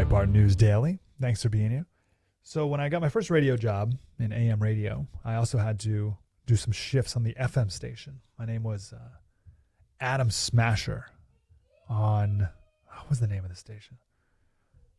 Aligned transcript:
Breitbart 0.00 0.30
News 0.30 0.56
Daily. 0.56 0.98
Thanks 1.20 1.42
for 1.42 1.50
being 1.50 1.70
here. 1.70 1.84
So, 2.42 2.66
when 2.66 2.80
I 2.80 2.88
got 2.88 3.02
my 3.02 3.10
first 3.10 3.28
radio 3.28 3.54
job 3.54 3.94
in 4.18 4.32
AM 4.32 4.58
radio, 4.58 5.06
I 5.26 5.34
also 5.34 5.58
had 5.58 5.78
to 5.80 6.16
do 6.46 6.56
some 6.56 6.72
shifts 6.72 7.16
on 7.16 7.22
the 7.22 7.34
FM 7.34 7.70
station. 7.70 8.20
My 8.38 8.46
name 8.46 8.62
was 8.62 8.94
uh, 8.94 9.10
Adam 10.00 10.30
Smasher 10.30 11.04
on, 11.86 12.48
what 12.86 13.10
was 13.10 13.20
the 13.20 13.26
name 13.26 13.44
of 13.44 13.50
the 13.50 13.56
station? 13.56 13.98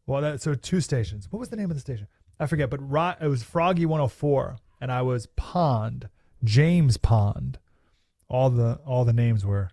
Well, 0.06 0.22
that, 0.22 0.40
so 0.40 0.54
two 0.54 0.82
stations. 0.82 1.28
What 1.32 1.40
was 1.40 1.50
the 1.50 1.56
name 1.56 1.72
of 1.72 1.76
the 1.76 1.82
station? 1.82 2.08
I 2.40 2.46
forget, 2.46 2.70
but 2.70 2.88
Ro- 2.88 3.16
it 3.20 3.28
was 3.28 3.42
Froggy 3.42 3.88
104, 3.88 4.58
and 4.82 4.92
I 4.92 5.02
was 5.02 5.26
Pond, 5.36 6.10
James 6.44 6.98
Pond. 6.98 7.58
All 8.28 8.52
the 8.52 8.80
all 8.86 9.04
the 9.04 9.14
names 9.14 9.44
were 9.48 9.72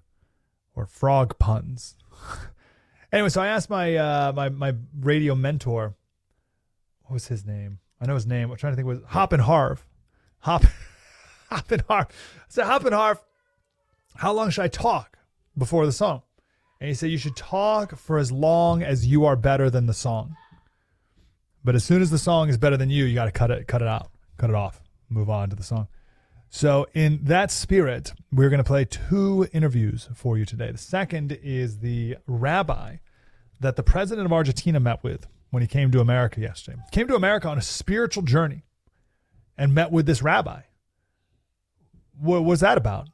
were 0.75 0.87
frog 0.87 1.39
puns. 1.39 1.97
anyway, 3.13 3.29
so 3.29 3.41
I 3.41 3.49
asked 3.49 3.71
my 3.71 3.97
uh, 3.97 4.33
my 4.35 4.49
my 4.49 4.75
radio 4.99 5.35
mentor, 5.35 5.95
what 7.03 7.15
was 7.15 7.29
his 7.29 7.45
name? 7.45 7.79
I 8.01 8.07
know 8.07 8.15
his 8.15 8.27
name. 8.27 8.51
I'm 8.51 8.57
trying 8.57 8.73
to 8.73 8.77
think. 8.77 8.87
Was 8.87 9.01
Hop 9.09 9.33
and 9.33 9.43
Harv. 9.43 9.85
Hop, 10.41 10.65
Hop 11.51 11.71
and 11.71 11.83
Harv. 11.89 12.07
I 12.09 12.45
said, 12.49 12.65
Hop 12.65 12.85
and 12.85 12.95
Harv, 12.95 13.21
how 14.17 14.33
long 14.33 14.51
should 14.51 14.65
I 14.65 14.69
talk 14.69 15.19
before 15.57 15.87
the 15.87 15.93
song? 15.93 16.23
And 16.81 16.89
he 16.89 16.95
said, 16.95 17.11
you 17.11 17.19
should 17.19 17.37
talk 17.37 17.97
for 17.97 18.19
as 18.19 18.31
long 18.31 18.83
as 18.83 19.07
you 19.07 19.25
are 19.25 19.37
better 19.37 19.69
than 19.69 19.87
the 19.87 19.95
song. 19.95 20.37
But 21.65 21.75
as 21.75 21.85
soon 21.85 22.03
as 22.03 22.11
the 22.11 22.19
song 22.19 22.49
is 22.49 22.57
better 22.57 22.77
than 22.77 22.89
you, 22.89 23.05
you 23.05 23.15
got 23.15 23.25
to 23.25 23.33
cut 23.33 23.51
it, 23.51 23.67
cut 23.67 23.83
it 23.83 23.89
out, 23.89 24.11
cut 24.37 24.49
it 24.49 24.57
off, 24.57 24.81
move 25.09 25.29
on 25.29 25.51
to 25.51 25.57
the 25.57 25.65
song. 25.65 25.89
So, 26.51 26.87
in 26.95 27.21
that 27.25 27.51
spirit, 27.51 28.15
we're 28.33 28.49
going 28.49 28.59
to 28.59 28.65
play 28.65 28.87
two 28.87 29.47
interviews 29.53 30.09
for 30.15 30.39
you 30.39 30.47
today. 30.47 30.73
The 30.73 30.79
second 30.79 31.39
is 31.43 31.81
the 31.81 32.17
rabbi 32.27 32.97
that 33.61 33.77
the 33.77 33.83
president 33.83 34.25
of 34.25 34.33
Argentina 34.33 34.81
met 34.81 35.03
with 35.05 35.27
when 35.51 35.63
he 35.63 35.67
came 35.67 35.91
to 35.91 36.01
America 36.01 36.41
yesterday. 36.41 36.79
Came 36.91 37.07
to 37.09 37.15
America 37.15 37.49
on 37.49 37.59
a 37.59 37.63
spiritual 37.63 38.23
journey 38.23 38.63
and 39.59 39.75
met 39.75 39.91
with 39.91 40.07
this 40.07 40.23
rabbi. 40.23 40.63
What 42.19 42.45
was 42.45 42.61
that 42.61 42.79
about? 42.79 43.09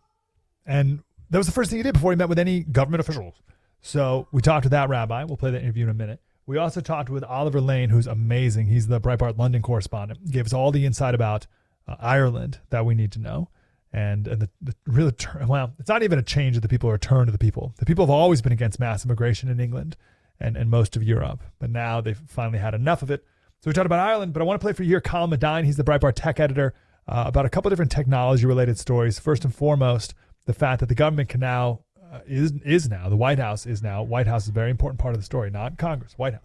And 0.64 1.02
that 1.30 1.38
was 1.38 1.46
the 1.46 1.52
first 1.52 1.70
thing 1.70 1.78
he 1.78 1.82
did 1.82 1.94
before 1.94 2.12
he 2.12 2.16
met 2.16 2.28
with 2.28 2.38
any 2.38 2.60
government 2.60 3.00
officials. 3.00 3.34
So 3.82 4.28
we 4.30 4.42
talked 4.42 4.62
to 4.62 4.68
that 4.70 4.88
rabbi. 4.88 5.24
We'll 5.24 5.36
play 5.36 5.50
that 5.50 5.62
interview 5.62 5.84
in 5.84 5.90
a 5.90 5.94
minute. 5.94 6.20
We 6.46 6.58
also 6.58 6.80
talked 6.80 7.10
with 7.10 7.24
Oliver 7.24 7.60
Lane, 7.60 7.88
who's 7.88 8.06
amazing. 8.06 8.66
He's 8.66 8.86
the 8.86 9.00
Breitbart 9.00 9.38
London 9.38 9.62
correspondent. 9.62 10.20
He 10.24 10.32
gave 10.32 10.46
us 10.46 10.52
all 10.52 10.70
the 10.70 10.86
insight 10.86 11.14
about 11.14 11.46
uh, 11.86 11.96
Ireland 11.98 12.60
that 12.70 12.84
we 12.86 12.94
need 12.94 13.12
to 13.12 13.20
know. 13.20 13.48
And, 13.92 14.26
and 14.26 14.42
the, 14.42 14.50
the 14.60 14.74
really, 14.86 15.12
well, 15.46 15.72
it's 15.78 15.88
not 15.88 16.02
even 16.02 16.18
a 16.18 16.22
change 16.22 16.56
of 16.56 16.62
the 16.62 16.68
people 16.68 16.90
or 16.90 16.94
a 16.94 16.98
turn 16.98 17.26
to 17.26 17.32
the 17.32 17.38
people. 17.38 17.74
The 17.78 17.86
people 17.86 18.04
have 18.04 18.10
always 18.10 18.42
been 18.42 18.52
against 18.52 18.80
mass 18.80 19.04
immigration 19.04 19.48
in 19.48 19.60
England 19.60 19.96
and, 20.40 20.56
and 20.56 20.68
most 20.68 20.96
of 20.96 21.02
Europe. 21.02 21.42
But 21.60 21.70
now 21.70 22.00
they've 22.00 22.20
finally 22.26 22.58
had 22.58 22.74
enough 22.74 23.02
of 23.02 23.10
it. 23.10 23.24
So 23.60 23.70
we 23.70 23.72
talked 23.72 23.86
about 23.86 24.00
Ireland, 24.00 24.32
but 24.32 24.42
I 24.42 24.44
want 24.44 24.60
to 24.60 24.64
play 24.64 24.72
for 24.72 24.82
you 24.82 24.90
here 24.90 25.00
Colin 25.00 25.30
Madine. 25.30 25.64
He's 25.64 25.76
the 25.76 25.84
Breitbart 25.84 26.14
tech 26.16 26.40
editor 26.40 26.74
uh, 27.06 27.24
about 27.26 27.46
a 27.46 27.48
couple 27.48 27.70
different 27.70 27.92
technology 27.92 28.46
related 28.46 28.78
stories. 28.78 29.18
First 29.18 29.44
and 29.44 29.54
foremost, 29.54 30.14
the 30.46 30.52
fact 30.52 30.80
that 30.80 30.88
the 30.88 30.94
government 30.94 31.28
can 31.28 31.40
now 31.40 31.80
uh, 32.12 32.20
is 32.26 32.52
is 32.64 32.88
now 32.88 33.08
the 33.08 33.16
White 33.16 33.38
House 33.38 33.66
is 33.66 33.82
now 33.82 34.02
White 34.02 34.26
House 34.26 34.44
is 34.44 34.50
a 34.50 34.52
very 34.52 34.70
important 34.70 35.00
part 35.00 35.14
of 35.14 35.20
the 35.20 35.24
story, 35.24 35.50
not 35.50 35.78
Congress. 35.78 36.14
White 36.18 36.34
House 36.34 36.42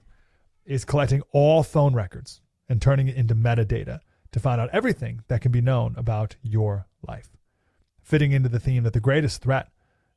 is 0.65 0.85
collecting 0.85 1.21
all 1.31 1.63
phone 1.63 1.93
records 1.93 2.41
and 2.69 2.81
turning 2.81 3.07
it 3.07 3.15
into 3.15 3.35
metadata 3.35 3.99
to 4.31 4.39
find 4.39 4.61
out 4.61 4.69
everything 4.71 5.21
that 5.27 5.41
can 5.41 5.51
be 5.51 5.61
known 5.61 5.95
about 5.97 6.35
your 6.41 6.87
life. 7.07 7.29
Fitting 8.01 8.31
into 8.31 8.49
the 8.49 8.59
theme 8.59 8.83
that 8.83 8.93
the 8.93 8.99
greatest 8.99 9.41
threat 9.41 9.69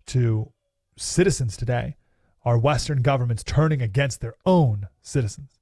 to 0.07 0.53
citizens 0.97 1.57
today 1.57 1.97
are 2.45 2.59
Western 2.59 3.03
governments 3.03 3.43
turning 3.43 3.81
against 3.81 4.21
their 4.21 4.35
own 4.45 4.89
citizens. 5.01 5.59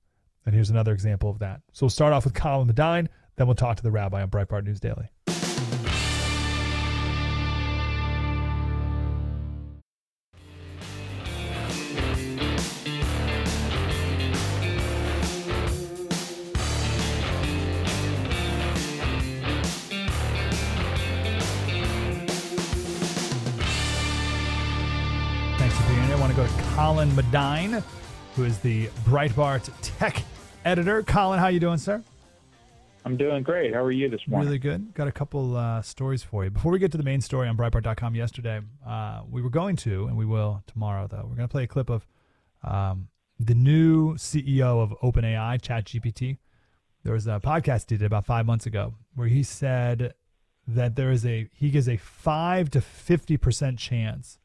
And 0.46 0.54
here's 0.54 0.70
another 0.70 0.92
example 0.92 1.30
of 1.30 1.38
that. 1.40 1.60
So 1.72 1.84
we'll 1.84 1.90
start 1.90 2.12
off 2.12 2.24
with 2.24 2.34
Colin 2.34 2.68
Madine, 2.68 3.08
then 3.36 3.46
we'll 3.46 3.56
talk 3.56 3.76
to 3.76 3.82
the 3.82 3.90
rabbi 3.90 4.22
on 4.22 4.30
Breitbart 4.30 4.64
News 4.64 4.80
Daily. 4.80 5.10
I 26.10 26.18
want 26.18 26.32
to 26.32 26.36
go 26.36 26.44
to 26.44 26.62
Colin 26.74 27.08
Madine, 27.10 27.84
who 28.34 28.42
is 28.42 28.58
the 28.58 28.88
Breitbart 29.04 29.70
tech 29.80 30.24
editor. 30.64 31.04
Colin, 31.04 31.38
how 31.38 31.46
you 31.46 31.60
doing, 31.60 31.78
sir? 31.78 32.02
I'm 33.04 33.16
doing 33.16 33.44
great. 33.44 33.72
How 33.72 33.84
are 33.84 33.92
you 33.92 34.08
this 34.08 34.20
morning? 34.26 34.48
Really 34.48 34.58
good. 34.58 34.92
Got 34.92 35.06
a 35.06 35.12
couple 35.12 35.56
uh, 35.56 35.82
stories 35.82 36.24
for 36.24 36.42
you. 36.42 36.50
Before 36.50 36.72
we 36.72 36.80
get 36.80 36.90
to 36.92 36.98
the 36.98 37.04
main 37.04 37.20
story 37.20 37.46
on 37.46 37.56
Breitbart.com 37.56 38.16
yesterday, 38.16 38.60
uh, 38.84 39.22
we 39.30 39.40
were 39.40 39.50
going 39.50 39.76
to, 39.76 40.06
and 40.06 40.16
we 40.16 40.24
will 40.24 40.64
tomorrow, 40.66 41.06
though, 41.06 41.26
we're 41.28 41.36
going 41.36 41.48
to 41.48 41.52
play 41.52 41.62
a 41.62 41.68
clip 41.68 41.88
of 41.88 42.04
um, 42.64 43.06
the 43.38 43.54
new 43.54 44.14
CEO 44.14 44.82
of 44.82 44.90
OpenAI, 45.04 45.60
ChatGPT. 45.60 46.38
There 47.04 47.12
was 47.12 47.28
a 47.28 47.38
podcast 47.38 47.88
he 47.88 47.98
did 47.98 48.06
about 48.06 48.26
five 48.26 48.46
months 48.46 48.66
ago 48.66 48.94
where 49.14 49.28
he 49.28 49.44
said 49.44 50.14
that 50.66 50.96
there 50.96 51.12
is 51.12 51.24
a, 51.24 51.48
he 51.52 51.70
gives 51.70 51.88
a 51.88 51.96
5 51.96 52.68
to 52.70 52.80
50% 52.80 53.78
chance 53.78 54.39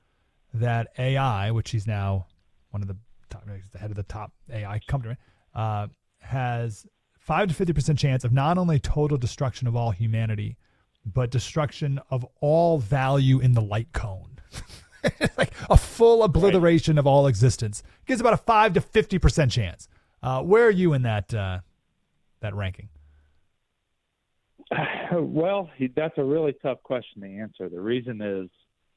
that 0.60 0.88
AI, 0.98 1.52
which 1.52 1.72
he's 1.72 1.88
now 1.88 2.28
one 2.72 2.82
of 2.82 2.88
the 2.88 2.98
top, 3.30 3.46
the 3.72 3.80
head 3.80 3.90
of 3.90 3.96
the 3.96 4.04
top 4.04 4.32
AI 4.52 4.80
company, 4.88 5.16
uh, 5.54 5.88
has 6.20 6.86
five 7.20 7.48
to 7.48 7.54
fifty 7.54 7.74
percent 7.74 8.00
chance 8.00 8.24
of 8.24 8.32
not 8.32 8.58
only 8.58 8.80
total 8.80 9.18
destruction 9.18 9.68
of 9.68 9.76
all 9.76 9.92
humanity, 9.92 10.58
but 11.06 11.32
destruction 11.32 12.00
of 12.10 12.26
all 12.42 12.78
value 12.78 13.40
in 13.40 13.54
the 13.54 13.62
light 13.62 13.92
cone. 13.94 14.40
like 15.38 15.52
a 15.70 15.78
full 15.78 16.24
obliteration 16.24 16.98
of 16.98 17.06
all 17.06 17.28
existence. 17.28 17.84
Gives 18.06 18.22
about 18.22 18.34
a 18.34 18.38
five 18.38 18.74
to 18.74 18.82
fifty 18.82 19.20
percent 19.20 19.52
chance. 19.52 19.88
Uh, 20.24 20.42
where 20.42 20.66
are 20.66 20.72
you 20.72 20.94
in 20.94 21.04
that 21.04 21.34
uh, 21.34 21.60
that 22.42 22.56
ranking? 22.56 22.90
Well, 25.12 25.70
that's 25.96 26.18
a 26.18 26.24
really 26.24 26.54
tough 26.64 26.82
question 26.82 27.22
to 27.22 27.28
answer. 27.28 27.70
The 27.70 27.80
reason 27.80 28.22
is 28.22 28.50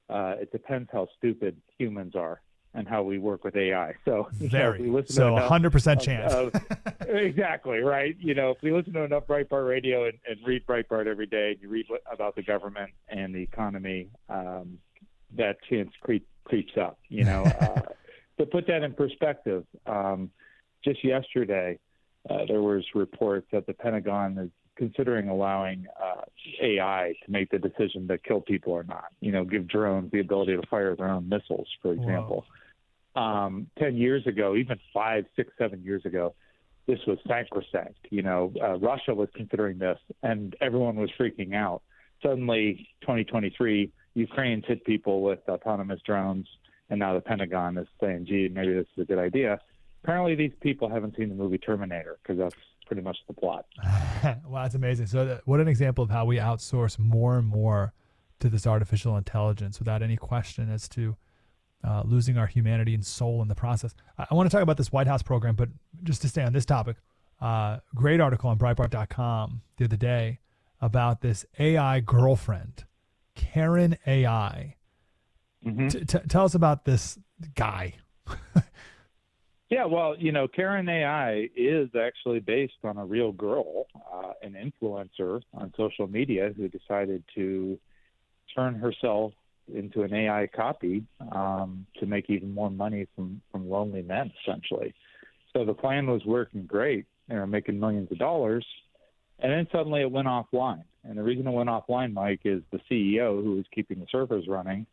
uh, 0.08 0.34
it 0.40 0.50
depends 0.52 0.88
how 0.92 1.08
stupid 1.16 1.56
humans 1.78 2.14
are 2.14 2.40
and 2.74 2.86
how 2.86 3.02
we 3.02 3.18
work 3.18 3.44
with 3.44 3.56
AI. 3.56 3.94
So 4.04 4.28
Very. 4.32 4.42
you 4.50 4.58
know, 4.58 4.72
if 4.72 4.80
we 4.80 4.90
listen 4.90 5.16
So 5.16 5.36
100% 5.36 6.00
chance. 6.00 6.32
of- 6.32 6.54
exactly 7.08 7.78
right. 7.78 8.14
You 8.18 8.34
know, 8.34 8.50
if 8.50 8.58
we 8.62 8.72
listen 8.72 8.92
to 8.92 9.02
enough 9.02 9.26
Breitbart 9.26 9.68
radio 9.68 10.04
and, 10.04 10.18
and 10.28 10.38
read 10.46 10.66
Breitbart 10.66 11.06
every 11.06 11.26
day, 11.26 11.52
and 11.52 11.62
you 11.62 11.68
read 11.68 11.86
about 12.12 12.36
the 12.36 12.42
government 12.42 12.90
and 13.08 13.34
the 13.34 13.40
economy, 13.40 14.08
um, 14.28 14.78
that 15.36 15.56
chance 15.68 15.90
creep, 16.02 16.26
creeps 16.44 16.72
up. 16.80 16.98
You 17.08 17.24
know, 17.24 17.42
uh, 17.60 17.80
to 18.38 18.46
put 18.46 18.66
that 18.68 18.82
in 18.82 18.92
perspective, 18.94 19.64
um, 19.86 20.30
just 20.84 21.02
yesterday 21.04 21.78
uh, 22.28 22.44
there 22.46 22.62
was 22.62 22.84
reports 22.94 23.46
that 23.52 23.66
the 23.66 23.74
Pentagon 23.74 24.38
is 24.38 24.50
considering 24.78 25.28
allowing 25.28 25.86
uh, 26.00 26.22
AI 26.62 27.12
to 27.24 27.30
make 27.30 27.50
the 27.50 27.58
decision 27.58 28.08
to 28.08 28.16
kill 28.16 28.40
people 28.40 28.72
or 28.72 28.84
not. 28.84 29.06
You 29.20 29.32
know, 29.32 29.44
give 29.44 29.68
drones 29.68 30.10
the 30.12 30.20
ability 30.20 30.56
to 30.56 30.62
fire 30.68 30.94
their 30.96 31.08
own 31.08 31.28
missiles, 31.28 31.68
for 31.82 31.92
example. 31.92 32.46
Um, 33.16 33.66
Ten 33.78 33.96
years 33.96 34.26
ago, 34.26 34.54
even 34.54 34.78
five, 34.94 35.26
six, 35.34 35.50
seven 35.58 35.82
years 35.82 36.06
ago, 36.06 36.34
this 36.86 37.00
was 37.06 37.18
sacrosanct. 37.26 37.98
You 38.10 38.22
know, 38.22 38.52
uh, 38.62 38.78
Russia 38.78 39.14
was 39.14 39.28
considering 39.34 39.78
this, 39.78 39.98
and 40.22 40.56
everyone 40.60 40.96
was 40.96 41.10
freaking 41.18 41.54
out. 41.54 41.82
Suddenly, 42.22 42.88
2023, 43.02 43.90
Ukraine's 44.14 44.64
hit 44.66 44.84
people 44.84 45.20
with 45.22 45.40
autonomous 45.48 46.00
drones, 46.06 46.46
and 46.88 47.00
now 47.00 47.14
the 47.14 47.20
Pentagon 47.20 47.76
is 47.76 47.88
saying, 48.00 48.26
"Gee, 48.26 48.48
maybe 48.48 48.72
this 48.72 48.86
is 48.96 49.02
a 49.02 49.04
good 49.04 49.18
idea." 49.18 49.60
Apparently, 50.04 50.36
these 50.36 50.52
people 50.60 50.88
haven't 50.88 51.16
seen 51.16 51.28
the 51.28 51.34
movie 51.34 51.58
Terminator 51.58 52.18
because 52.22 52.38
that's 52.38 52.54
pretty 52.88 53.02
much 53.02 53.18
the 53.28 53.34
plot. 53.34 53.66
wow, 54.46 54.62
that's 54.62 54.74
amazing. 54.74 55.06
So, 55.06 55.40
what 55.44 55.60
an 55.60 55.68
example 55.68 56.02
of 56.02 56.10
how 56.10 56.24
we 56.24 56.38
outsource 56.38 56.98
more 56.98 57.38
and 57.38 57.46
more 57.46 57.92
to 58.40 58.48
this 58.48 58.66
artificial 58.66 59.16
intelligence 59.16 59.78
without 59.78 60.02
any 60.02 60.16
question 60.16 60.70
as 60.70 60.88
to 60.88 61.16
uh, 61.84 62.02
losing 62.04 62.36
our 62.38 62.46
humanity 62.46 62.94
and 62.94 63.04
soul 63.06 63.42
in 63.42 63.48
the 63.48 63.54
process. 63.54 63.94
I, 64.18 64.26
I 64.30 64.34
want 64.34 64.50
to 64.50 64.54
talk 64.56 64.62
about 64.62 64.76
this 64.78 64.90
White 64.90 65.06
House 65.06 65.22
program, 65.22 65.54
but 65.54 65.68
just 66.02 66.22
to 66.22 66.28
stay 66.28 66.42
on 66.42 66.52
this 66.52 66.64
topic, 66.64 66.96
uh, 67.40 67.78
great 67.94 68.20
article 68.20 68.50
on 68.50 68.58
Breitbart.com 68.58 69.62
the 69.76 69.84
other 69.84 69.96
day 69.96 70.40
about 70.80 71.20
this 71.20 71.44
AI 71.58 72.00
girlfriend, 72.00 72.84
Karen 73.34 73.96
AI. 74.06 74.76
Mhm. 75.64 75.90
T- 75.90 76.04
t- 76.04 76.26
tell 76.28 76.44
us 76.44 76.54
about 76.54 76.84
this 76.84 77.18
guy. 77.54 77.94
Yeah, 79.70 79.84
well, 79.84 80.16
you 80.18 80.32
know, 80.32 80.48
CarynAI 80.48 81.50
is 81.54 81.90
actually 81.94 82.40
based 82.40 82.78
on 82.84 82.96
a 82.96 83.04
real 83.04 83.32
girl, 83.32 83.86
uh, 84.12 84.32
an 84.42 84.54
influencer 84.54 85.42
on 85.52 85.74
social 85.76 86.06
media 86.06 86.54
who 86.56 86.68
decided 86.68 87.22
to 87.34 87.78
turn 88.54 88.74
herself 88.74 89.32
into 89.72 90.02
an 90.02 90.14
AI 90.14 90.48
copy 90.54 91.04
um, 91.32 91.86
to 92.00 92.06
make 92.06 92.30
even 92.30 92.54
more 92.54 92.70
money 92.70 93.06
from 93.14 93.42
from 93.52 93.68
lonely 93.68 94.00
men, 94.00 94.32
essentially. 94.42 94.94
So 95.52 95.66
the 95.66 95.74
plan 95.74 96.06
was 96.06 96.24
working 96.24 96.64
great. 96.64 97.04
They 97.28 97.34
were 97.34 97.46
making 97.46 97.78
millions 97.78 98.10
of 98.10 98.18
dollars. 98.18 98.64
And 99.38 99.52
then 99.52 99.68
suddenly 99.70 100.00
it 100.00 100.10
went 100.10 100.26
offline. 100.28 100.84
And 101.04 101.16
the 101.16 101.22
reason 101.22 101.46
it 101.46 101.52
went 101.52 101.68
offline, 101.68 102.12
Mike, 102.12 102.40
is 102.44 102.62
the 102.72 102.80
CEO 102.90 103.42
who 103.42 103.56
was 103.56 103.66
keeping 103.74 104.00
the 104.00 104.06
servers 104.10 104.46
running 104.48 104.86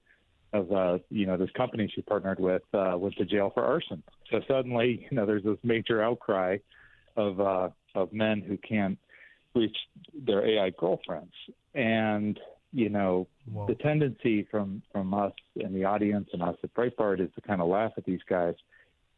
of 0.56 0.72
uh, 0.72 0.98
you 1.10 1.26
know 1.26 1.38
this 1.38 1.50
company 1.56 1.92
she 1.94 2.02
partnered 2.02 2.40
with 2.40 2.62
uh, 2.74 2.96
went 2.98 3.16
to 3.18 3.26
jail 3.26 3.52
for 3.54 3.64
arson. 3.64 4.02
So 4.32 4.40
suddenly, 4.48 5.08
you 5.10 5.16
know, 5.16 5.26
there's 5.26 5.44
this 5.44 5.58
major 5.64 6.02
outcry 6.02 6.58
of 7.16 7.40
uh, 7.40 7.70
of 7.94 8.14
men 8.14 8.42
who 8.42 8.58
can't 8.58 8.98
reach 9.54 9.76
their 10.26 10.46
AI 10.48 10.72
girlfriends, 10.72 11.34
and 11.74 12.40
you 12.72 12.90
know 12.90 13.28
Whoa. 13.52 13.68
the 13.68 13.76
tendency 13.76 14.48
from 14.50 14.82
from 14.92 15.14
us 15.14 15.34
and 15.56 15.76
the 15.76 15.84
audience 15.84 16.30
and 16.34 16.42
us 16.42 16.56
at 16.64 16.74
Breitbart 16.74 17.20
is 17.20 17.30
to 17.36 17.42
kind 17.42 17.62
of 17.62 17.68
laugh 17.68 17.92
at 17.98 18.06
these 18.06 18.22
guys. 18.28 18.56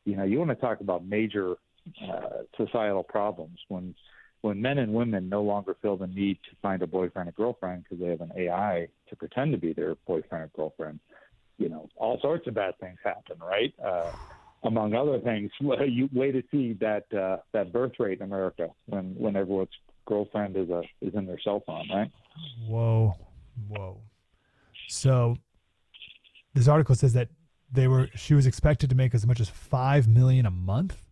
You 0.06 0.16
know, 0.16 0.24
you 0.24 0.40
want 0.40 0.52
to 0.52 0.56
talk 0.56 0.82
about 0.82 1.06
major 1.06 1.56
uh, 2.04 2.44
societal 2.58 3.04
problems 3.04 3.60
when 3.68 3.94
when 4.42 4.62
men 4.62 4.78
and 4.78 4.94
women 4.94 5.30
no 5.30 5.42
longer 5.42 5.76
feel 5.82 5.98
the 5.98 6.08
need 6.08 6.38
to 6.50 6.56
find 6.62 6.82
a 6.82 6.88
boyfriend 6.88 7.30
or 7.30 7.32
girlfriend 7.32 7.84
because 7.84 8.00
they 8.00 8.10
have 8.10 8.22
an 8.22 8.32
AI 8.38 8.88
to 9.10 9.16
pretend 9.16 9.52
to 9.52 9.58
be 9.58 9.74
their 9.74 9.96
boyfriend 10.06 10.46
or 10.46 10.52
girlfriend, 10.56 11.00
you 11.58 11.70
know, 11.70 11.90
all 11.96 12.20
sorts 12.22 12.48
of 12.48 12.54
bad 12.54 12.78
things 12.80 12.98
happen, 13.04 13.38
right? 13.40 13.74
Uh, 13.84 14.12
among 14.64 14.94
other 14.94 15.20
things, 15.20 15.52
you 15.60 16.10
wait 16.14 16.32
to 16.34 16.44
see 16.52 16.74
that 16.80 17.12
uh, 17.14 17.38
that 17.54 17.72
birth 17.72 17.94
rate 18.00 18.20
in 18.20 18.26
America 18.26 18.70
when 18.86 19.16
when 19.18 19.36
everyone's 19.36 19.70
girlfriend 20.06 20.56
is 20.56 20.70
a 20.70 20.82
is 21.02 21.14
in 21.14 21.26
their 21.26 21.40
cell 21.40 21.64
phone, 21.66 21.88
right? 21.94 22.12
Whoa, 22.68 23.16
whoa. 23.68 23.98
So 24.88 25.38
this 26.54 26.68
article 26.68 26.96
says 26.96 27.14
that 27.14 27.30
they 27.72 27.88
were 27.88 28.10
she 28.16 28.34
was 28.34 28.46
expected 28.46 28.90
to 28.90 28.96
make 28.96 29.14
as 29.14 29.26
much 29.28 29.40
as 29.40 29.50
five 29.50 30.08
million 30.08 30.46
a 30.46 30.52
month. 30.52 31.04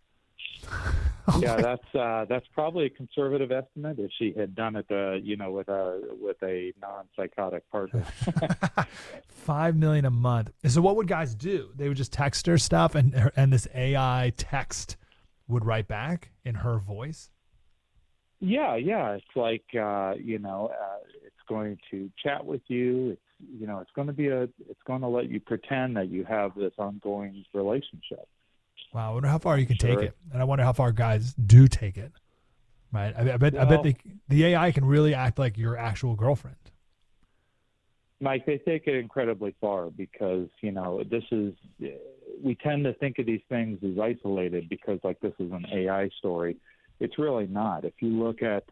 yeah, 1.39 1.55
that's 1.55 1.95
uh, 1.95 2.25
that's 2.29 2.45
probably 2.53 2.85
a 2.85 2.89
conservative 2.89 3.51
estimate. 3.51 3.97
If 3.99 4.11
she 4.17 4.33
had 4.37 4.55
done 4.55 4.75
it, 4.75 4.85
uh, 4.91 5.13
you 5.13 5.35
know, 5.35 5.51
with 5.51 5.69
a 5.69 6.01
with 6.21 6.37
a 6.43 6.71
non-psychotic 6.81 7.69
partner. 7.71 8.03
Five 9.27 9.75
million 9.75 10.05
a 10.05 10.11
month. 10.11 10.51
So 10.67 10.81
what 10.81 10.95
would 10.97 11.07
guys 11.07 11.33
do? 11.33 11.71
They 11.75 11.87
would 11.87 11.97
just 11.97 12.13
text 12.13 12.45
her 12.47 12.57
stuff, 12.57 12.95
and 12.95 13.31
and 13.35 13.51
this 13.51 13.67
AI 13.73 14.33
text 14.37 14.97
would 15.47 15.65
write 15.65 15.87
back 15.87 16.31
in 16.43 16.55
her 16.55 16.77
voice. 16.77 17.29
Yeah, 18.39 18.75
yeah. 18.75 19.13
It's 19.13 19.25
like 19.35 19.65
uh, 19.73 20.13
you 20.21 20.37
know, 20.39 20.71
uh, 20.71 20.97
it's 21.25 21.35
going 21.47 21.79
to 21.91 22.11
chat 22.21 22.45
with 22.45 22.61
you. 22.67 23.11
It's 23.11 23.21
you 23.59 23.67
know, 23.67 23.79
it's 23.79 23.91
going 23.95 24.07
to 24.07 24.13
be 24.13 24.27
a. 24.27 24.43
It's 24.43 24.81
going 24.85 25.01
to 25.01 25.07
let 25.07 25.29
you 25.29 25.39
pretend 25.39 25.97
that 25.97 26.09
you 26.09 26.23
have 26.25 26.53
this 26.55 26.73
ongoing 26.77 27.43
relationship. 27.53 28.27
Wow, 28.95 29.11
I 29.11 29.13
wonder 29.13 29.27
how 29.27 29.39
far 29.39 29.59
you 29.59 29.65
can 29.65 29.75
Sure. 29.75 29.89
take 29.97 30.07
it, 30.07 30.15
and 30.31 30.41
I 30.41 30.45
wonder 30.45 30.63
how 30.63 30.71
far 30.71 30.93
guys 30.93 31.33
do 31.33 31.67
take 31.67 31.97
it. 31.97 32.13
Right? 32.93 33.13
I, 33.17 33.33
I 33.33 33.37
bet. 33.37 33.53
I 33.57 33.65
bet 33.65 33.69
Well- 33.69 33.83
the 33.83 33.95
the 34.29 34.45
AI 34.45 34.71
can 34.71 34.85
really 34.85 35.13
act 35.13 35.37
like 35.37 35.57
your 35.57 35.75
actual 35.75 36.15
girlfriend. 36.15 36.55
Mike, 38.21 38.45
they 38.45 38.57
take 38.57 38.87
it 38.87 38.95
incredibly 38.95 39.53
far 39.59 39.89
because 39.89 40.47
you 40.61 40.71
know 40.71 41.03
this 41.03 41.25
is. 41.29 41.53
We 42.41 42.55
tend 42.55 42.85
to 42.85 42.93
think 42.93 43.19
of 43.19 43.25
these 43.25 43.41
things 43.49 43.79
as 43.83 43.99
isolated 43.99 44.69
because 44.69 44.99
like 45.03 45.19
this 45.19 45.33
is 45.39 45.51
an 45.51 45.65
AI 45.73 46.07
story. 46.19 46.55
It's 47.01 47.19
really 47.19 47.47
not. 47.47 47.83
If 47.83 47.93
you 47.99 48.09
look 48.09 48.41
at, 48.41 48.63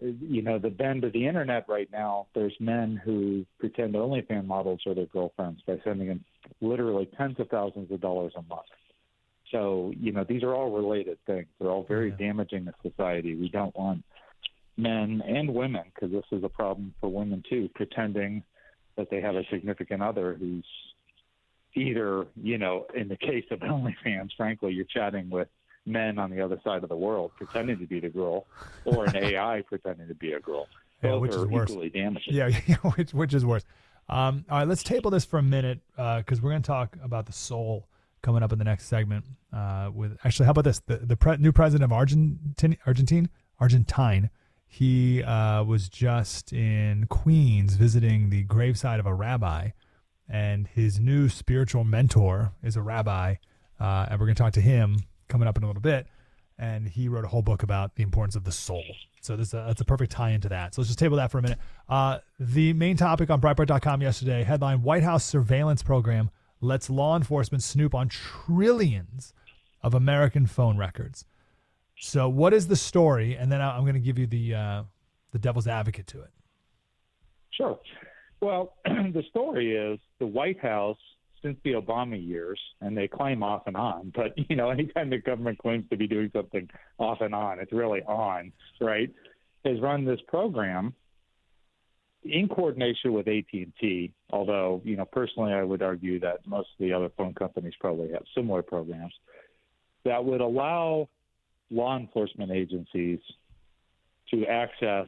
you 0.00 0.42
know, 0.42 0.58
the 0.60 0.70
bend 0.70 1.02
of 1.02 1.12
the 1.12 1.26
internet 1.26 1.68
right 1.68 1.88
now, 1.90 2.26
there's 2.34 2.54
men 2.60 3.00
who 3.04 3.44
pretend 3.58 3.94
OnlyFans 3.94 4.46
models 4.46 4.80
are 4.86 4.94
their 4.94 5.06
girlfriends 5.06 5.60
by 5.66 5.78
sending 5.82 6.06
them 6.08 6.24
literally 6.60 7.06
tens 7.18 7.38
of 7.40 7.48
thousands 7.48 7.90
of 7.90 8.00
dollars 8.00 8.32
a 8.36 8.42
month. 8.42 8.66
So 9.52 9.92
you 9.98 10.12
know 10.12 10.24
these 10.24 10.42
are 10.42 10.54
all 10.54 10.70
related 10.70 11.18
things. 11.26 11.46
They're 11.60 11.70
all 11.70 11.84
very 11.84 12.10
Yeah. 12.10 12.16
damaging 12.16 12.64
to 12.66 12.74
society. 12.82 13.34
We 13.34 13.48
don't 13.48 13.74
want 13.76 14.04
men 14.76 15.22
and 15.26 15.54
women 15.54 15.84
because 15.94 16.10
this 16.12 16.24
is 16.32 16.44
a 16.44 16.48
problem 16.48 16.94
for 17.00 17.08
women 17.08 17.42
too, 17.48 17.68
pretending 17.74 18.42
that 18.96 19.08
they 19.10 19.20
have 19.20 19.36
a 19.36 19.44
significant 19.50 20.02
other 20.02 20.34
who's 20.34 20.66
either, 21.74 22.26
you 22.42 22.58
know, 22.58 22.86
in 22.94 23.08
the 23.08 23.16
case 23.16 23.44
of 23.50 23.58
OnlyFans, 23.60 24.30
frankly, 24.36 24.72
you're 24.72 24.84
chatting 24.86 25.28
with 25.30 25.48
men 25.84 26.18
on 26.18 26.30
the 26.30 26.40
other 26.40 26.60
side 26.64 26.82
of 26.82 26.88
the 26.88 26.96
world 26.96 27.30
pretending 27.36 27.78
to 27.78 27.86
be 27.86 28.00
the 28.00 28.08
girl, 28.08 28.46
or 28.84 29.06
an 29.06 29.14
AI 29.22 29.62
pretending 29.68 30.08
to 30.08 30.14
be 30.14 30.32
a 30.32 30.40
girl. 30.40 30.66
Yeah, 31.02 31.10
Both 31.12 31.22
which 31.22 31.30
is 31.32 31.36
are 31.36 31.46
worse. 31.46 31.70
equally 31.70 31.90
damaging. 31.90 32.34
Yeah, 32.34 32.48
yeah, 32.66 32.76
which 32.96 33.12
which 33.14 33.34
is 33.34 33.44
worse. 33.44 33.64
Um, 34.08 34.44
all 34.50 34.58
right, 34.58 34.68
let's 34.68 34.82
table 34.82 35.10
this 35.10 35.24
for 35.24 35.38
a 35.38 35.42
minute 35.42 35.80
because 35.96 36.40
we're 36.40 36.50
going 36.50 36.62
to 36.62 36.66
talk 36.66 36.96
about 37.02 37.26
the 37.26 37.32
soul 37.32 37.86
coming 38.26 38.42
up 38.42 38.52
in 38.52 38.58
the 38.58 38.64
next 38.64 38.86
segment. 38.86 39.24
Uh, 39.52 39.88
with 39.94 40.18
actually, 40.24 40.46
how 40.46 40.50
about 40.50 40.64
this? 40.64 40.80
The 40.80 40.96
the 40.98 41.16
pre- 41.16 41.36
new 41.36 41.52
president 41.52 41.84
of 41.84 41.92
Argentine, 41.92 42.76
Argentine, 42.84 43.30
Argentine. 43.60 44.30
He 44.66 45.22
uh, 45.22 45.62
was 45.62 45.88
just 45.88 46.52
in 46.52 47.06
Queens 47.08 47.76
visiting 47.76 48.28
the 48.30 48.42
graveside 48.42 48.98
of 48.98 49.06
a 49.06 49.14
rabbi, 49.14 49.70
and 50.28 50.66
his 50.66 50.98
new 50.98 51.28
spiritual 51.28 51.84
mentor 51.84 52.52
is 52.64 52.74
a 52.74 52.82
rabbi, 52.82 53.36
uh, 53.80 54.06
and 54.10 54.18
we're 54.18 54.26
going 54.26 54.34
to 54.34 54.42
talk 54.42 54.54
to 54.54 54.60
him 54.60 54.96
coming 55.28 55.46
up 55.46 55.56
in 55.56 55.62
a 55.62 55.68
little 55.68 55.80
bit. 55.80 56.08
And 56.58 56.88
he 56.88 57.08
wrote 57.08 57.24
a 57.24 57.28
whole 57.28 57.42
book 57.42 57.62
about 57.62 57.94
the 57.94 58.02
importance 58.02 58.34
of 58.34 58.42
the 58.42 58.50
soul. 58.50 58.82
So 59.20 59.36
this, 59.36 59.54
uh, 59.54 59.66
that's 59.66 59.82
a 59.82 59.84
perfect 59.84 60.10
tie 60.10 60.30
into 60.30 60.48
that. 60.48 60.74
So 60.74 60.80
let's 60.80 60.88
just 60.88 60.98
table 60.98 61.18
that 61.18 61.30
for 61.30 61.38
a 61.38 61.42
minute. 61.42 61.58
Uh, 61.88 62.18
the 62.40 62.72
main 62.72 62.96
topic 62.96 63.30
on 63.30 63.40
Breitbart.com 63.40 64.00
yesterday 64.00 64.42
headline 64.42 64.82
White 64.82 65.02
House 65.02 65.22
surveillance 65.22 65.82
program 65.82 66.30
lets 66.60 66.88
law 66.90 67.16
enforcement 67.16 67.62
snoop 67.62 67.94
on 67.94 68.08
trillions 68.08 69.32
of 69.82 69.94
American 69.94 70.46
phone 70.46 70.76
records. 70.76 71.24
So 71.98 72.28
what 72.28 72.52
is 72.52 72.68
the 72.68 72.76
story? 72.76 73.36
And 73.36 73.50
then 73.50 73.60
I'm 73.60 73.82
going 73.82 73.94
to 73.94 74.00
give 74.00 74.18
you 74.18 74.26
the 74.26 74.54
uh, 74.54 74.82
the 75.32 75.38
devil's 75.38 75.66
advocate 75.66 76.06
to 76.08 76.22
it. 76.22 76.30
Sure. 77.50 77.78
Well, 78.40 78.74
the 78.84 79.22
story 79.30 79.74
is 79.74 79.98
the 80.18 80.26
White 80.26 80.60
House 80.60 80.98
since 81.42 81.58
the 81.64 81.72
Obama 81.72 82.16
years, 82.24 82.58
and 82.80 82.96
they 82.96 83.08
claim 83.08 83.42
off 83.42 83.62
and 83.66 83.76
on, 83.76 84.12
but 84.14 84.34
you 84.50 84.56
know, 84.56 84.70
anytime 84.70 85.10
the 85.10 85.18
government 85.18 85.58
claims 85.58 85.84
to 85.90 85.96
be 85.96 86.06
doing 86.06 86.30
something 86.34 86.68
off 86.98 87.20
and 87.20 87.34
on, 87.34 87.60
it's 87.60 87.72
really 87.72 88.02
on, 88.02 88.52
right? 88.80 89.10
Has 89.64 89.80
run 89.80 90.04
this 90.04 90.20
program 90.28 90.94
in 92.30 92.48
coordination 92.48 93.12
with 93.12 93.28
AT&T. 93.28 94.12
Although, 94.30 94.80
you 94.84 94.96
know, 94.96 95.04
personally, 95.04 95.52
I 95.52 95.62
would 95.62 95.82
argue 95.82 96.20
that 96.20 96.46
most 96.46 96.68
of 96.78 96.78
the 96.80 96.92
other 96.92 97.10
phone 97.16 97.34
companies 97.34 97.74
probably 97.80 98.12
have 98.12 98.22
similar 98.34 98.62
programs 98.62 99.12
that 100.04 100.24
would 100.24 100.40
allow 100.40 101.08
law 101.70 101.98
enforcement 101.98 102.52
agencies 102.52 103.18
to 104.30 104.46
access 104.46 105.06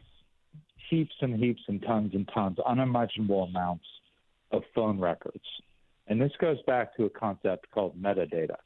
heaps 0.90 1.14
and 1.20 1.38
heaps 1.38 1.62
and 1.68 1.82
tons 1.82 2.12
and 2.14 2.28
tons, 2.32 2.58
unimaginable 2.66 3.44
amounts 3.44 3.84
of 4.50 4.62
phone 4.75 4.98
records. 4.98 5.44
And 6.06 6.20
this 6.20 6.32
goes 6.40 6.58
back 6.66 6.96
to 6.96 7.04
a 7.04 7.10
concept 7.10 7.70
called 7.70 8.00
metadata. 8.00 8.56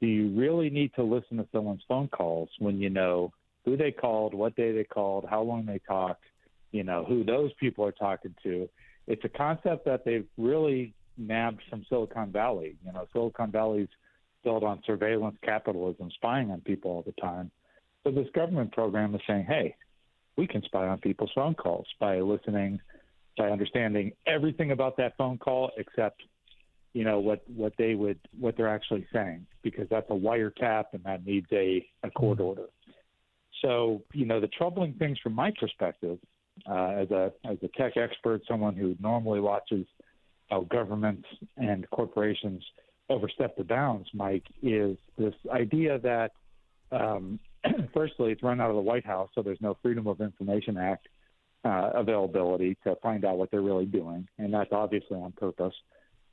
Do 0.00 0.06
you 0.06 0.30
really 0.30 0.68
need 0.68 0.92
to 0.94 1.02
listen 1.02 1.36
to 1.36 1.46
someone's 1.52 1.84
phone 1.86 2.08
calls 2.08 2.48
when 2.58 2.80
you 2.80 2.90
know 2.90 3.32
who 3.64 3.76
they 3.76 3.92
called, 3.92 4.34
what 4.34 4.56
day 4.56 4.72
they 4.72 4.84
called, 4.84 5.24
how 5.28 5.42
long 5.42 5.64
they 5.64 5.80
talked, 5.86 6.24
you 6.72 6.82
know, 6.82 7.04
who 7.06 7.24
those 7.24 7.52
people 7.60 7.84
are 7.84 7.92
talking 7.92 8.34
to? 8.42 8.68
It's 9.06 9.24
a 9.24 9.28
concept 9.28 9.84
that 9.84 10.04
they've 10.04 10.26
really 10.36 10.94
nabbed 11.16 11.62
from 11.68 11.84
Silicon 11.88 12.32
Valley. 12.32 12.76
You 12.84 12.92
know, 12.92 13.06
Silicon 13.12 13.50
Valley's 13.50 13.88
built 14.42 14.64
on 14.64 14.82
surveillance 14.86 15.36
capitalism, 15.44 16.10
spying 16.14 16.50
on 16.50 16.60
people 16.62 16.90
all 16.90 17.02
the 17.02 17.20
time. 17.20 17.50
So 18.04 18.10
this 18.10 18.26
government 18.34 18.72
program 18.72 19.14
is 19.14 19.20
saying, 19.26 19.46
hey, 19.46 19.76
we 20.36 20.46
can 20.46 20.62
spy 20.62 20.88
on 20.88 20.98
people's 20.98 21.30
phone 21.34 21.54
calls 21.54 21.86
by 22.00 22.20
listening, 22.20 22.80
by 23.36 23.50
understanding 23.50 24.12
everything 24.26 24.72
about 24.72 24.96
that 24.96 25.16
phone 25.16 25.38
call 25.38 25.70
except, 25.76 26.22
you 26.94 27.04
know, 27.04 27.20
what 27.20 27.42
what 27.54 27.74
they 27.78 27.94
would 27.94 28.18
what 28.38 28.56
they're 28.56 28.68
actually 28.68 29.06
saying 29.12 29.46
because 29.62 29.86
that's 29.90 30.10
a 30.10 30.14
wiretap 30.14 30.84
and 30.92 31.04
that 31.04 31.24
needs 31.24 31.46
a, 31.52 31.86
a 32.02 32.10
court 32.10 32.38
mm-hmm. 32.38 32.48
order. 32.48 32.66
So, 33.60 34.02
you 34.12 34.26
know, 34.26 34.40
the 34.40 34.48
troubling 34.48 34.94
things 34.94 35.18
from 35.22 35.34
my 35.34 35.52
perspective, 35.58 36.18
uh, 36.68 36.94
as 36.98 37.10
a 37.10 37.32
as 37.44 37.58
a 37.62 37.68
tech 37.76 37.96
expert, 37.96 38.42
someone 38.48 38.76
who 38.76 38.96
normally 39.00 39.40
watches 39.40 39.86
how 40.50 40.62
governments 40.62 41.26
and 41.56 41.88
corporations 41.90 42.62
overstep 43.08 43.56
the 43.56 43.64
bounds, 43.64 44.08
Mike, 44.14 44.44
is 44.62 44.96
this 45.18 45.34
idea 45.50 45.98
that 45.98 46.32
um, 46.90 47.38
firstly, 47.94 48.32
it's 48.32 48.42
run 48.42 48.60
out 48.60 48.70
of 48.70 48.76
the 48.76 48.82
White 48.82 49.06
House, 49.06 49.30
so 49.34 49.42
there's 49.42 49.60
no 49.60 49.76
Freedom 49.82 50.06
of 50.06 50.20
Information 50.20 50.76
Act 50.76 51.08
uh, 51.64 51.90
availability 51.94 52.76
to 52.84 52.96
find 53.02 53.24
out 53.24 53.38
what 53.38 53.50
they're 53.50 53.62
really 53.62 53.86
doing, 53.86 54.26
and 54.38 54.52
that's 54.52 54.72
obviously 54.72 55.16
on 55.16 55.32
purpose. 55.32 55.74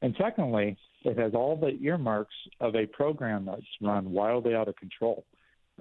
And 0.02 0.16
secondly, 0.20 0.78
it 1.04 1.18
has 1.18 1.34
all 1.34 1.56
the 1.56 1.78
earmarks 1.82 2.34
of 2.60 2.76
a 2.76 2.86
program 2.88 3.46
that's 3.46 3.62
run 3.82 4.12
wildly 4.12 4.56
out 4.56 4.68
of 4.68 4.76
control. 4.76 5.26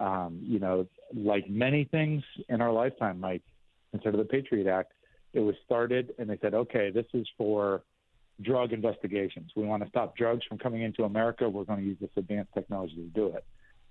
Um, 0.00 0.40
you 0.42 0.58
know, 0.58 0.86
like 1.14 1.48
many 1.48 1.84
things 1.84 2.22
in 2.48 2.60
our 2.60 2.72
lifetime, 2.72 3.20
Mike, 3.20 3.42
instead 3.92 4.14
of 4.14 4.18
the 4.18 4.24
Patriot 4.24 4.66
Act, 4.66 4.92
it 5.32 5.40
was 5.40 5.54
started 5.64 6.14
and 6.18 6.28
they 6.28 6.38
said, 6.40 6.54
okay, 6.54 6.90
this 6.90 7.06
is 7.14 7.26
for 7.36 7.82
drug 8.42 8.72
investigations. 8.72 9.50
We 9.56 9.64
want 9.64 9.82
to 9.82 9.88
stop 9.88 10.16
drugs 10.16 10.42
from 10.48 10.58
coming 10.58 10.82
into 10.82 11.04
America. 11.04 11.48
We're 11.48 11.64
going 11.64 11.80
to 11.80 11.84
use 11.84 11.98
this 12.00 12.10
advanced 12.16 12.52
technology 12.54 12.94
to 12.94 13.08
do 13.08 13.26
it 13.28 13.44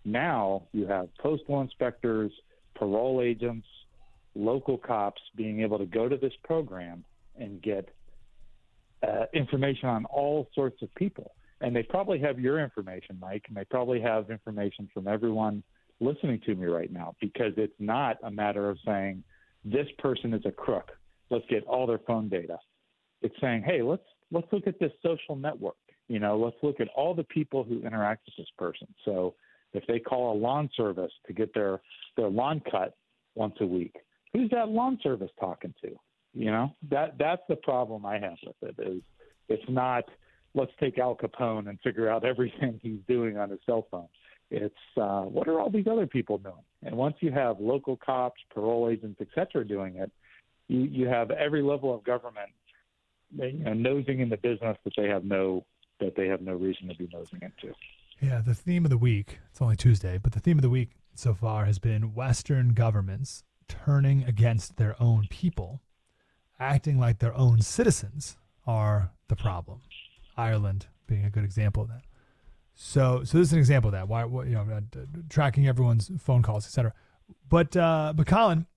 Now 0.06 0.64
you 0.72 0.88
have 0.88 1.10
postal 1.20 1.62
inspectors, 1.62 2.32
parole 2.76 3.22
agents, 3.22 3.68
local 4.36 4.78
cops 4.78 5.22
being 5.36 5.62
able 5.62 5.78
to 5.80 5.86
go 5.86 6.08
to 6.08 6.16
this 6.16 6.34
program 6.44 7.04
and 7.36 7.62
get 7.62 7.90
uh, 9.08 9.26
information 9.34 9.90
on 9.90 10.06
all 10.06 10.48
sorts 10.56 10.82
of 10.82 10.94
people. 10.96 11.32
And 11.60 11.76
they 11.76 11.84
probably 11.84 12.20
have 12.20 12.40
your 12.40 12.60
information, 12.60 13.18
Mike, 13.20 13.46
and 13.48 13.58
they 13.58 13.66
probably 13.66 14.00
have 14.02 14.30
information 14.30 14.90
from 14.94 15.08
everyone 15.08 15.64
listening 16.00 16.40
to 16.46 16.56
me 16.56 16.68
right 16.68 16.92
now 16.92 17.16
because 17.20 17.54
it's 17.58 17.74
not 17.80 18.18
a 18.24 18.30
matter 18.30 18.70
of 18.70 18.78
saying 18.86 19.24
this 19.72 19.88
person 20.00 20.34
is 20.34 20.42
a 20.46 20.52
crook. 20.52 20.92
Let's 21.30 21.46
get 21.50 21.64
all 21.66 21.86
their 21.88 22.00
phone 22.00 22.30
data. 22.30 22.58
It's 23.22 23.36
saying, 23.42 23.64
hey, 23.66 23.82
let's 23.82 24.04
let's 24.32 24.48
look 24.52 24.68
at 24.68 24.80
this 24.80 24.92
social 25.04 25.36
network. 25.36 25.76
You 26.08 26.20
know, 26.20 26.38
let's 26.38 26.56
look 26.62 26.80
at 26.80 26.88
all 26.96 27.14
the 27.14 27.26
people 27.26 27.64
who 27.64 27.82
interact 27.82 28.26
with 28.26 28.36
this 28.38 28.52
person. 28.58 28.88
So 29.04 29.36
if 29.74 29.86
they 29.88 30.00
call 30.00 30.34
a 30.34 30.38
lawn 30.38 30.70
service 30.76 31.12
to 31.26 31.34
get 31.34 31.54
their 31.54 31.82
their 32.16 32.30
lawn 32.30 32.62
cut 32.70 32.96
once 33.36 33.56
a 33.62 33.66
week, 33.66 33.96
who's 34.34 34.50
that 34.52 34.70
lawn 34.70 35.00
service 35.04 35.32
talking 35.40 35.74
to? 35.84 35.92
You 36.34 36.52
know, 36.52 36.76
that 36.90 37.18
that's 37.18 37.42
the 37.50 37.56
problem 37.58 38.06
I 38.06 38.20
have 38.20 38.38
with 38.46 38.56
it 38.62 38.88
is 38.88 39.02
it's 39.50 39.70
not 39.70 40.06
let's 40.54 40.72
take 40.80 40.98
Al 40.98 41.16
Capone 41.16 41.70
and 41.70 41.80
figure 41.82 42.10
out 42.10 42.26
everything 42.26 42.80
he's 42.82 43.00
doing 43.08 43.38
on 43.38 43.50
his 43.50 43.60
cell 43.66 43.88
phone. 43.92 44.08
It's 44.50 44.76
uh, 44.96 45.24
what 45.24 45.48
are 45.48 45.60
all 45.60 45.70
these 45.70 45.88
other 45.88 46.08
people 46.08 46.38
doing? 46.38 46.56
And 46.84 46.96
once 46.96 47.16
you 47.20 47.32
have 47.32 47.60
local 47.60 47.98
cops, 47.98 48.40
parole 48.54 48.90
agents, 48.90 49.20
et 49.20 49.28
cetera, 49.36 49.68
doing 49.68 49.98
it, 49.98 50.12
you, 50.68 50.82
you 50.82 51.08
have 51.08 51.32
every 51.32 51.62
level 51.62 51.94
of 51.94 52.04
government 52.04 52.52
you 53.36 53.52
know, 53.64 53.74
nosing 53.74 54.20
in 54.20 54.30
the 54.30 54.38
business 54.38 54.78
that 54.84 54.94
they 54.96 55.08
have 55.08 55.26
no 55.26 55.66
that 56.00 56.16
they 56.16 56.28
have 56.28 56.42
no 56.42 56.54
reason 56.54 56.88
to 56.88 56.96
be 56.96 57.10
nosing 57.12 57.42
into. 57.42 57.74
Yeah, 58.22 58.42
the 58.42 58.54
theme 58.54 58.86
of 58.86 58.92
the 58.92 58.98
week, 58.98 59.40
it's 59.50 59.62
only 59.62 59.76
Tuesday, 59.76 60.18
but 60.18 60.32
the 60.32 60.40
theme 60.40 60.58
of 60.58 60.62
the 60.62 60.70
week 60.70 60.92
so 61.16 61.34
far 61.34 61.66
has 61.66 61.80
been 61.80 62.14
Western 62.14 62.74
governments 62.74 63.44
turning 63.68 64.24
against 64.24 64.78
their 64.78 64.96
own 65.02 65.28
people, 65.30 65.82
acting 66.60 67.00
like 67.00 67.20
their 67.20 67.36
own 67.36 67.62
citizens 67.62 68.38
are 68.66 69.12
the 69.28 69.36
problem. 69.36 69.82
Ireland 70.36 70.88
being 71.08 71.26
a 71.26 71.30
good 71.30 71.44
example 71.44 71.84
of 71.84 71.90
that. 71.90 72.04
So, 72.80 73.24
so 73.24 73.40
this 73.40 73.48
is 73.48 73.54
an 73.54 73.60
example 73.60 73.88
of 73.88 73.94
that. 73.94 74.08
Why, 74.08 74.24
what, 74.24 74.46
you 74.46 74.54
know, 74.54 74.62
uh, 74.72 75.00
tracking 75.30 75.68
everyone's 75.68 76.12
phone 76.20 76.44
calls, 76.44 76.64
etc. 76.64 76.94
But, 77.50 77.76
uh, 77.76 78.14
but 78.16 78.28
Colin, 78.28 78.68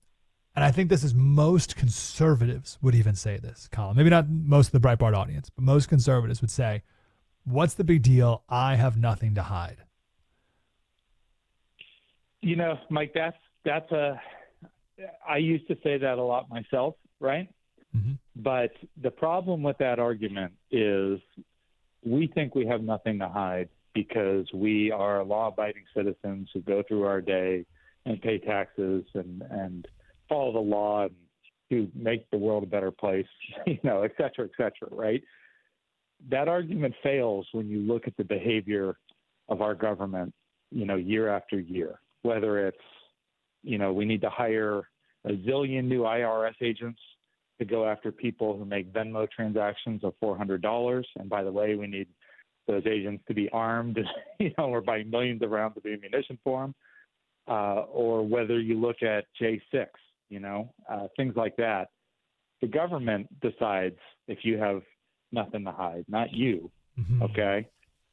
and 0.55 0.65
I 0.65 0.71
think 0.71 0.89
this 0.89 1.03
is 1.03 1.13
most 1.13 1.75
conservatives 1.75 2.79
would 2.81 2.95
even 2.95 3.13
say 3.13 3.37
this, 3.37 3.69
Colin. 3.71 3.95
Maybe 3.95 4.09
not 4.09 4.27
most 4.27 4.73
of 4.73 4.81
the 4.81 4.85
Breitbart 4.85 5.15
audience, 5.15 5.51
but 5.51 5.63
most 5.63 5.87
conservatives 5.87 6.41
would 6.41 6.49
say, 6.49 6.81
"What's 7.45 7.75
the 7.75 7.83
big 7.83 8.01
deal? 8.01 8.43
I 8.49 8.75
have 8.75 8.97
nothing 8.97 9.35
to 9.35 9.43
hide." 9.43 9.77
You 12.41 12.57
know, 12.57 12.77
Mike, 12.89 13.11
that's 13.13 13.37
that's 13.63 13.89
a. 13.91 14.19
I 15.25 15.37
used 15.37 15.67
to 15.69 15.77
say 15.83 15.97
that 15.99 16.17
a 16.17 16.23
lot 16.23 16.49
myself, 16.49 16.95
right? 17.19 17.47
Mm-hmm. 17.95 18.13
But 18.35 18.71
the 19.01 19.11
problem 19.11 19.63
with 19.63 19.77
that 19.77 19.99
argument 19.99 20.53
is 20.69 21.21
we 22.03 22.27
think 22.27 22.55
we 22.55 22.65
have 22.65 22.81
nothing 22.81 23.19
to 23.19 23.29
hide 23.29 23.69
because 23.93 24.47
we 24.53 24.91
are 24.91 25.23
law-abiding 25.23 25.83
citizens 25.95 26.49
who 26.53 26.61
go 26.61 26.83
through 26.87 27.03
our 27.03 27.21
day 27.21 27.65
and 28.05 28.21
pay 28.21 28.37
taxes 28.39 29.03
and 29.13 29.43
and 29.51 29.87
follow 30.27 30.53
the 30.53 30.59
law 30.59 31.03
and 31.03 31.15
to 31.71 31.89
make 31.95 32.29
the 32.31 32.37
world 32.37 32.63
a 32.63 32.67
better 32.67 32.91
place, 32.91 33.25
you 33.65 33.79
know, 33.83 34.03
et 34.03 34.11
cetera, 34.17 34.45
et 34.45 34.51
cetera, 34.57 34.89
right? 34.91 35.23
That 36.29 36.47
argument 36.47 36.93
fails 37.01 37.47
when 37.53 37.69
you 37.69 37.79
look 37.79 38.07
at 38.07 38.17
the 38.17 38.25
behavior 38.25 38.97
of 39.47 39.61
our 39.61 39.73
government, 39.73 40.33
you 40.69 40.85
know, 40.85 40.95
year 40.95 41.29
after 41.29 41.59
year, 41.59 41.99
whether 42.23 42.67
it's, 42.67 42.77
you 43.63 43.77
know, 43.77 43.93
we 43.93 44.05
need 44.05 44.21
to 44.21 44.29
hire 44.29 44.89
a 45.25 45.31
zillion 45.31 45.85
new 45.85 46.01
IRS 46.01 46.55
agents 46.61 46.99
to 47.59 47.65
go 47.65 47.87
after 47.87 48.11
people 48.11 48.57
who 48.57 48.65
make 48.65 48.91
Venmo 48.91 49.29
transactions 49.29 50.03
of 50.03 50.13
$400. 50.21 51.03
And 51.17 51.29
by 51.29 51.43
the 51.43 51.51
way, 51.51 51.75
we 51.75 51.87
need 51.87 52.07
those 52.67 52.83
agents 52.85 53.23
to 53.27 53.33
be 53.33 53.49
armed, 53.49 53.99
you 54.39 54.51
know, 54.57 54.65
or 54.65 54.81
buy 54.81 55.03
millions 55.03 55.41
of 55.41 55.51
rounds 55.51 55.77
of 55.77 55.85
ammunition 55.85 56.37
for 56.43 56.61
them. 56.61 56.75
Uh, 57.47 57.81
or 57.91 58.25
whether 58.25 58.59
you 58.59 58.79
look 58.79 59.01
at 59.01 59.25
J6, 59.41 59.87
you 60.29 60.39
know, 60.39 60.73
uh, 60.89 61.07
things 61.17 61.35
like 61.35 61.55
that. 61.57 61.89
The 62.61 62.67
government 62.67 63.27
decides 63.41 63.97
if 64.27 64.39
you 64.43 64.57
have 64.57 64.83
nothing 65.31 65.65
to 65.65 65.71
hide, 65.71 66.05
not 66.07 66.31
you. 66.31 66.69
Mm-hmm. 66.99 67.23
Okay. 67.23 67.67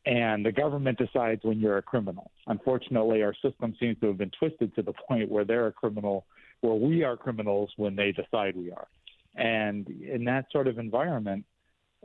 And 0.07 0.45
the 0.45 0.53
government 0.53 0.99
decides 0.99 1.45
when 1.45 1.61
you're 1.61 1.77
a 1.77 1.83
criminal. 1.83 2.31
Unfortunately, 2.47 3.23
our 3.23 3.35
system 3.35 3.75
seems 3.79 3.99
to 4.01 4.07
have 4.07 4.19
been 4.19 4.31
twisted 4.39 4.75
to 4.75 4.83
the 4.83 4.95
point 5.09 5.31
where 5.31 5.45
they're 5.45 5.67
a 5.67 5.73
criminal, 5.73 6.25
where 6.63 6.75
we 6.75 7.05
are 7.05 7.17
criminals 7.17 7.71
when 7.77 7.95
they 7.95 8.13
decide 8.13 8.57
we 8.57 8.73
are. 8.73 8.89
And 9.35 9.89
in 9.89 10.25
that 10.25 10.47
sort 10.51 10.67
of 10.67 10.79
environment, 10.79 11.45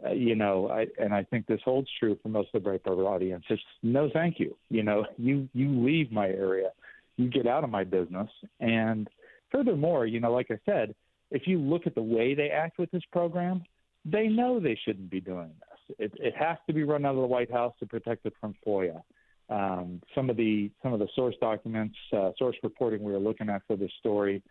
uh, 0.05 0.11
you 0.11 0.35
know, 0.35 0.69
I, 0.69 0.87
and 0.99 1.13
I 1.13 1.23
think 1.23 1.45
this 1.45 1.61
holds 1.63 1.89
true 1.99 2.17
for 2.21 2.29
most 2.29 2.49
of 2.53 2.63
the 2.63 2.69
Breitbart 2.69 3.05
audience. 3.05 3.43
It's 3.49 3.61
no, 3.81 4.09
thank 4.13 4.39
you. 4.39 4.55
You 4.69 4.83
know, 4.83 5.05
you 5.17 5.47
you 5.53 5.69
leave 5.83 6.11
my 6.11 6.27
area, 6.27 6.71
you 7.17 7.29
get 7.29 7.47
out 7.47 7.63
of 7.63 7.69
my 7.69 7.83
business, 7.83 8.29
and 8.59 9.09
Furthermore, 9.53 10.07
you 10.07 10.19
know, 10.19 10.33
like 10.33 10.47
I 10.49 10.57
said, 10.65 10.95
if 11.29 11.47
you 11.47 11.59
look 11.59 11.85
at 11.85 11.95
the 11.95 12.01
way 12.01 12.33
they 12.33 12.49
act 12.49 12.79
with 12.79 12.89
this 12.91 13.03
program, 13.11 13.63
they 14.03 14.27
know 14.27 14.59
they 14.59 14.77
shouldn't 14.83 15.11
be 15.11 15.21
doing 15.21 15.51
this. 15.59 15.95
It, 15.99 16.11
it 16.19 16.35
has 16.35 16.57
to 16.67 16.73
be 16.73 16.83
run 16.83 17.05
out 17.05 17.15
of 17.15 17.21
the 17.21 17.27
White 17.27 17.51
House 17.51 17.73
to 17.79 17.85
protect 17.85 18.25
it 18.25 18.33
from 18.41 18.55
FOIA. 18.65 19.01
Um, 19.49 20.01
some 20.15 20.29
of 20.29 20.37
the 20.37 20.71
some 20.81 20.93
of 20.93 20.99
the 20.99 21.07
source 21.15 21.35
documents, 21.39 21.95
uh, 22.13 22.31
source 22.37 22.55
reporting 22.63 23.03
we 23.03 23.11
were 23.11 23.19
looking 23.19 23.49
at 23.49 23.61
for 23.67 23.75
this 23.75 23.91
story, 23.99 24.41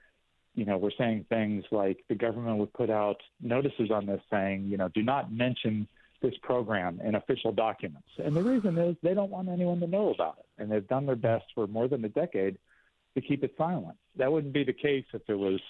you 0.54 0.64
know, 0.64 0.76
we're 0.76 0.90
saying 0.98 1.26
things 1.28 1.64
like 1.70 2.04
the 2.08 2.14
government 2.14 2.58
would 2.58 2.72
put 2.74 2.90
out 2.90 3.16
notices 3.40 3.90
on 3.90 4.06
this 4.06 4.20
saying, 4.30 4.66
you 4.66 4.76
know, 4.76 4.88
do 4.88 5.02
not 5.02 5.32
mention 5.32 5.88
this 6.20 6.34
program 6.42 7.00
in 7.02 7.14
official 7.14 7.52
documents. 7.52 8.08
And 8.22 8.36
the 8.36 8.42
reason 8.42 8.78
is 8.78 8.96
they 9.02 9.14
don't 9.14 9.30
want 9.30 9.48
anyone 9.48 9.80
to 9.80 9.86
know 9.86 10.10
about 10.10 10.36
it. 10.38 10.46
And 10.58 10.70
they've 10.70 10.86
done 10.86 11.06
their 11.06 11.16
best 11.16 11.44
for 11.54 11.66
more 11.66 11.88
than 11.88 12.04
a 12.04 12.08
decade 12.08 12.58
to 13.14 13.20
keep 13.20 13.42
it 13.42 13.54
silent. 13.58 13.96
That 14.16 14.30
wouldn't 14.30 14.52
be 14.52 14.64
the 14.64 14.72
case 14.72 15.04
if 15.12 15.26
there 15.26 15.38
was, 15.38 15.60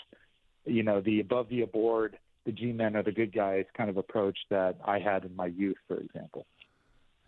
you 0.66 0.82
know, 0.82 1.00
the 1.00 1.20
above 1.20 1.48
the 1.48 1.64
board, 1.64 2.18
the 2.44 2.52
G 2.52 2.72
men 2.72 2.96
are 2.96 3.02
the 3.02 3.12
good 3.12 3.32
guys 3.32 3.64
kind 3.76 3.88
of 3.88 3.96
approach 3.96 4.38
that 4.50 4.76
I 4.84 4.98
had 4.98 5.24
in 5.24 5.34
my 5.34 5.46
youth, 5.46 5.76
for 5.88 5.98
example. 5.98 6.46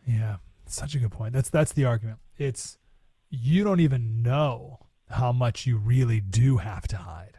Yeah, 0.07 0.37
such 0.67 0.95
a 0.95 0.99
good 0.99 1.13
point. 1.13 1.33
That's 1.33 1.51
that's 1.51 1.73
the 1.73 1.85
argument. 1.85 2.19
It's 2.37 2.79
you 3.31 3.65
don't 3.65 3.81
even 3.81 4.23
know 4.23 4.81
how 5.09 5.33
much 5.33 5.67
you 5.67 5.79
really 5.79 6.21
do 6.21 6.59
have 6.59 6.87
to 6.89 6.97
hide. 6.97 7.39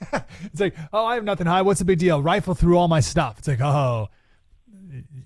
it's 0.42 0.60
like, 0.60 0.76
oh, 0.92 1.04
I 1.04 1.14
have 1.14 1.24
nothing 1.24 1.46
hide. 1.46 1.62
What's 1.62 1.78
the 1.78 1.84
big 1.84 1.98
deal? 1.98 2.22
Rifle 2.22 2.54
through 2.54 2.78
all 2.78 2.88
my 2.88 3.00
stuff. 3.00 3.38
It's 3.38 3.48
like, 3.48 3.60
oh, 3.60 4.08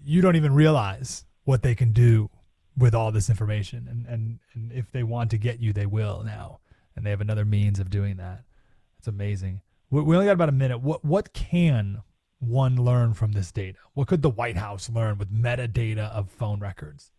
you 0.04 0.20
don't 0.20 0.36
even 0.36 0.54
realize 0.54 1.24
what 1.44 1.62
they 1.62 1.74
can 1.74 1.92
do 1.92 2.30
with 2.76 2.94
all 2.94 3.12
this 3.12 3.28
information. 3.28 3.86
And, 3.88 4.06
and, 4.06 4.38
and 4.54 4.72
if 4.72 4.90
they 4.90 5.02
want 5.02 5.30
to 5.30 5.38
get 5.38 5.60
you, 5.60 5.72
they 5.72 5.86
will 5.86 6.22
now 6.24 6.60
and 7.00 7.06
they 7.06 7.10
have 7.10 7.20
another 7.22 7.46
means 7.46 7.80
of 7.80 7.88
doing 7.88 8.18
that. 8.18 8.44
It's 8.98 9.08
amazing. 9.08 9.62
We, 9.90 10.02
we 10.02 10.16
only 10.16 10.26
got 10.26 10.32
about 10.32 10.50
a 10.50 10.52
minute. 10.52 10.82
What 10.82 11.02
what 11.04 11.32
can 11.32 12.02
one 12.38 12.76
learn 12.76 13.14
from 13.14 13.32
this 13.32 13.50
data? 13.50 13.78
What 13.94 14.08
could 14.08 14.20
the 14.20 14.30
White 14.30 14.56
House 14.56 14.90
learn 14.90 15.16
with 15.16 15.32
metadata 15.32 16.10
of 16.10 16.30
phone 16.30 16.60
records? 16.60 17.10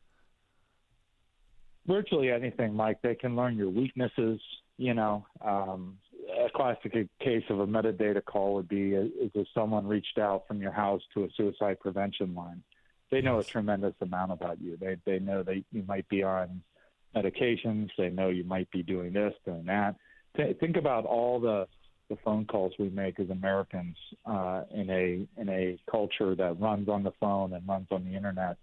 Virtually 1.87 2.29
anything, 2.29 2.75
Mike. 2.75 3.01
They 3.01 3.15
can 3.15 3.35
learn 3.35 3.57
your 3.57 3.69
weaknesses. 3.69 4.39
You 4.77 4.93
know, 4.93 5.25
um, 5.43 5.97
a 6.39 6.49
classic 6.49 6.93
case 7.19 7.43
of 7.49 7.59
a 7.59 7.67
metadata 7.67 8.23
call 8.23 8.55
would 8.55 8.67
be 8.67 8.93
is 8.93 9.31
if 9.33 9.47
someone 9.53 9.87
reached 9.87 10.17
out 10.17 10.47
from 10.47 10.61
your 10.61 10.71
house 10.71 11.01
to 11.13 11.23
a 11.23 11.27
suicide 11.35 11.79
prevention 11.79 12.33
line. 12.35 12.63
They 13.11 13.21
know 13.21 13.37
yes. 13.37 13.47
a 13.47 13.51
tremendous 13.51 13.95
amount 14.01 14.31
about 14.31 14.61
you. 14.61 14.77
They 14.77 14.97
they 15.05 15.19
know 15.19 15.43
that 15.43 15.63
you 15.71 15.83
might 15.87 16.07
be 16.07 16.23
on 16.23 16.61
medications. 17.15 17.89
They 17.97 18.09
know 18.09 18.29
you 18.29 18.45
might 18.45 18.71
be 18.71 18.83
doing 18.83 19.13
this, 19.13 19.33
doing 19.45 19.65
that. 19.65 19.95
think 20.35 20.77
about 20.77 21.05
all 21.05 21.39
the 21.39 21.67
the 22.09 22.17
phone 22.25 22.45
calls 22.45 22.73
we 22.77 22.89
make 22.89 23.19
as 23.19 23.29
Americans 23.29 23.95
uh, 24.25 24.63
in 24.73 24.89
a 24.89 25.27
in 25.39 25.49
a 25.49 25.77
culture 25.89 26.35
that 26.35 26.59
runs 26.59 26.89
on 26.89 27.03
the 27.03 27.13
phone 27.19 27.53
and 27.53 27.67
runs 27.67 27.87
on 27.91 28.05
the 28.05 28.15
internet. 28.15 28.57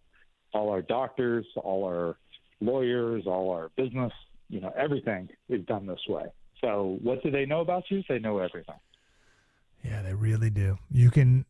All 0.54 0.70
our 0.70 0.82
doctors, 0.82 1.46
all 1.56 1.84
our 1.84 2.16
lawyers, 2.60 3.24
all 3.26 3.50
our 3.50 3.70
business, 3.76 4.12
you 4.48 4.60
know, 4.60 4.72
everything 4.76 5.28
is 5.48 5.64
done 5.66 5.86
this 5.86 6.00
way. 6.08 6.26
So, 6.60 6.98
what 7.02 7.22
do 7.22 7.30
they 7.30 7.46
know 7.46 7.60
about 7.60 7.84
you? 7.90 8.02
They 8.08 8.18
know 8.18 8.38
everything. 8.38 8.74
Yeah, 9.84 10.02
they 10.02 10.14
really 10.14 10.50
do. 10.50 10.78
You 10.90 11.10
can, 11.10 11.44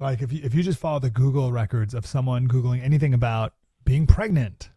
like, 0.00 0.22
if 0.22 0.32
you 0.32 0.40
if 0.42 0.54
you 0.54 0.62
just 0.62 0.78
follow 0.78 0.98
the 0.98 1.10
Google 1.10 1.52
records 1.52 1.94
of 1.94 2.06
someone 2.06 2.48
googling 2.48 2.82
anything 2.82 3.12
about 3.14 3.52
being 3.84 4.06
pregnant 4.06 4.70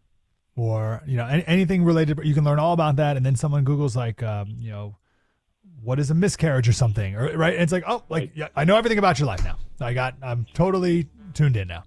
or 0.59 1.01
you 1.05 1.17
know 1.17 1.25
any, 1.25 1.43
anything 1.47 1.83
related 1.83 2.19
you 2.23 2.33
can 2.33 2.43
learn 2.43 2.59
all 2.59 2.73
about 2.73 2.97
that 2.97 3.17
and 3.17 3.25
then 3.25 3.35
someone 3.35 3.65
googles 3.65 3.95
like 3.95 4.21
um, 4.23 4.55
you 4.59 4.69
know 4.69 4.95
what 5.81 5.99
is 5.99 6.11
a 6.11 6.13
miscarriage 6.13 6.67
or 6.67 6.73
something 6.73 7.15
or 7.15 7.35
right 7.37 7.53
and 7.53 7.63
it's 7.63 7.71
like 7.71 7.83
oh 7.87 8.03
like 8.09 8.31
yeah, 8.35 8.47
i 8.55 8.65
know 8.65 8.75
everything 8.75 8.99
about 8.99 9.17
your 9.17 9.27
life 9.27 9.43
now 9.43 9.57
i 9.79 9.93
got 9.93 10.15
i'm 10.21 10.45
totally 10.53 11.07
tuned 11.33 11.55
in 11.55 11.67
now 11.67 11.83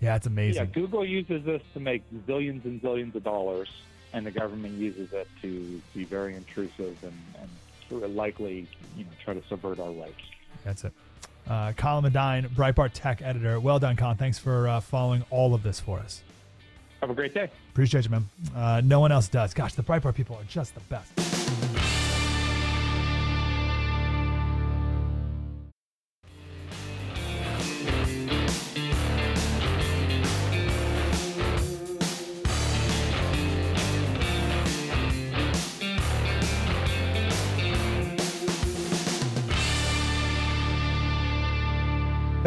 yeah 0.00 0.16
it's 0.16 0.26
amazing 0.26 0.62
yeah 0.62 0.70
google 0.72 1.04
uses 1.04 1.44
this 1.44 1.60
to 1.74 1.80
make 1.80 2.02
zillions 2.26 2.64
and 2.64 2.80
zillions 2.80 3.14
of 3.14 3.22
dollars 3.22 3.68
and 4.14 4.24
the 4.24 4.30
government 4.30 4.78
uses 4.78 5.12
it 5.12 5.28
to 5.42 5.82
be 5.92 6.04
very 6.04 6.36
intrusive 6.36 6.96
and, 7.02 7.12
and 7.40 8.16
likely, 8.16 8.66
you 8.96 9.04
know, 9.04 9.10
try 9.22 9.34
to 9.34 9.42
subvert 9.48 9.78
our 9.78 9.90
rights. 9.90 10.14
That's 10.64 10.84
it. 10.84 10.92
Uh, 11.48 11.72
Colin 11.72 12.10
Madine, 12.10 12.48
Breitbart 12.48 12.90
Tech 12.94 13.20
editor. 13.20 13.60
Well 13.60 13.78
done, 13.78 13.96
Colin. 13.96 14.16
Thanks 14.16 14.38
for 14.38 14.68
uh, 14.68 14.80
following 14.80 15.24
all 15.30 15.52
of 15.52 15.62
this 15.62 15.80
for 15.80 15.98
us. 15.98 16.22
Have 17.00 17.10
a 17.10 17.14
great 17.14 17.34
day. 17.34 17.50
Appreciate 17.72 18.04
you, 18.04 18.10
man. 18.10 18.28
Uh, 18.56 18.80
no 18.82 19.00
one 19.00 19.12
else 19.12 19.28
does. 19.28 19.52
Gosh, 19.52 19.74
the 19.74 19.82
Breitbart 19.82 20.14
people 20.14 20.36
are 20.36 20.44
just 20.44 20.74
the 20.74 20.80
best. 20.80 21.33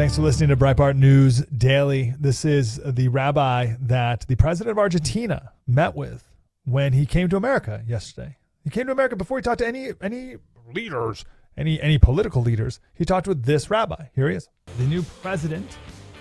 Thanks 0.08 0.16
for 0.16 0.22
listening 0.22 0.48
to 0.48 0.56
Breitbart 0.56 0.96
News 0.96 1.44
Daily. 1.54 2.14
This 2.18 2.46
is 2.46 2.80
the 2.82 3.08
rabbi 3.08 3.74
that 3.78 4.26
the 4.26 4.36
president 4.36 4.70
of 4.70 4.78
Argentina 4.78 5.52
met 5.66 5.94
with 5.94 6.26
when 6.64 6.94
he 6.94 7.04
came 7.04 7.28
to 7.28 7.36
America 7.36 7.84
yesterday. 7.86 8.38
He 8.64 8.70
came 8.70 8.86
to 8.86 8.92
America 8.92 9.16
before 9.16 9.36
he 9.36 9.42
talked 9.42 9.58
to 9.58 9.66
any 9.66 9.90
any 10.00 10.36
leaders, 10.72 11.26
any 11.58 11.78
any 11.82 11.98
political 11.98 12.40
leaders. 12.40 12.80
He 12.94 13.04
talked 13.04 13.28
with 13.28 13.44
this 13.44 13.68
rabbi. 13.68 14.06
Here 14.14 14.30
he 14.30 14.36
is, 14.36 14.48
the 14.78 14.84
new 14.84 15.02
president 15.20 15.76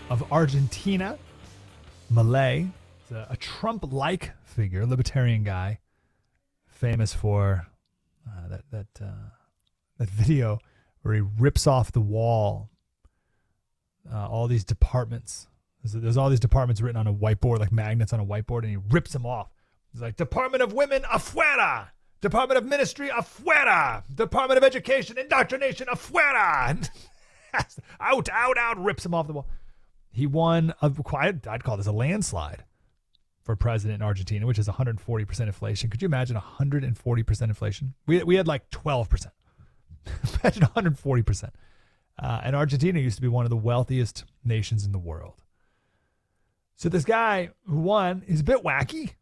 of 0.10 0.34
Argentina, 0.34 1.18
Milei. 2.12 2.70
a, 3.10 3.28
a 3.30 3.38
Trump-like 3.38 4.34
figure, 4.44 4.86
libertarian 4.86 5.44
guy, 5.44 5.80
famous 6.68 7.14
for 7.14 7.68
uh, 8.28 8.50
that 8.50 8.64
that 8.70 9.02
uh, 9.02 9.30
that 9.98 10.10
video 10.10 10.60
where 11.04 11.14
he 11.14 11.22
rips 11.22 11.66
off 11.66 11.94
the 11.94 12.02
wall 12.02 12.70
uh, 14.14 14.28
all 14.28 14.48
these 14.48 14.64
departments. 14.64 15.48
There's, 15.84 15.94
there's, 16.02 16.18
all 16.18 16.30
these 16.30 16.40
departments 16.40 16.82
written 16.82 17.00
on 17.00 17.08
a 17.08 17.14
whiteboard, 17.14 17.60
like 17.60 17.72
magnets 17.72 18.14
on 18.14 18.20
a 18.20 18.26
whiteboard, 18.26 18.60
and 18.60 18.70
he 18.70 18.78
rips 18.90 19.14
them 19.14 19.26
off. 19.26 19.50
He's 19.92 20.02
like, 20.02 20.16
Department 20.16 20.64
of 20.64 20.74
Women, 20.74 21.04
afuera! 21.04 21.90
Department 22.22 22.58
of 22.58 22.66
Ministry, 22.66 23.10
afuera! 23.10 24.04
Department 24.14 24.58
of 24.58 24.64
Education, 24.64 25.18
indoctrination, 25.18 25.88
afuera! 25.88 26.90
out, 28.00 28.30
out, 28.30 28.58
out, 28.58 28.84
rips 28.84 29.04
them 29.04 29.14
off 29.14 29.28
the 29.28 29.34
wall. 29.34 29.48
He 30.12 30.26
won 30.26 30.74
I'd 30.82 31.64
call 31.64 31.78
this 31.78 31.88
a 31.88 31.92
landslide 31.92 32.64
for 33.44 33.56
president 33.56 34.02
in 34.02 34.06
Argentina, 34.06 34.46
which 34.46 34.60
is 34.60 34.68
140% 34.68 35.40
inflation. 35.42 35.90
Could 35.90 36.02
you 36.02 36.08
imagine 36.08 36.36
140% 36.36 37.42
inflation? 37.44 37.94
We, 38.06 38.22
we 38.24 38.36
had 38.36 38.48
like 38.48 38.70
12%. 38.72 39.28
imagine 40.44 40.64
140%. 40.64 41.50
Uh, 42.20 42.42
and 42.44 42.56
Argentina 42.56 43.00
used 43.00 43.18
to 43.18 43.22
be 43.22 43.28
one 43.28 43.46
of 43.46 43.50
the 43.50 43.58
wealthiest 43.58 44.26
nations 44.44 44.86
in 44.86 44.92
the 44.92 45.00
world. 45.00 45.44
So 46.76 46.90
this 46.90 47.06
guy 47.06 47.50
who 47.66 47.80
won 47.80 48.24
is 48.28 48.42
a 48.42 48.44
bit 48.44 48.64
wacky. 48.64 49.14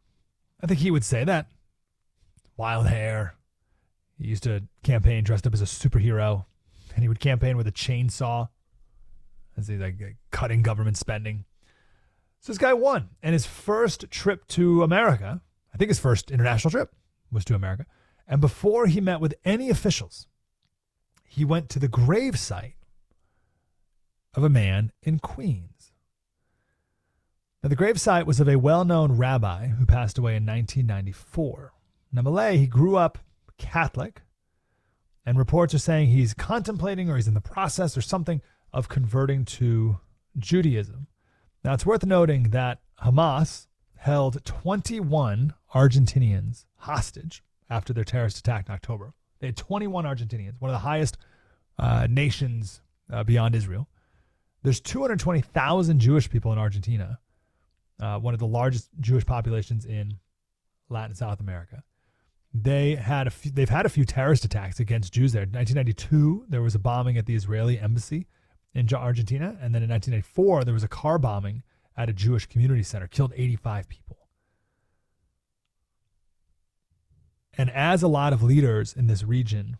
I 0.62 0.66
think 0.66 0.80
he 0.80 0.90
would 0.90 1.04
say 1.04 1.24
that. 1.24 1.48
Wild 2.56 2.86
hair. 2.86 3.34
He 4.18 4.26
used 4.28 4.44
to 4.44 4.62
campaign 4.82 5.24
dressed 5.24 5.46
up 5.46 5.54
as 5.54 5.60
a 5.60 5.66
superhero, 5.66 6.46
and 6.94 7.02
he 7.02 7.08
would 7.08 7.20
campaign 7.20 7.56
with 7.56 7.66
a 7.66 7.72
chainsaw 7.72 8.48
as 9.56 9.68
he's 9.68 9.80
like 9.80 10.16
cutting 10.30 10.62
government 10.62 10.96
spending. 10.96 11.44
So 12.40 12.52
this 12.52 12.58
guy 12.58 12.74
won, 12.74 13.10
and 13.22 13.32
his 13.32 13.46
first 13.46 14.10
trip 14.10 14.46
to 14.48 14.82
America, 14.82 15.40
I 15.74 15.76
think 15.76 15.88
his 15.88 15.98
first 15.98 16.30
international 16.30 16.70
trip, 16.70 16.94
was 17.30 17.44
to 17.46 17.54
America. 17.54 17.86
And 18.28 18.40
before 18.40 18.86
he 18.86 19.00
met 19.00 19.20
with 19.20 19.34
any 19.44 19.68
officials, 19.68 20.26
he 21.24 21.44
went 21.44 21.68
to 21.70 21.78
the 21.78 21.88
gravesite 21.88 22.74
of 24.36 24.44
a 24.44 24.48
man 24.48 24.92
in 25.02 25.18
Queens. 25.18 25.92
Now, 27.62 27.70
the 27.70 27.76
gravesite 27.76 28.26
was 28.26 28.38
of 28.38 28.48
a 28.48 28.56
well 28.56 28.84
known 28.84 29.16
rabbi 29.16 29.68
who 29.68 29.86
passed 29.86 30.18
away 30.18 30.36
in 30.36 30.46
1994. 30.46 31.72
Now, 32.12 32.22
Milei, 32.22 32.58
he 32.58 32.66
grew 32.66 32.96
up 32.96 33.18
Catholic, 33.58 34.22
and 35.24 35.38
reports 35.38 35.74
are 35.74 35.78
saying 35.78 36.08
he's 36.08 36.34
contemplating 36.34 37.10
or 37.10 37.16
he's 37.16 37.26
in 37.26 37.34
the 37.34 37.40
process 37.40 37.96
or 37.96 38.02
something 38.02 38.40
of 38.72 38.88
converting 38.88 39.44
to 39.44 39.98
Judaism. 40.38 41.08
Now, 41.64 41.72
it's 41.72 41.86
worth 41.86 42.04
noting 42.04 42.50
that 42.50 42.80
Hamas 43.02 43.66
held 43.96 44.44
21 44.44 45.54
Argentinians 45.74 46.66
hostage 46.76 47.42
after 47.68 47.92
their 47.92 48.04
terrorist 48.04 48.38
attack 48.38 48.68
in 48.68 48.74
October. 48.74 49.14
They 49.40 49.48
had 49.48 49.56
21 49.56 50.04
Argentinians, 50.04 50.60
one 50.60 50.70
of 50.70 50.74
the 50.74 50.78
highest 50.78 51.16
uh, 51.78 52.06
nations 52.08 52.82
uh, 53.12 53.24
beyond 53.24 53.54
Israel. 53.54 53.88
There's 54.62 54.80
220,000 54.80 55.98
Jewish 55.98 56.28
people 56.28 56.52
in 56.52 56.58
Argentina, 56.58 57.18
uh, 58.00 58.18
one 58.18 58.34
of 58.34 58.40
the 58.40 58.46
largest 58.46 58.90
Jewish 59.00 59.24
populations 59.24 59.84
in 59.84 60.18
Latin 60.88 61.14
South 61.14 61.40
America. 61.40 61.82
They 62.52 62.94
had 62.94 63.26
a 63.26 63.30
few, 63.30 63.50
they've 63.50 63.68
had 63.68 63.86
a 63.86 63.90
few 63.90 64.04
terrorist 64.04 64.44
attacks 64.44 64.80
against 64.80 65.12
Jews 65.12 65.32
there. 65.32 65.42
In 65.42 65.50
1992, 65.50 66.46
there 66.48 66.62
was 66.62 66.74
a 66.74 66.78
bombing 66.78 67.18
at 67.18 67.26
the 67.26 67.34
Israeli 67.34 67.78
embassy 67.78 68.28
in 68.74 68.88
Argentina, 68.94 69.56
and 69.60 69.74
then 69.74 69.82
in 69.82 69.90
1994, 69.90 70.64
there 70.64 70.74
was 70.74 70.84
a 70.84 70.88
car 70.88 71.18
bombing 71.18 71.62
at 71.96 72.08
a 72.08 72.12
Jewish 72.12 72.46
community 72.46 72.82
center, 72.82 73.06
killed 73.06 73.32
85 73.34 73.88
people. 73.88 74.18
And 77.58 77.70
as 77.70 78.02
a 78.02 78.08
lot 78.08 78.32
of 78.32 78.42
leaders 78.42 78.92
in 78.92 79.06
this 79.06 79.22
region 79.22 79.78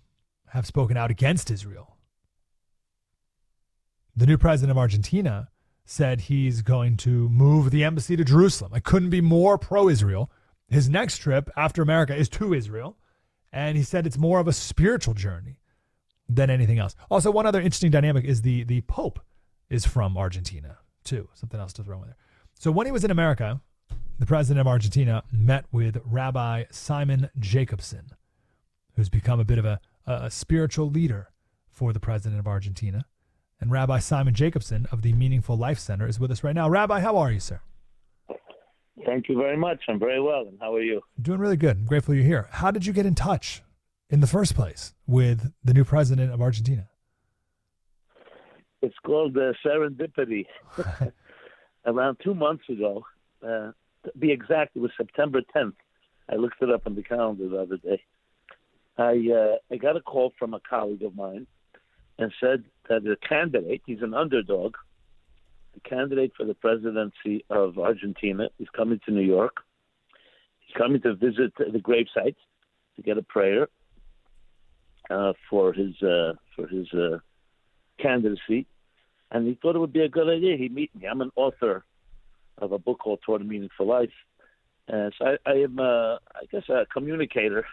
have 0.48 0.66
spoken 0.66 0.96
out 0.96 1.10
against 1.10 1.50
Israel, 1.50 1.95
the 4.16 4.26
new 4.26 4.38
president 4.38 4.70
of 4.70 4.78
Argentina 4.78 5.48
said 5.84 6.22
he's 6.22 6.62
going 6.62 6.96
to 6.96 7.28
move 7.28 7.70
the 7.70 7.84
embassy 7.84 8.16
to 8.16 8.24
Jerusalem. 8.24 8.72
I 8.74 8.80
couldn't 8.80 9.10
be 9.10 9.20
more 9.20 9.58
pro 9.58 9.88
Israel. 9.88 10.30
His 10.68 10.88
next 10.88 11.18
trip 11.18 11.48
after 11.56 11.82
America 11.82 12.14
is 12.14 12.28
to 12.30 12.54
Israel. 12.54 12.96
And 13.52 13.76
he 13.76 13.82
said 13.82 14.06
it's 14.06 14.18
more 14.18 14.40
of 14.40 14.48
a 14.48 14.52
spiritual 14.52 15.14
journey 15.14 15.60
than 16.28 16.50
anything 16.50 16.78
else. 16.78 16.96
Also, 17.10 17.30
one 17.30 17.46
other 17.46 17.60
interesting 17.60 17.90
dynamic 17.90 18.24
is 18.24 18.42
the, 18.42 18.64
the 18.64 18.80
Pope 18.82 19.20
is 19.70 19.86
from 19.86 20.16
Argentina, 20.16 20.78
too. 21.04 21.28
Something 21.34 21.60
else 21.60 21.72
to 21.74 21.84
throw 21.84 22.00
in 22.02 22.08
there. 22.08 22.16
So 22.58 22.72
when 22.72 22.86
he 22.86 22.92
was 22.92 23.04
in 23.04 23.10
America, 23.10 23.60
the 24.18 24.26
president 24.26 24.60
of 24.60 24.66
Argentina 24.66 25.22
met 25.30 25.66
with 25.70 26.00
Rabbi 26.04 26.64
Simon 26.70 27.30
Jacobson, 27.38 28.10
who's 28.96 29.08
become 29.08 29.38
a 29.38 29.44
bit 29.44 29.58
of 29.58 29.64
a, 29.64 29.80
a 30.06 30.30
spiritual 30.30 30.90
leader 30.90 31.28
for 31.68 31.92
the 31.92 32.00
president 32.00 32.40
of 32.40 32.46
Argentina. 32.46 33.04
And 33.60 33.70
Rabbi 33.70 33.98
Simon 34.00 34.34
Jacobson 34.34 34.86
of 34.92 35.02
the 35.02 35.12
Meaningful 35.14 35.56
Life 35.56 35.78
Center 35.78 36.06
is 36.06 36.20
with 36.20 36.30
us 36.30 36.44
right 36.44 36.54
now. 36.54 36.68
Rabbi, 36.68 37.00
how 37.00 37.16
are 37.16 37.32
you, 37.32 37.40
sir? 37.40 37.60
Thank 39.04 39.28
you 39.28 39.36
very 39.36 39.56
much. 39.56 39.82
I'm 39.88 39.98
very 39.98 40.20
well. 40.20 40.46
And 40.48 40.58
how 40.60 40.74
are 40.74 40.82
you? 40.82 41.00
Doing 41.20 41.38
really 41.38 41.56
good. 41.56 41.76
I'm 41.78 41.84
grateful 41.86 42.14
you're 42.14 42.24
here. 42.24 42.48
How 42.50 42.70
did 42.70 42.84
you 42.84 42.92
get 42.92 43.06
in 43.06 43.14
touch 43.14 43.62
in 44.10 44.20
the 44.20 44.26
first 44.26 44.54
place 44.54 44.94
with 45.06 45.52
the 45.64 45.72
new 45.72 45.84
president 45.84 46.32
of 46.32 46.42
Argentina? 46.42 46.88
It's 48.82 48.96
called 49.04 49.36
uh, 49.36 49.52
serendipity. 49.64 50.46
Around 51.86 52.18
two 52.22 52.34
months 52.34 52.64
ago, 52.68 53.04
uh, 53.42 53.70
to 54.04 54.12
be 54.18 54.32
exact, 54.32 54.76
it 54.76 54.80
was 54.80 54.90
September 54.96 55.40
10th. 55.54 55.74
I 56.30 56.34
looked 56.34 56.60
it 56.60 56.70
up 56.70 56.82
on 56.86 56.94
the 56.94 57.02
calendar 57.02 57.48
the 57.48 57.58
other 57.58 57.76
day. 57.76 58.02
I 58.98 59.28
uh, 59.30 59.56
I 59.72 59.76
got 59.76 59.96
a 59.96 60.00
call 60.00 60.32
from 60.38 60.54
a 60.54 60.60
colleague 60.68 61.02
of 61.02 61.14
mine 61.14 61.46
and 62.18 62.32
said 62.40 62.64
that 62.88 63.04
the 63.04 63.16
candidate, 63.28 63.82
he's 63.86 64.02
an 64.02 64.14
underdog, 64.14 64.74
the 65.74 65.80
candidate 65.80 66.32
for 66.36 66.44
the 66.44 66.54
presidency 66.54 67.44
of 67.50 67.78
Argentina, 67.78 68.48
is 68.58 68.68
coming 68.74 69.00
to 69.04 69.12
New 69.12 69.22
York. 69.22 69.56
He's 70.60 70.76
coming 70.76 71.00
to 71.02 71.14
visit 71.14 71.52
the 71.58 71.78
gravesite 71.78 72.36
to 72.96 73.02
get 73.02 73.18
a 73.18 73.22
prayer 73.22 73.68
uh, 75.10 75.34
for 75.48 75.72
his 75.72 75.94
uh, 76.02 76.32
for 76.54 76.66
his 76.66 76.86
uh, 76.92 77.18
candidacy, 78.00 78.66
and 79.30 79.46
he 79.46 79.58
thought 79.60 79.76
it 79.76 79.78
would 79.78 79.92
be 79.92 80.00
a 80.00 80.08
good 80.08 80.28
idea. 80.28 80.56
He 80.56 80.68
meet 80.68 80.94
me. 80.94 81.06
I'm 81.06 81.20
an 81.20 81.30
author 81.36 81.84
of 82.58 82.72
a 82.72 82.78
book 82.78 83.00
called 83.00 83.20
Toward 83.24 83.42
a 83.42 83.44
Meaningful 83.44 83.86
Life, 83.86 84.16
and 84.88 85.12
so 85.18 85.26
I, 85.26 85.50
I 85.50 85.54
am, 85.56 85.78
uh, 85.78 86.14
I 86.14 86.46
guess, 86.50 86.68
a 86.68 86.86
communicator. 86.92 87.66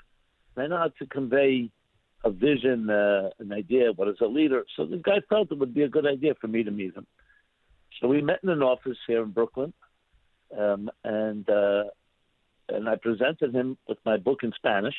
I 0.58 0.68
know 0.68 0.78
how 0.78 0.92
to 1.00 1.06
convey 1.08 1.70
a 2.24 2.32
vision, 2.32 2.90
uh, 2.90 3.30
an 3.40 3.52
idea, 3.52 3.92
what 3.96 4.08
is 4.08 4.18
a 4.22 4.26
leader. 4.26 4.64
So 4.76 4.86
this 4.86 5.02
guy 5.02 5.20
felt 5.30 5.52
it 5.52 5.60
would 5.60 5.74
be 5.74 5.84
a 5.84 5.90
good 5.90 6.08
idea 6.08 6.34
for 6.40 6.48
me 6.48 6.64
to 6.64 6.72
meet 6.72 6.96
him. 6.96 7.06
So 8.00 8.08
we 8.08 8.22
met 8.22 8.40
in 8.44 8.50
an 8.50 8.64
office 8.64 8.98
here 9.08 9.24
in 9.24 9.32
Brooklyn, 9.32 9.74
um, 10.58 10.90
and 11.04 11.48
uh, 11.50 11.84
and 12.70 12.88
I 12.88 12.96
presented 12.96 13.54
him 13.54 13.78
with 13.88 13.98
my 14.06 14.18
book 14.18 14.40
in 14.44 14.52
Spanish. 14.56 14.96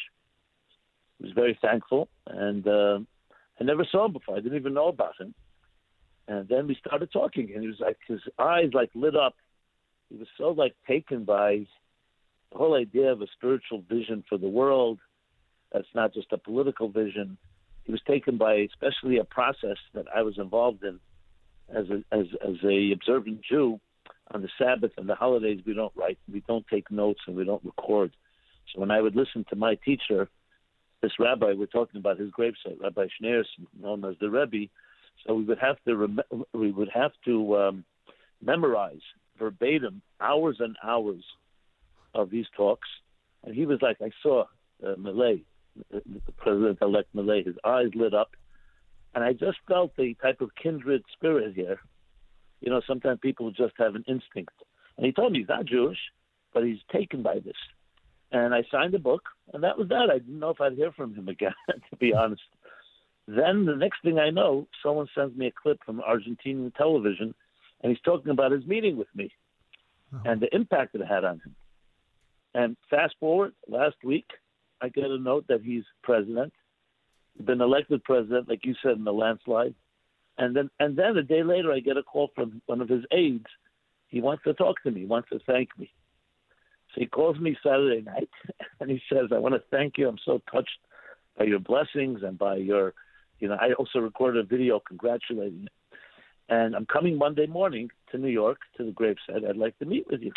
He 1.19 1.25
was 1.25 1.33
very 1.35 1.59
thankful, 1.61 2.09
and 2.27 2.67
uh, 2.67 2.99
I 3.61 3.65
never 3.65 3.87
saw 3.91 4.07
him 4.07 4.13
before. 4.13 4.37
I 4.37 4.41
didn't 4.41 4.59
even 4.59 4.75
know 4.75 4.89
about 4.89 5.21
him. 5.21 5.35
And 6.27 6.49
then 6.49 6.67
we 6.67 6.77
started 6.77 7.13
talking, 7.13 7.51
and 7.53 7.63
he 7.63 7.69
was 7.69 7.81
like, 7.81 7.99
his 8.07 8.21
eyes 8.39 8.71
like 8.73 8.91
lit 8.95 9.17
up. 9.17 9.35
He 10.11 10.17
was 10.17 10.29
so 10.39 10.51
like 10.51 10.75
taken 10.87 11.25
by 11.25 11.67
the 12.53 12.59
whole 12.59 12.75
idea 12.75 13.13
of 13.13 13.21
a 13.21 13.27
spiritual 13.37 13.83
vision 13.89 14.25
for 14.29 14.39
the 14.39 14.49
world 14.49 14.99
that's 15.75 15.95
not 15.95 16.15
just 16.15 16.33
a 16.33 16.39
political 16.39 16.89
vision. 16.89 17.37
He 17.85 17.93
was 17.93 18.01
taken 18.07 18.39
by 18.39 18.67
especially 18.73 19.19
a 19.19 19.25
process 19.25 19.77
that 19.93 20.07
I 20.15 20.23
was 20.23 20.39
involved 20.39 20.85
in 20.85 21.01
as 21.69 21.87
a, 21.91 22.03
as 22.17 22.27
as 22.43 22.57
a 22.65 22.93
observant 22.93 23.43
Jew. 23.43 23.81
On 24.33 24.41
the 24.41 24.49
Sabbath 24.59 24.93
and 24.97 25.07
the 25.07 25.15
holidays, 25.15 25.61
we 25.67 25.75
don't 25.75 25.93
write, 25.95 26.19
we 26.33 26.43
don't 26.49 26.67
take 26.69 26.91
notes, 26.91 27.21
and 27.27 27.37
we 27.37 27.45
don't 27.45 27.63
record. 27.63 28.13
So 28.73 28.81
when 28.81 28.91
I 28.91 29.03
would 29.03 29.15
listen 29.15 29.45
to 29.51 29.57
my 29.57 29.75
teacher, 29.75 30.31
this 31.03 31.13
rabbi, 31.19 31.53
we're 31.53 31.67
talking 31.67 31.99
about 31.99 32.19
his 32.19 32.31
gravesite, 32.31 32.81
Rabbi 32.81 33.09
Schneerson, 33.21 33.67
known 33.79 34.03
as 34.07 34.15
the 34.21 34.31
Rebbe. 34.31 34.71
So 35.27 35.35
we 35.35 35.45
would 35.45 35.59
have 35.59 35.77
to 35.87 35.97
rem- 35.97 36.47
we 36.55 36.73
would 36.73 36.89
have 36.95 37.13
to 37.27 37.57
um, 37.59 37.85
memorize 38.43 39.03
verbatim 39.39 40.01
hours 40.21 40.57
and 40.61 40.77
hours 40.83 41.25
of 42.15 42.31
these 42.31 42.47
talks. 42.57 42.89
And 43.45 43.55
he 43.55 43.67
was 43.67 43.83
like, 43.83 43.99
I 44.01 44.11
saw 44.23 44.45
uh, 44.83 44.95
the 44.97 45.13
President-elect 46.37 47.15
Milei, 47.15 47.45
his 47.45 47.57
eyes 47.65 47.91
lit 47.95 48.15
up, 48.15 48.31
and 49.15 49.23
I 49.25 49.33
just 49.33 49.59
felt 49.69 49.93
a 49.99 50.15
type 50.15 50.41
of 50.41 50.51
kindred 50.61 51.03
spirit 51.13 51.55
here. 51.55 51.79
You 52.61 52.71
know, 52.71 52.81
sometimes 52.87 53.21
people 53.21 53.51
just 53.51 53.75
have 53.79 53.95
an 53.95 54.05
instinct. 54.09 54.55
And 54.97 55.07
he 55.07 55.13
told 55.13 55.33
me 55.33 55.41
he's 55.41 55.49
not 55.49 55.67
Jewish, 55.67 55.99
but 56.53 56.65
he's 56.65 56.79
taken 56.93 57.23
by 57.23 57.41
this. 57.41 57.57
And 58.33 58.55
I 58.55 58.65
signed 58.71 58.95
the 58.95 58.99
book, 58.99 59.23
and 59.53 59.63
that 59.63 59.79
was 59.79 59.89
that. 59.89 60.11
I 60.11 60.19
didn't 60.19 60.39
know 60.39 60.51
if 60.51 60.61
I'd 60.61 60.75
hear 60.75 60.93
from 60.93 61.15
him 61.15 61.29
again, 61.37 61.55
to 61.69 61.97
be 61.99 62.13
honest. 62.13 62.43
Then 63.27 63.65
the 63.65 63.77
next 63.77 64.03
thing 64.03 64.19
I 64.19 64.31
know, 64.31 64.69
someone 64.83 65.09
sends 65.15 65.37
me 65.37 65.47
a 65.47 65.53
clip 65.53 65.79
from 65.85 66.03
Argentinian 66.03 66.75
television, 66.75 67.35
and 67.83 67.91
he's 67.91 68.03
talking 68.03 68.31
about 68.31 68.53
his 68.53 68.67
meeting 68.67 68.97
with 68.97 69.09
me 69.15 69.33
oh. 70.13 70.21
and 70.25 70.41
the 70.41 70.55
impact 70.55 70.95
it 70.95 71.07
had 71.07 71.25
on 71.25 71.37
him. 71.37 71.55
And 72.55 72.77
fast 72.91 73.15
forward, 73.19 73.53
last 73.69 73.97
week, 74.05 74.27
I 74.85 74.90
get 74.90 75.05
a 75.05 75.18
note 75.18 75.47
that 75.49 75.62
he's 75.62 75.85
president, 76.03 76.53
been 77.42 77.62
elected 77.62 78.05
president, 78.05 78.51
like 78.51 78.66
you 78.66 78.75
said 78.83 78.99
in 78.99 79.05
the 79.05 79.12
landslide. 79.12 79.75
And 80.37 80.55
then, 80.55 80.68
and 80.79 80.94
then 80.94 81.16
a 81.16 81.23
day 81.23 81.42
later, 81.42 81.73
I 81.73 81.81
get 81.81 81.97
a 81.97 82.03
call 82.03 82.31
from 82.35 82.61
one 82.66 82.83
of 82.83 82.88
his 82.90 83.05
aides. 83.11 83.47
He 84.09 84.20
wants 84.20 84.44
to 84.44 84.53
talk 84.53 84.83
to 84.83 84.90
me. 84.90 85.01
He 85.01 85.07
wants 85.07 85.31
to 85.31 85.38
thank 85.47 85.70
me. 85.79 85.90
So 86.94 87.01
he 87.01 87.07
calls 87.07 87.38
me 87.38 87.57
Saturday 87.62 88.03
night, 88.03 88.29
and 88.81 88.90
he 88.90 89.01
says, 89.11 89.31
"I 89.33 89.38
want 89.38 89.55
to 89.55 89.62
thank 89.70 89.97
you. 89.97 90.07
I'm 90.07 90.18
so 90.23 90.42
touched 90.53 90.79
by 91.38 91.44
your 91.44 91.61
blessings 91.61 92.23
and 92.23 92.38
by 92.38 92.57
your, 92.57 92.92
you 93.40 93.49
know, 93.49 93.57
I 93.59 93.73
also 93.73 94.01
recorded 94.01 94.44
a 94.44 94.47
video 94.47 94.81
congratulating 94.87 95.62
you. 95.62 95.68
And 96.51 96.77
I'm 96.77 96.87
coming 96.87 97.16
Monday 97.16 97.47
morning 97.47 97.88
to 98.11 98.18
New 98.18 98.29
York 98.29 98.59
to 98.77 98.85
the 98.85 98.92
gravesite. 98.92 99.49
I'd 99.49 99.57
like 99.57 99.79
to 99.79 99.87
meet 99.87 100.07
with 100.11 100.20
you." 100.20 100.33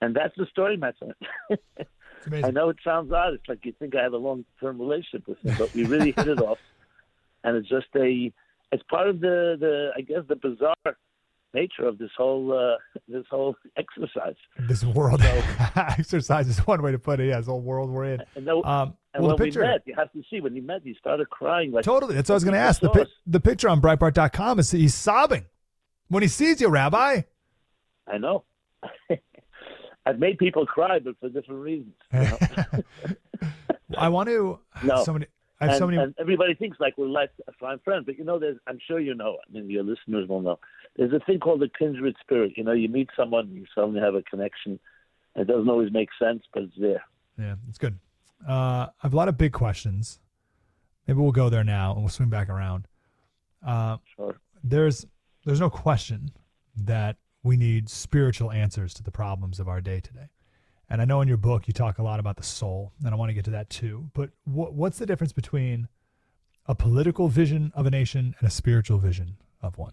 And 0.00 0.16
that's 0.16 0.34
the 0.36 0.46
story, 0.46 0.76
my 0.76 0.92
friend. 0.98 1.14
I 2.32 2.50
know 2.50 2.70
it 2.70 2.78
sounds 2.84 3.12
odd. 3.12 3.34
It's 3.34 3.48
like 3.48 3.64
you 3.64 3.72
think 3.78 3.94
I 3.94 4.02
have 4.02 4.12
a 4.12 4.18
long 4.18 4.44
term 4.60 4.80
relationship 4.80 5.28
with 5.28 5.38
him, 5.40 5.54
but 5.58 5.72
we 5.74 5.84
really 5.84 6.12
hit 6.12 6.28
it 6.28 6.40
off. 6.40 6.58
And 7.44 7.56
it's 7.58 7.68
just 7.68 7.86
a, 7.94 8.32
it's 8.72 8.82
part 8.90 9.08
of 9.08 9.20
the, 9.20 9.56
the 9.60 9.90
I 9.96 10.00
guess, 10.00 10.24
the 10.28 10.34
bizarre 10.34 10.96
nature 11.56 11.86
of 11.86 11.98
this 11.98 12.10
whole 12.16 12.52
uh, 12.52 12.76
this 13.08 13.24
whole 13.30 13.56
exercise. 13.76 14.34
This 14.68 14.84
world 14.84 15.22
so, 15.22 15.42
exercise 15.76 16.48
is 16.48 16.58
one 16.66 16.82
way 16.82 16.92
to 16.92 16.98
put 16.98 17.18
it. 17.18 17.28
Yeah, 17.28 17.38
this 17.38 17.46
whole 17.46 17.60
world 17.60 17.90
we're 17.90 18.14
in. 18.14 18.22
And, 18.36 18.46
the, 18.46 18.56
um, 18.56 18.94
and 19.14 19.22
well, 19.22 19.36
when 19.36 19.46
picture, 19.46 19.60
we 19.60 19.66
met, 19.66 19.82
you 19.86 19.94
have 19.96 20.12
to 20.12 20.22
see 20.30 20.40
when 20.40 20.54
he 20.54 20.60
met, 20.60 20.82
he 20.84 20.94
started 20.98 21.30
crying. 21.30 21.72
Like 21.72 21.84
totally. 21.84 22.14
That's 22.14 22.28
what 22.28 22.34
I 22.34 22.36
was 22.36 22.44
going 22.44 22.54
to 22.54 22.60
ask. 22.60 22.80
The, 22.80 22.90
pi- 22.90 23.06
the 23.26 23.40
picture 23.40 23.68
on 23.68 23.80
Breitbart.com 23.80 24.58
is 24.58 24.70
he's 24.70 24.94
sobbing 24.94 25.46
when 26.08 26.22
he 26.22 26.28
sees 26.28 26.60
you, 26.60 26.68
Rabbi. 26.68 27.22
I 28.06 28.18
know. 28.18 28.44
I've 30.06 30.20
made 30.20 30.38
people 30.38 30.64
cry, 30.64 31.00
but 31.00 31.16
for 31.18 31.28
different 31.28 31.60
reasons. 31.60 31.94
You 32.12 32.20
know? 32.20 33.48
I 33.98 34.08
want 34.08 34.28
to. 34.28 34.60
No. 34.84 35.02
Somebody. 35.04 35.26
I 35.60 35.64
have 35.64 35.72
and, 35.72 35.78
so 35.78 35.86
many. 35.86 35.98
And 35.98 36.14
everybody 36.18 36.54
thinks 36.54 36.78
like 36.78 36.96
we're 36.96 37.06
lifelong 37.06 37.78
friends, 37.84 38.04
but 38.06 38.16
you 38.16 38.24
know, 38.24 38.38
there's. 38.38 38.58
I'm 38.66 38.78
sure 38.86 39.00
you 39.00 39.14
know. 39.14 39.38
I 39.46 39.52
mean, 39.52 39.68
your 39.68 39.82
listeners 39.82 40.28
will 40.28 40.40
know. 40.40 40.58
There's 40.96 41.12
a 41.12 41.20
thing 41.20 41.40
called 41.40 41.60
the 41.60 41.68
kindred 41.76 42.14
spirit. 42.20 42.52
You 42.56 42.64
know, 42.64 42.72
you 42.72 42.88
meet 42.88 43.08
someone, 43.16 43.50
you 43.50 43.66
suddenly 43.74 44.00
have 44.00 44.14
a 44.14 44.22
connection. 44.22 44.78
It 45.34 45.46
doesn't 45.46 45.68
always 45.68 45.92
make 45.92 46.08
sense, 46.18 46.42
but 46.54 46.62
it's 46.64 46.76
there. 46.78 47.02
Yeah, 47.38 47.56
it's 47.68 47.78
good. 47.78 47.98
Uh, 48.48 48.52
I 48.52 48.90
have 49.00 49.12
a 49.12 49.16
lot 49.16 49.28
of 49.28 49.36
big 49.36 49.52
questions. 49.52 50.20
Maybe 51.06 51.20
we'll 51.20 51.32
go 51.32 51.48
there 51.48 51.64
now, 51.64 51.92
and 51.92 52.00
we'll 52.00 52.08
swing 52.08 52.28
back 52.28 52.48
around. 52.48 52.86
Uh, 53.66 53.98
sure. 54.16 54.36
There's 54.62 55.06
there's 55.44 55.60
no 55.60 55.70
question 55.70 56.30
that 56.76 57.16
we 57.46 57.56
need 57.56 57.88
spiritual 57.88 58.50
answers 58.50 58.92
to 58.94 59.02
the 59.02 59.10
problems 59.10 59.60
of 59.60 59.68
our 59.68 59.80
day 59.80 60.00
today. 60.00 60.28
And 60.90 61.00
I 61.00 61.04
know 61.04 61.20
in 61.20 61.28
your 61.28 61.36
book 61.36 61.66
you 61.66 61.72
talk 61.72 61.98
a 61.98 62.02
lot 62.02 62.20
about 62.20 62.36
the 62.36 62.42
soul, 62.42 62.92
and 63.04 63.14
I 63.14 63.16
want 63.16 63.30
to 63.30 63.34
get 63.34 63.44
to 63.46 63.50
that 63.52 63.70
too. 63.70 64.10
But 64.14 64.30
what, 64.44 64.74
what's 64.74 64.98
the 64.98 65.06
difference 65.06 65.32
between 65.32 65.88
a 66.66 66.74
political 66.74 67.28
vision 67.28 67.72
of 67.74 67.86
a 67.86 67.90
nation 67.90 68.34
and 68.38 68.48
a 68.48 68.50
spiritual 68.50 68.98
vision 68.98 69.36
of 69.62 69.78
one? 69.78 69.92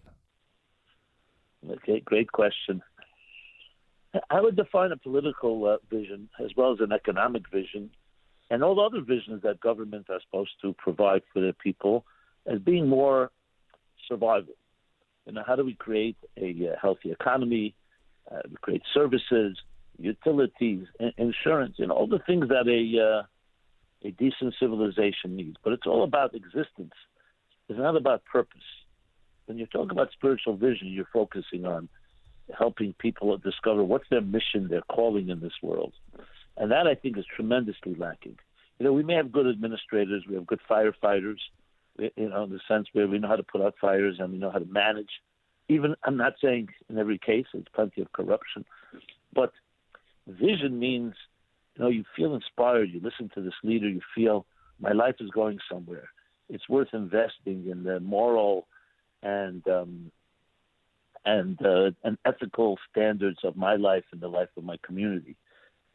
Okay, 1.68 2.00
great 2.00 2.30
question. 2.30 2.82
I 4.30 4.40
would 4.40 4.56
define 4.56 4.92
a 4.92 4.96
political 4.96 5.66
uh, 5.66 5.76
vision 5.90 6.28
as 6.44 6.50
well 6.56 6.72
as 6.72 6.80
an 6.80 6.92
economic 6.92 7.50
vision 7.50 7.90
and 8.50 8.62
all 8.62 8.74
the 8.74 8.82
other 8.82 9.00
visions 9.00 9.42
that 9.42 9.60
governments 9.60 10.08
are 10.10 10.20
supposed 10.20 10.52
to 10.62 10.74
provide 10.74 11.22
for 11.32 11.40
their 11.40 11.54
people 11.54 12.04
as 12.46 12.58
being 12.60 12.88
more 12.88 13.30
survival. 14.06 14.54
You 15.26 15.32
know, 15.32 15.42
how 15.46 15.56
do 15.56 15.64
we 15.64 15.74
create 15.74 16.16
a 16.36 16.50
uh, 16.72 16.76
healthy 16.80 17.10
economy? 17.10 17.74
Uh, 18.30 18.40
we 18.48 18.56
create 18.60 18.82
services, 18.92 19.56
utilities, 19.98 20.86
insurance, 21.16 21.76
and 21.78 21.90
all 21.90 22.06
the 22.06 22.20
things 22.26 22.48
that 22.48 22.68
a 22.68 23.20
uh, 23.20 23.22
a 24.06 24.10
decent 24.12 24.54
civilization 24.60 25.36
needs. 25.36 25.56
But 25.62 25.72
it's 25.72 25.86
all 25.86 26.04
about 26.04 26.34
existence. 26.34 26.92
It's 27.68 27.78
not 27.78 27.96
about 27.96 28.24
purpose. 28.26 28.60
When 29.46 29.58
you 29.58 29.66
talk 29.66 29.92
about 29.92 30.12
spiritual 30.12 30.56
vision, 30.56 30.88
you're 30.88 31.08
focusing 31.12 31.64
on 31.64 31.88
helping 32.56 32.92
people 32.94 33.36
discover 33.38 33.82
what's 33.82 34.08
their 34.10 34.20
mission, 34.20 34.68
their 34.68 34.82
calling 34.82 35.30
in 35.30 35.40
this 35.40 35.52
world, 35.62 35.94
and 36.56 36.70
that 36.70 36.86
I 36.86 36.94
think 36.94 37.16
is 37.16 37.24
tremendously 37.34 37.94
lacking. 37.94 38.36
You 38.78 38.84
know, 38.84 38.92
we 38.92 39.02
may 39.02 39.14
have 39.14 39.32
good 39.32 39.46
administrators, 39.46 40.24
we 40.28 40.34
have 40.34 40.46
good 40.46 40.60
firefighters, 40.68 41.38
you 41.98 42.28
know, 42.28 42.44
in 42.44 42.50
the 42.50 42.60
sense 42.66 42.88
where 42.92 43.06
we 43.06 43.18
know 43.18 43.28
how 43.28 43.36
to 43.36 43.42
put 43.42 43.60
out 43.60 43.74
fires 43.80 44.16
and 44.18 44.32
we 44.32 44.38
know 44.38 44.50
how 44.50 44.58
to 44.58 44.66
manage. 44.66 45.10
Even 45.68 45.94
I'm 46.04 46.16
not 46.16 46.34
saying 46.42 46.68
in 46.88 46.98
every 46.98 47.18
case 47.18 47.46
there's 47.52 47.64
plenty 47.74 48.02
of 48.02 48.12
corruption, 48.12 48.64
but 49.32 49.52
vision 50.26 50.78
means 50.78 51.14
you 51.76 51.84
know 51.84 51.90
you 51.90 52.04
feel 52.16 52.34
inspired. 52.34 52.90
You 52.90 53.00
listen 53.02 53.30
to 53.34 53.40
this 53.40 53.54
leader, 53.62 53.88
you 53.88 54.00
feel 54.14 54.46
my 54.80 54.92
life 54.92 55.16
is 55.20 55.30
going 55.30 55.58
somewhere. 55.70 56.08
It's 56.48 56.68
worth 56.68 56.88
investing 56.92 57.66
in 57.70 57.84
the 57.84 58.00
moral 58.00 58.66
and 59.22 59.66
um, 59.68 60.10
and 61.24 61.58
uh, 61.64 61.92
and 62.02 62.18
ethical 62.26 62.78
standards 62.90 63.38
of 63.44 63.56
my 63.56 63.76
life 63.76 64.04
and 64.12 64.20
the 64.20 64.28
life 64.28 64.50
of 64.56 64.64
my 64.64 64.76
community. 64.84 65.36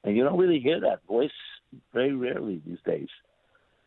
And 0.03 0.15
you 0.15 0.23
don't 0.23 0.39
really 0.39 0.59
hear 0.59 0.79
that 0.81 1.05
voice 1.07 1.29
very 1.93 2.13
rarely 2.13 2.61
these 2.65 2.79
days. 2.85 3.09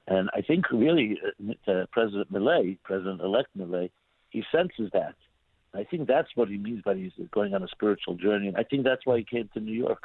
And 0.08 0.30
I 0.34 0.40
think 0.42 0.70
really 0.72 1.20
uh, 1.68 1.84
President 1.92 2.32
Milei, 2.32 2.76
President-elect 2.82 3.50
Milei, 3.56 3.90
he 4.30 4.42
senses 4.50 4.90
that. 4.92 5.14
I 5.74 5.84
think 5.84 6.08
that's 6.08 6.28
what 6.34 6.48
he 6.48 6.58
means 6.58 6.82
by 6.82 6.94
he's 6.96 7.12
going 7.30 7.54
on 7.54 7.62
a 7.62 7.68
spiritual 7.68 8.14
journey. 8.14 8.48
And 8.48 8.56
I 8.56 8.64
think 8.64 8.84
that's 8.84 9.06
why 9.06 9.18
he 9.18 9.24
came 9.24 9.48
to 9.54 9.60
New 9.60 9.72
York. 9.72 10.02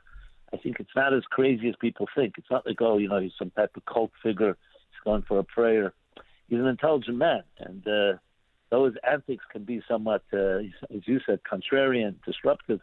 I 0.53 0.57
think 0.57 0.79
it's 0.79 0.95
not 0.95 1.13
as 1.13 1.23
crazy 1.23 1.67
as 1.67 1.75
people 1.81 2.07
think. 2.15 2.35
It's 2.37 2.51
not 2.51 2.65
like, 2.65 2.81
oh, 2.81 2.97
you 2.97 3.09
know, 3.09 3.19
he's 3.19 3.33
some 3.37 3.49
type 3.49 3.71
of 3.75 3.85
cult 3.85 4.11
figure. 4.21 4.55
He's 4.91 5.03
going 5.03 5.23
for 5.23 5.39
a 5.39 5.43
prayer. 5.43 5.93
He's 6.47 6.59
an 6.59 6.67
intelligent 6.67 7.17
man. 7.17 7.43
And 7.59 7.85
uh, 7.87 8.17
though 8.69 8.85
his 8.85 8.95
antics 9.09 9.43
can 9.51 9.63
be 9.63 9.81
somewhat, 9.87 10.23
uh, 10.31 10.59
as 10.95 11.05
you 11.05 11.19
said, 11.25 11.39
contrarian, 11.43 12.15
disruptive, 12.23 12.79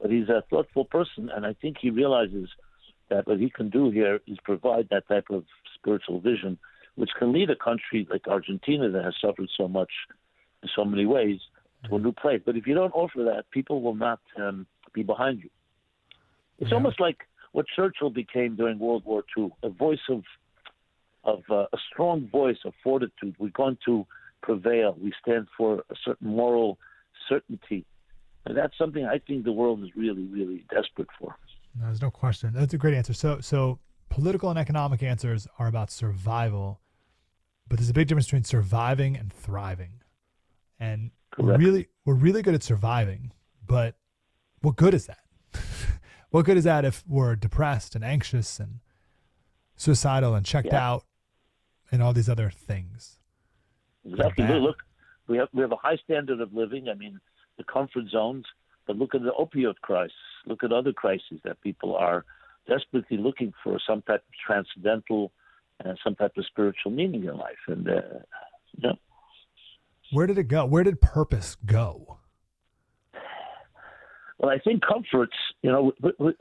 but 0.00 0.10
he's 0.10 0.28
a 0.28 0.42
thoughtful 0.48 0.86
person. 0.86 1.30
And 1.32 1.44
I 1.44 1.52
think 1.52 1.76
he 1.78 1.90
realizes– 1.90 2.48
that 3.10 3.26
what 3.26 3.38
he 3.38 3.50
can 3.50 3.70
do 3.70 3.90
here 3.90 4.20
is 4.26 4.38
provide 4.44 4.88
that 4.90 5.08
type 5.08 5.26
of 5.30 5.44
spiritual 5.74 6.20
vision, 6.20 6.58
which 6.96 7.10
can 7.18 7.32
lead 7.32 7.50
a 7.50 7.56
country 7.56 8.06
like 8.10 8.26
Argentina 8.28 8.88
that 8.90 9.04
has 9.04 9.14
suffered 9.20 9.48
so 9.56 9.68
much 9.68 9.90
in 10.62 10.68
so 10.74 10.84
many 10.84 11.06
ways 11.06 11.38
to 11.88 11.96
a 11.96 11.98
new 11.98 12.12
place. 12.12 12.40
But 12.44 12.56
if 12.56 12.66
you 12.66 12.74
don't 12.74 12.94
offer 12.94 13.22
that, 13.24 13.44
people 13.50 13.82
will 13.82 13.94
not 13.94 14.20
um, 14.36 14.66
be 14.92 15.02
behind 15.02 15.40
you. 15.40 15.50
It's 16.58 16.70
yeah. 16.70 16.76
almost 16.76 17.00
like 17.00 17.18
what 17.52 17.66
Churchill 17.74 18.10
became 18.10 18.56
during 18.56 18.78
World 18.78 19.04
War 19.04 19.22
II, 19.36 19.50
a 19.62 19.68
voice 19.68 20.06
of 20.08 20.22
of 21.24 21.42
uh, 21.50 21.66
a 21.72 21.78
strong 21.92 22.28
voice 22.28 22.58
of 22.64 22.72
fortitude. 22.82 23.34
We're 23.38 23.50
going 23.50 23.76
to 23.84 24.06
prevail. 24.42 24.96
We 25.00 25.12
stand 25.20 25.48
for 25.56 25.84
a 25.90 25.94
certain 26.04 26.28
moral 26.28 26.78
certainty. 27.28 27.84
And 28.46 28.56
that's 28.56 28.76
something 28.78 29.04
I 29.04 29.18
think 29.18 29.44
the 29.44 29.52
world 29.52 29.82
is 29.82 29.90
really, 29.94 30.24
really 30.24 30.64
desperate 30.70 31.08
for. 31.18 31.36
No, 31.78 31.86
there's 31.86 32.02
no 32.02 32.10
question. 32.10 32.52
That's 32.54 32.74
a 32.74 32.78
great 32.78 32.94
answer. 32.94 33.12
So, 33.12 33.40
so 33.40 33.78
political 34.08 34.50
and 34.50 34.58
economic 34.58 35.02
answers 35.02 35.46
are 35.58 35.68
about 35.68 35.90
survival, 35.90 36.80
but 37.68 37.78
there's 37.78 37.90
a 37.90 37.94
big 37.94 38.08
difference 38.08 38.26
between 38.26 38.44
surviving 38.44 39.16
and 39.16 39.32
thriving. 39.32 40.02
And 40.80 41.10
we're 41.38 41.56
really, 41.56 41.88
we're 42.04 42.14
really 42.14 42.42
good 42.42 42.54
at 42.54 42.62
surviving, 42.62 43.32
but 43.66 43.96
what 44.60 44.76
good 44.76 44.94
is 44.94 45.06
that? 45.06 45.20
what 46.30 46.44
good 46.44 46.56
is 46.56 46.64
that 46.64 46.84
if 46.84 47.04
we're 47.06 47.36
depressed 47.36 47.94
and 47.94 48.04
anxious 48.04 48.58
and 48.58 48.80
suicidal 49.76 50.34
and 50.34 50.44
checked 50.44 50.68
Yeah. 50.72 50.88
out 50.88 51.04
and 51.92 52.02
all 52.02 52.12
these 52.12 52.28
other 52.28 52.50
things? 52.50 53.18
Exactly. 54.04 54.46
Look, 54.48 54.78
we 55.28 55.36
have 55.38 55.48
we 55.52 55.60
have 55.60 55.72
a 55.72 55.76
high 55.76 55.96
standard 55.96 56.40
of 56.40 56.52
living. 56.54 56.88
I 56.88 56.94
mean, 56.94 57.20
the 57.58 57.64
comfort 57.64 58.08
zones. 58.10 58.46
But 58.86 58.96
look 58.96 59.14
at 59.14 59.22
the 59.22 59.32
opioid 59.38 59.74
crisis. 59.82 60.14
Look 60.46 60.64
at 60.64 60.72
other 60.72 60.92
crises 60.92 61.40
that 61.44 61.60
people 61.62 61.94
are 61.96 62.24
desperately 62.68 63.16
looking 63.16 63.52
for 63.64 63.78
some 63.86 64.02
type 64.02 64.20
of 64.28 64.34
transcendental 64.46 65.32
and 65.84 65.98
some 66.04 66.14
type 66.16 66.32
of 66.36 66.44
spiritual 66.46 66.90
meaning 66.92 67.24
in 67.24 67.36
life. 67.36 67.62
And 67.66 67.88
uh, 67.88 67.92
you 68.76 68.88
know, 68.88 68.94
Where 70.12 70.26
did 70.26 70.38
it 70.38 70.44
go? 70.48 70.66
Where 70.66 70.84
did 70.84 71.00
purpose 71.00 71.56
go? 71.64 72.18
well, 74.38 74.50
I 74.50 74.58
think 74.58 74.82
comforts. 74.86 75.36
You 75.62 75.70
know, 75.72 75.92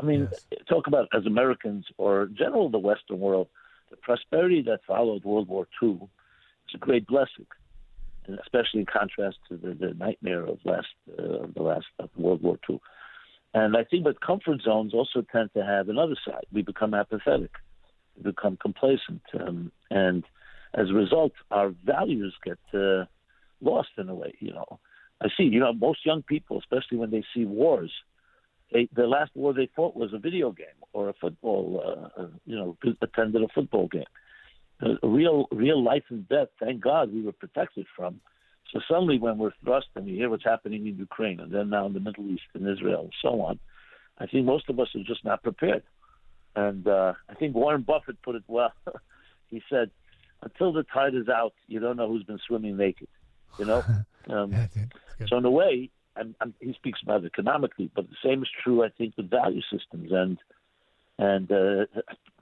I 0.01 0.05
mean, 0.05 0.27
Yes. 0.31 0.45
talk 0.69 0.87
about 0.87 1.07
as 1.13 1.25
Americans 1.25 1.85
or 1.97 2.23
in 2.23 2.35
general 2.35 2.69
the 2.69 2.77
Western 2.77 3.19
world, 3.19 3.47
the 3.89 3.97
prosperity 3.97 4.61
that 4.63 4.81
followed 4.85 5.23
World 5.23 5.47
War 5.47 5.67
II 5.81 5.99
is 6.67 6.75
a 6.75 6.77
great 6.77 7.07
blessing. 7.07 7.47
and 8.27 8.37
especially 8.39 8.81
in 8.81 8.85
contrast 8.85 9.37
to 9.47 9.55
the, 9.55 9.73
the 9.73 9.93
nightmare 9.93 10.43
of 10.45 10.59
last 10.65 10.87
uh, 11.17 11.47
the 11.55 11.63
last 11.63 11.85
of 11.99 12.09
World 12.17 12.41
War 12.41 12.59
II. 12.69 12.79
And 13.53 13.75
I 13.75 13.83
think 13.83 14.03
that 14.05 14.21
comfort 14.21 14.61
zones 14.61 14.93
also 14.93 15.23
tend 15.31 15.51
to 15.55 15.63
have 15.63 15.89
another 15.89 16.15
side. 16.25 16.45
We 16.51 16.61
become 16.61 16.93
apathetic, 16.93 17.51
we 18.15 18.23
become 18.23 18.57
complacent, 18.57 19.21
um, 19.39 19.71
and 19.89 20.23
as 20.73 20.89
a 20.89 20.93
result, 20.93 21.31
our 21.49 21.73
values 21.85 22.35
get 22.43 22.59
uh, 22.73 23.05
lost 23.61 23.89
in 23.97 24.09
a 24.09 24.15
way. 24.15 24.33
You 24.39 24.53
know, 24.53 24.79
I 25.21 25.29
see. 25.35 25.43
You 25.43 25.61
know, 25.61 25.73
most 25.73 26.05
young 26.05 26.23
people, 26.23 26.59
especially 26.59 26.97
when 26.97 27.09
they 27.09 27.23
see 27.33 27.45
wars, 27.45 27.91
they, 28.71 28.89
the 28.93 29.07
last 29.07 29.31
war 29.33 29.53
they 29.53 29.69
fought 29.75 29.95
was 29.95 30.13
a 30.13 30.19
video 30.19 30.51
game 30.51 30.67
or 30.93 31.09
a 31.09 31.13
football. 31.13 31.81
Uh, 31.83 32.21
uh, 32.21 32.27
you 32.45 32.55
know, 32.55 32.77
attended 33.01 33.41
a 33.41 33.47
football 33.55 33.87
game 33.87 34.03
a 34.81 35.07
real 35.07 35.47
real 35.51 35.81
life 35.83 36.03
and 36.09 36.27
death. 36.27 36.49
Thank 36.59 36.81
God 36.81 37.13
we 37.13 37.21
were 37.21 37.31
protected 37.31 37.85
from. 37.95 38.21
So 38.71 38.81
suddenly, 38.87 39.17
when 39.17 39.37
we're 39.37 39.51
thrust 39.63 39.87
and 39.95 40.05
we 40.05 40.13
hear 40.13 40.29
what's 40.29 40.43
happening 40.43 40.87
in 40.87 40.97
Ukraine 40.97 41.39
and 41.39 41.51
then 41.51 41.69
now 41.69 41.85
in 41.85 41.93
the 41.93 41.99
Middle 41.99 42.29
East 42.29 42.43
and 42.53 42.67
Israel 42.67 43.01
and 43.03 43.13
so 43.21 43.41
on, 43.41 43.59
I 44.19 44.25
think 44.27 44.45
most 44.45 44.69
of 44.69 44.79
us 44.79 44.89
are 44.95 45.03
just 45.03 45.23
not 45.23 45.43
prepared. 45.43 45.83
And 46.55 46.87
uh, 46.87 47.13
I 47.29 47.35
think 47.35 47.55
Warren 47.55 47.83
Buffett 47.83 48.21
put 48.23 48.35
it 48.35 48.43
well. 48.47 48.73
he 49.47 49.61
said, 49.69 49.91
"Until 50.41 50.73
the 50.73 50.83
tide 50.83 51.15
is 51.15 51.29
out, 51.29 51.53
you 51.67 51.79
don't 51.79 51.97
know 51.97 52.07
who's 52.07 52.23
been 52.23 52.39
swimming 52.47 52.77
naked." 52.77 53.07
You 53.57 53.65
know. 53.65 53.83
Um, 54.29 54.51
Yeah, 54.51 54.67
dude, 54.73 54.91
that's 54.91 55.15
good. 55.19 55.29
so 55.29 55.37
in 55.37 55.45
a 55.45 55.49
way, 55.49 55.89
I'm, 56.17 56.35
I'm, 56.41 56.53
he 56.59 56.73
speaks 56.73 56.99
about 57.01 57.23
it 57.23 57.27
economically, 57.27 57.89
but 57.95 58.09
the 58.09 58.15
same 58.21 58.41
is 58.41 58.49
true, 58.61 58.83
I 58.83 58.89
think, 58.89 59.15
with 59.15 59.29
value 59.29 59.61
systems. 59.71 60.11
And 60.11 60.37
and 61.17 61.51
uh, 61.51 61.85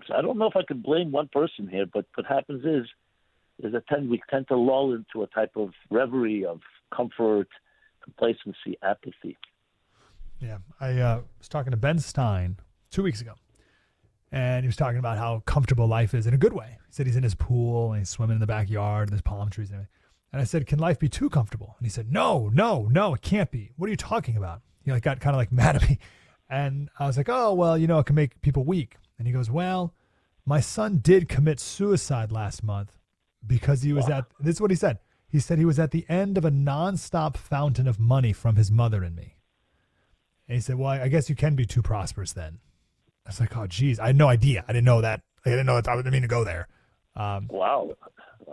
so 0.07 0.15
I 0.15 0.21
don't 0.21 0.37
know 0.37 0.47
if 0.47 0.55
I 0.55 0.63
can 0.63 0.81
blame 0.81 1.11
one 1.11 1.29
person 1.29 1.67
here, 1.67 1.85
but 1.85 2.05
what 2.15 2.25
happens 2.25 2.65
is 2.65 2.89
is 3.59 3.73
that 3.73 3.87
tend 3.87 4.09
we 4.09 4.21
tend 4.29 4.47
to 4.49 4.55
lull 4.55 4.93
into 4.93 5.23
a 5.23 5.27
type 5.27 5.51
of 5.55 5.71
reverie 5.89 6.45
of 6.45 6.59
comfort, 6.93 7.47
complacency, 8.03 8.77
apathy. 8.83 9.37
Yeah, 10.39 10.57
I 10.79 10.99
uh, 10.99 11.21
was 11.39 11.47
talking 11.47 11.71
to 11.71 11.77
Ben 11.77 11.99
Stein 11.99 12.57
two 12.91 13.03
weeks 13.03 13.21
ago, 13.21 13.33
and 14.31 14.63
he 14.63 14.67
was 14.67 14.75
talking 14.75 14.99
about 14.99 15.17
how 15.17 15.41
comfortable 15.45 15.87
life 15.87 16.13
is 16.13 16.27
in 16.27 16.33
a 16.33 16.37
good 16.37 16.53
way. 16.53 16.77
He 16.87 16.93
said 16.93 17.05
he's 17.05 17.15
in 17.15 17.23
his 17.23 17.35
pool 17.35 17.93
and 17.93 18.01
he's 18.01 18.09
swimming 18.09 18.35
in 18.35 18.41
the 18.41 18.47
backyard, 18.47 19.07
and 19.07 19.13
there's 19.13 19.21
palm 19.21 19.49
trees 19.49 19.69
and 19.69 19.77
everything. 19.77 19.91
And 20.33 20.41
I 20.41 20.45
said, 20.45 20.67
"Can 20.67 20.79
life 20.79 20.99
be 20.99 21.07
too 21.07 21.29
comfortable?" 21.29 21.75
And 21.79 21.85
he 21.85 21.89
said, 21.89 22.11
"No, 22.11 22.49
no, 22.49 22.87
no, 22.91 23.13
it 23.13 23.21
can't 23.21 23.51
be. 23.51 23.71
What 23.77 23.87
are 23.87 23.91
you 23.91 23.97
talking 23.97 24.35
about?" 24.35 24.61
He 24.83 24.91
like 24.91 25.03
got 25.03 25.19
kind 25.21 25.35
of 25.35 25.37
like 25.37 25.51
mad 25.53 25.77
at 25.77 25.89
me, 25.89 25.97
and 26.49 26.89
I 26.99 27.07
was 27.07 27.15
like, 27.15 27.29
"Oh, 27.29 27.53
well, 27.53 27.77
you 27.77 27.87
know, 27.87 27.99
it 27.99 28.05
can 28.05 28.15
make 28.15 28.41
people 28.41 28.65
weak." 28.65 28.97
And 29.17 29.25
he 29.25 29.33
goes, 29.33 29.49
"Well, 29.49 29.93
my 30.45 30.59
son 30.59 30.97
did 30.97 31.29
commit 31.29 31.61
suicide 31.61 32.31
last 32.31 32.61
month 32.61 32.97
because 33.47 33.81
he 33.81 33.93
was 33.93 34.09
at 34.09 34.25
this 34.39 34.55
is 34.55 34.61
what 34.61 34.71
he 34.71 34.75
said. 34.77 34.99
He 35.27 35.39
said 35.39 35.57
he 35.57 35.65
was 35.65 35.79
at 35.79 35.91
the 35.91 36.05
end 36.07 36.37
of 36.37 36.45
a 36.45 36.51
nonstop 36.51 37.35
fountain 37.37 37.87
of 37.87 37.99
money 37.99 38.33
from 38.33 38.55
his 38.55 38.71
mother 38.71 39.03
and 39.03 39.15
me." 39.15 39.35
And 40.47 40.55
he 40.55 40.61
said, 40.61 40.75
"Well, 40.77 40.89
I 40.89 41.07
guess 41.07 41.29
you 41.29 41.35
can 41.35 41.55
be 41.55 41.65
too 41.65 41.81
prosperous 41.81 42.33
then." 42.33 42.59
I 43.25 43.29
was 43.29 43.39
like, 43.39 43.55
"Oh, 43.57 43.67
geez, 43.67 43.99
I 43.99 44.07
had 44.07 44.15
no 44.15 44.27
idea. 44.27 44.63
I 44.67 44.73
didn't 44.73 44.85
know 44.85 45.01
that. 45.01 45.21
I 45.45 45.49
didn't 45.49 45.65
know 45.65 45.75
that. 45.75 45.87
I 45.87 45.95
didn't 45.95 46.11
mean 46.11 46.21
to 46.21 46.27
go 46.27 46.43
there." 46.43 46.67
Um, 47.15 47.47
Wow. 47.49 47.95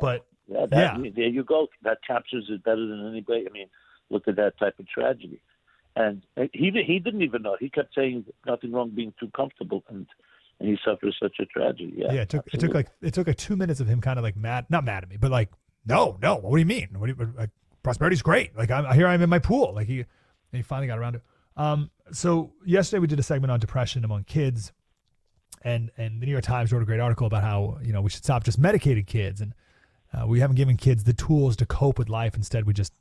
but 0.01 0.27
Yeah, 0.49 0.67
that, 0.67 0.99
Yeah. 0.99 1.11
there 1.15 1.29
you 1.29 1.45
go. 1.45 1.69
That 1.83 1.99
captures 2.07 2.47
it 2.51 2.63
better 2.65 2.85
than 2.87 3.07
anybody. 3.07 3.47
I 3.47 3.53
mean, 3.53 3.69
look 4.11 4.29
at 4.29 4.37
that 4.37 4.59
type 4.59 4.79
of 4.79 4.87
tragedy. 4.89 5.41
And 5.95 6.23
he 6.53 6.71
he 6.71 6.99
didn't 6.99 7.23
even 7.23 7.43
know. 7.43 7.57
He 7.61 7.71
kept 7.71 7.95
saying 7.95 8.25
nothing 8.47 8.73
wrong 8.73 8.91
being 8.91 9.15
too 9.21 9.31
comfortable, 9.37 9.85
and 9.89 10.07
and 10.63 10.71
he 10.71 10.79
suffers 10.85 11.17
such 11.21 11.37
a 11.41 11.47
tragedy. 11.47 11.95
Yeah, 11.97 12.13
yeah, 12.13 12.21
it 12.23 12.29
took 12.29 12.47
it 12.53 12.61
took 12.61 12.75
like 12.75 12.89
it 13.01 13.13
took 13.13 13.27
like 13.27 13.37
two 13.37 13.57
minutes 13.57 13.81
of 13.81 13.89
him 13.89 14.01
kind 14.01 14.19
of 14.19 14.23
like 14.23 14.37
mad, 14.37 14.67
not 14.71 14.85
mad 14.85 15.03
at 15.03 15.11
me, 15.11 15.17
but 15.17 15.31
like, 15.31 15.51
no, 15.85 16.19
no, 16.23 16.37
what 16.37 16.53
do 16.53 16.61
you 16.61 16.67
mean? 16.67 16.89
What 16.97 17.07
do 17.07 17.15
you, 17.19 17.33
like, 17.37 17.51
prosperity's 17.83 18.23
great. 18.23 18.57
Like 18.57 18.71
I'm 18.71 18.93
here, 18.95 19.07
I'm 19.07 19.21
in 19.23 19.31
my 19.31 19.41
pool. 19.41 19.75
Like 19.75 19.89
he, 19.89 20.01
and 20.01 20.07
he 20.53 20.63
finally 20.63 20.87
got 20.87 20.99
around 20.99 21.15
to. 21.15 21.19
it. 21.19 21.25
Um, 21.57 21.91
so 22.13 22.53
yesterday 22.65 23.01
we 23.01 23.07
did 23.07 23.19
a 23.19 23.23
segment 23.23 23.51
on 23.51 23.61
depression 23.61 24.05
among 24.05 24.25
kids, 24.25 24.73
and 25.63 25.91
and 25.97 26.21
the 26.21 26.27
New 26.27 26.33
York 26.33 26.45
Times 26.45 26.73
wrote 26.73 26.83
a 26.83 26.87
great 26.87 27.01
article 27.01 27.27
about 27.27 27.43
how 27.43 27.79
you 27.83 27.93
know 27.93 28.01
we 28.01 28.11
should 28.11 28.25
stop 28.25 28.45
just 28.45 28.61
medicating 28.61 29.07
kids, 29.07 29.41
and 29.41 29.55
uh, 30.15 30.27
we 30.27 30.41
haven't 30.41 30.57
given 30.57 30.77
kids 30.77 31.05
the 31.05 31.13
tools 31.13 31.57
to 31.57 31.67
cope 31.67 31.99
with 31.99 32.09
life. 32.09 32.35
Instead, 32.37 32.67
we 32.67 32.73
just 32.73 32.93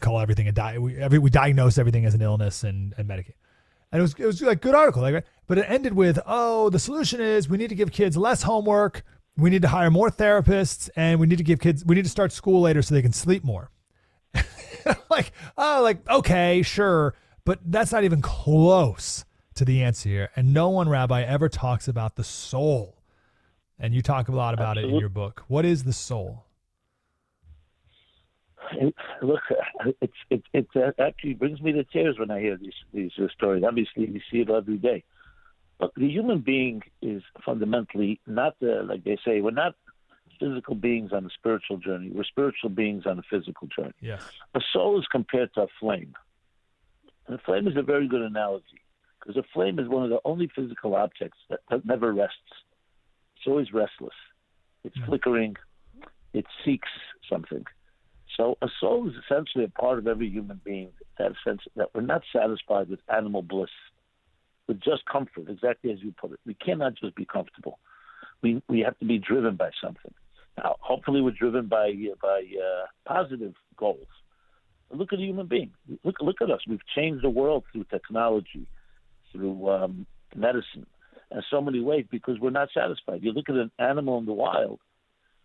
call 0.00 0.18
everything 0.20 0.48
a 0.48 0.52
di- 0.52 0.78
we 0.78 0.96
every 0.96 1.18
we 1.18 1.30
diagnose 1.30 1.78
everything 1.78 2.04
as 2.04 2.14
an 2.14 2.22
illness 2.22 2.64
and 2.64 2.94
and 2.96 3.08
medicate. 3.08 3.34
And 3.94 4.00
it 4.00 4.02
was 4.02 4.14
it 4.18 4.26
was 4.26 4.42
like 4.42 4.60
good 4.60 4.74
article, 4.74 5.02
like 5.02 5.24
but 5.46 5.56
it 5.56 5.66
ended 5.68 5.92
with 5.92 6.18
oh 6.26 6.68
the 6.68 6.80
solution 6.80 7.20
is 7.20 7.48
we 7.48 7.56
need 7.56 7.68
to 7.68 7.76
give 7.76 7.92
kids 7.92 8.16
less 8.16 8.42
homework, 8.42 9.04
we 9.36 9.50
need 9.50 9.62
to 9.62 9.68
hire 9.68 9.88
more 9.88 10.10
therapists, 10.10 10.90
and 10.96 11.20
we 11.20 11.28
need 11.28 11.38
to 11.38 11.44
give 11.44 11.60
kids 11.60 11.84
we 11.84 11.94
need 11.94 12.02
to 12.02 12.10
start 12.10 12.32
school 12.32 12.60
later 12.60 12.82
so 12.82 12.92
they 12.92 13.02
can 13.02 13.12
sleep 13.12 13.44
more. 13.44 13.70
like 15.10 15.30
oh 15.56 15.78
like 15.84 16.10
okay 16.10 16.60
sure, 16.62 17.14
but 17.44 17.60
that's 17.66 17.92
not 17.92 18.02
even 18.02 18.20
close 18.20 19.24
to 19.54 19.64
the 19.64 19.84
answer 19.84 20.08
here. 20.08 20.30
And 20.34 20.52
no 20.52 20.70
one 20.70 20.88
rabbi 20.88 21.22
ever 21.22 21.48
talks 21.48 21.86
about 21.86 22.16
the 22.16 22.24
soul. 22.24 23.00
And 23.78 23.94
you 23.94 24.02
talk 24.02 24.26
a 24.26 24.32
lot 24.32 24.54
about 24.54 24.76
it 24.76 24.86
in 24.86 24.96
your 24.96 25.08
book. 25.08 25.44
What 25.46 25.64
is 25.64 25.84
the 25.84 25.92
soul? 25.92 26.43
It- 28.80 28.94
look, 29.22 29.40
it's 30.00 30.12
it 30.30 30.42
it 30.52 30.68
uh, 30.76 30.92
actually 31.02 31.34
brings 31.34 31.60
me 31.60 31.72
to 31.72 31.84
tears 31.84 32.18
when 32.18 32.30
I 32.30 32.40
hear 32.40 32.56
these 32.56 32.74
these 32.92 33.12
uh, 33.18 33.28
stories. 33.34 33.64
Obviously, 33.66 34.06
we 34.06 34.22
see 34.30 34.40
it 34.40 34.50
every 34.50 34.78
day. 34.78 35.04
But 35.78 35.92
the 35.96 36.08
human 36.08 36.40
being 36.40 36.82
is 37.02 37.22
fundamentally 37.44 38.20
not 38.26 38.58
the 38.60 38.82
like 38.88 39.04
they 39.04 39.18
say. 39.24 39.40
We're 39.40 39.50
not 39.50 39.74
physical 40.40 40.74
beings 40.74 41.12
on 41.12 41.24
a 41.26 41.30
spiritual 41.30 41.78
journey. 41.78 42.10
We're 42.12 42.24
spiritual 42.24 42.70
beings 42.70 43.04
on 43.06 43.18
a 43.18 43.22
physical 43.30 43.68
journey. 43.68 43.94
Yes. 44.00 44.22
A 44.54 44.60
soul 44.72 44.98
is 44.98 45.06
compared 45.10 45.52
to 45.54 45.62
a 45.62 45.66
flame, 45.80 46.14
and 47.26 47.36
a 47.38 47.42
flame 47.42 47.66
is 47.68 47.76
a 47.76 47.82
very 47.82 48.08
good 48.08 48.22
analogy 48.22 48.80
because 49.20 49.36
a 49.36 49.44
flame 49.54 49.78
is 49.78 49.88
one 49.88 50.04
of 50.04 50.10
the 50.10 50.20
only 50.24 50.48
physical 50.54 50.94
objects 50.94 51.38
that, 51.48 51.60
that 51.70 51.84
never 51.86 52.12
rests. 52.12 52.36
It's 53.36 53.46
always 53.46 53.72
restless. 53.72 54.14
It's 54.84 54.96
Mhm. 54.98 55.06
flickering. 55.06 55.56
It 56.34 56.46
seeks 56.64 56.88
something. 57.30 57.64
So 58.36 58.56
a 58.62 58.68
soul 58.80 59.08
is 59.08 59.14
essentially 59.24 59.64
a 59.64 59.68
part 59.68 59.98
of 59.98 60.06
every 60.06 60.28
human 60.28 60.60
being. 60.64 60.90
That 61.18 61.32
sense 61.46 61.60
that 61.76 61.88
we're 61.94 62.00
not 62.00 62.22
satisfied 62.32 62.88
with 62.88 63.00
animal 63.08 63.42
bliss, 63.42 63.70
with 64.66 64.80
just 64.80 65.04
comfort, 65.10 65.48
exactly 65.48 65.92
as 65.92 66.02
you 66.02 66.12
put 66.20 66.32
it. 66.32 66.40
We 66.44 66.54
cannot 66.54 66.94
just 66.96 67.14
be 67.14 67.24
comfortable. 67.24 67.78
We 68.42 68.62
we 68.68 68.80
have 68.80 68.98
to 68.98 69.04
be 69.04 69.18
driven 69.18 69.56
by 69.56 69.70
something. 69.82 70.12
Now, 70.58 70.76
hopefully, 70.80 71.20
we're 71.20 71.30
driven 71.32 71.68
by 71.68 71.92
by 72.20 72.42
uh, 72.60 72.86
positive 73.06 73.54
goals. 73.76 74.06
Look 74.90 75.12
at 75.12 75.18
a 75.18 75.22
human 75.22 75.46
being. 75.46 75.72
Look 76.02 76.16
look 76.20 76.42
at 76.42 76.50
us. 76.50 76.60
We've 76.68 76.86
changed 76.94 77.24
the 77.24 77.30
world 77.30 77.64
through 77.72 77.84
technology, 77.84 78.66
through 79.32 79.70
um, 79.70 80.06
medicine, 80.34 80.86
in 81.30 81.42
so 81.50 81.60
many 81.60 81.80
ways 81.80 82.06
because 82.10 82.38
we're 82.40 82.50
not 82.50 82.68
satisfied. 82.74 83.22
You 83.22 83.32
look 83.32 83.48
at 83.48 83.56
an 83.56 83.70
animal 83.78 84.18
in 84.18 84.26
the 84.26 84.32
wild; 84.32 84.80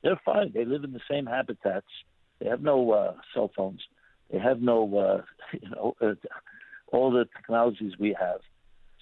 they're 0.03 0.19
fine. 0.25 0.51
They 0.53 0.65
live 0.65 0.83
in 0.83 0.93
the 0.93 1.01
same 1.09 1.27
habitats. 1.27 1.87
They 2.39 2.47
have 2.47 2.61
no 2.61 2.91
uh, 2.91 3.13
cell 3.33 3.51
phones. 3.55 3.81
They 4.31 4.39
have 4.39 4.61
no, 4.61 4.97
uh, 4.97 5.21
you 5.61 5.69
know, 5.69 5.95
uh, 6.01 6.13
all 6.91 7.11
the 7.11 7.25
technologies 7.35 7.93
we 7.99 8.15
have. 8.19 8.39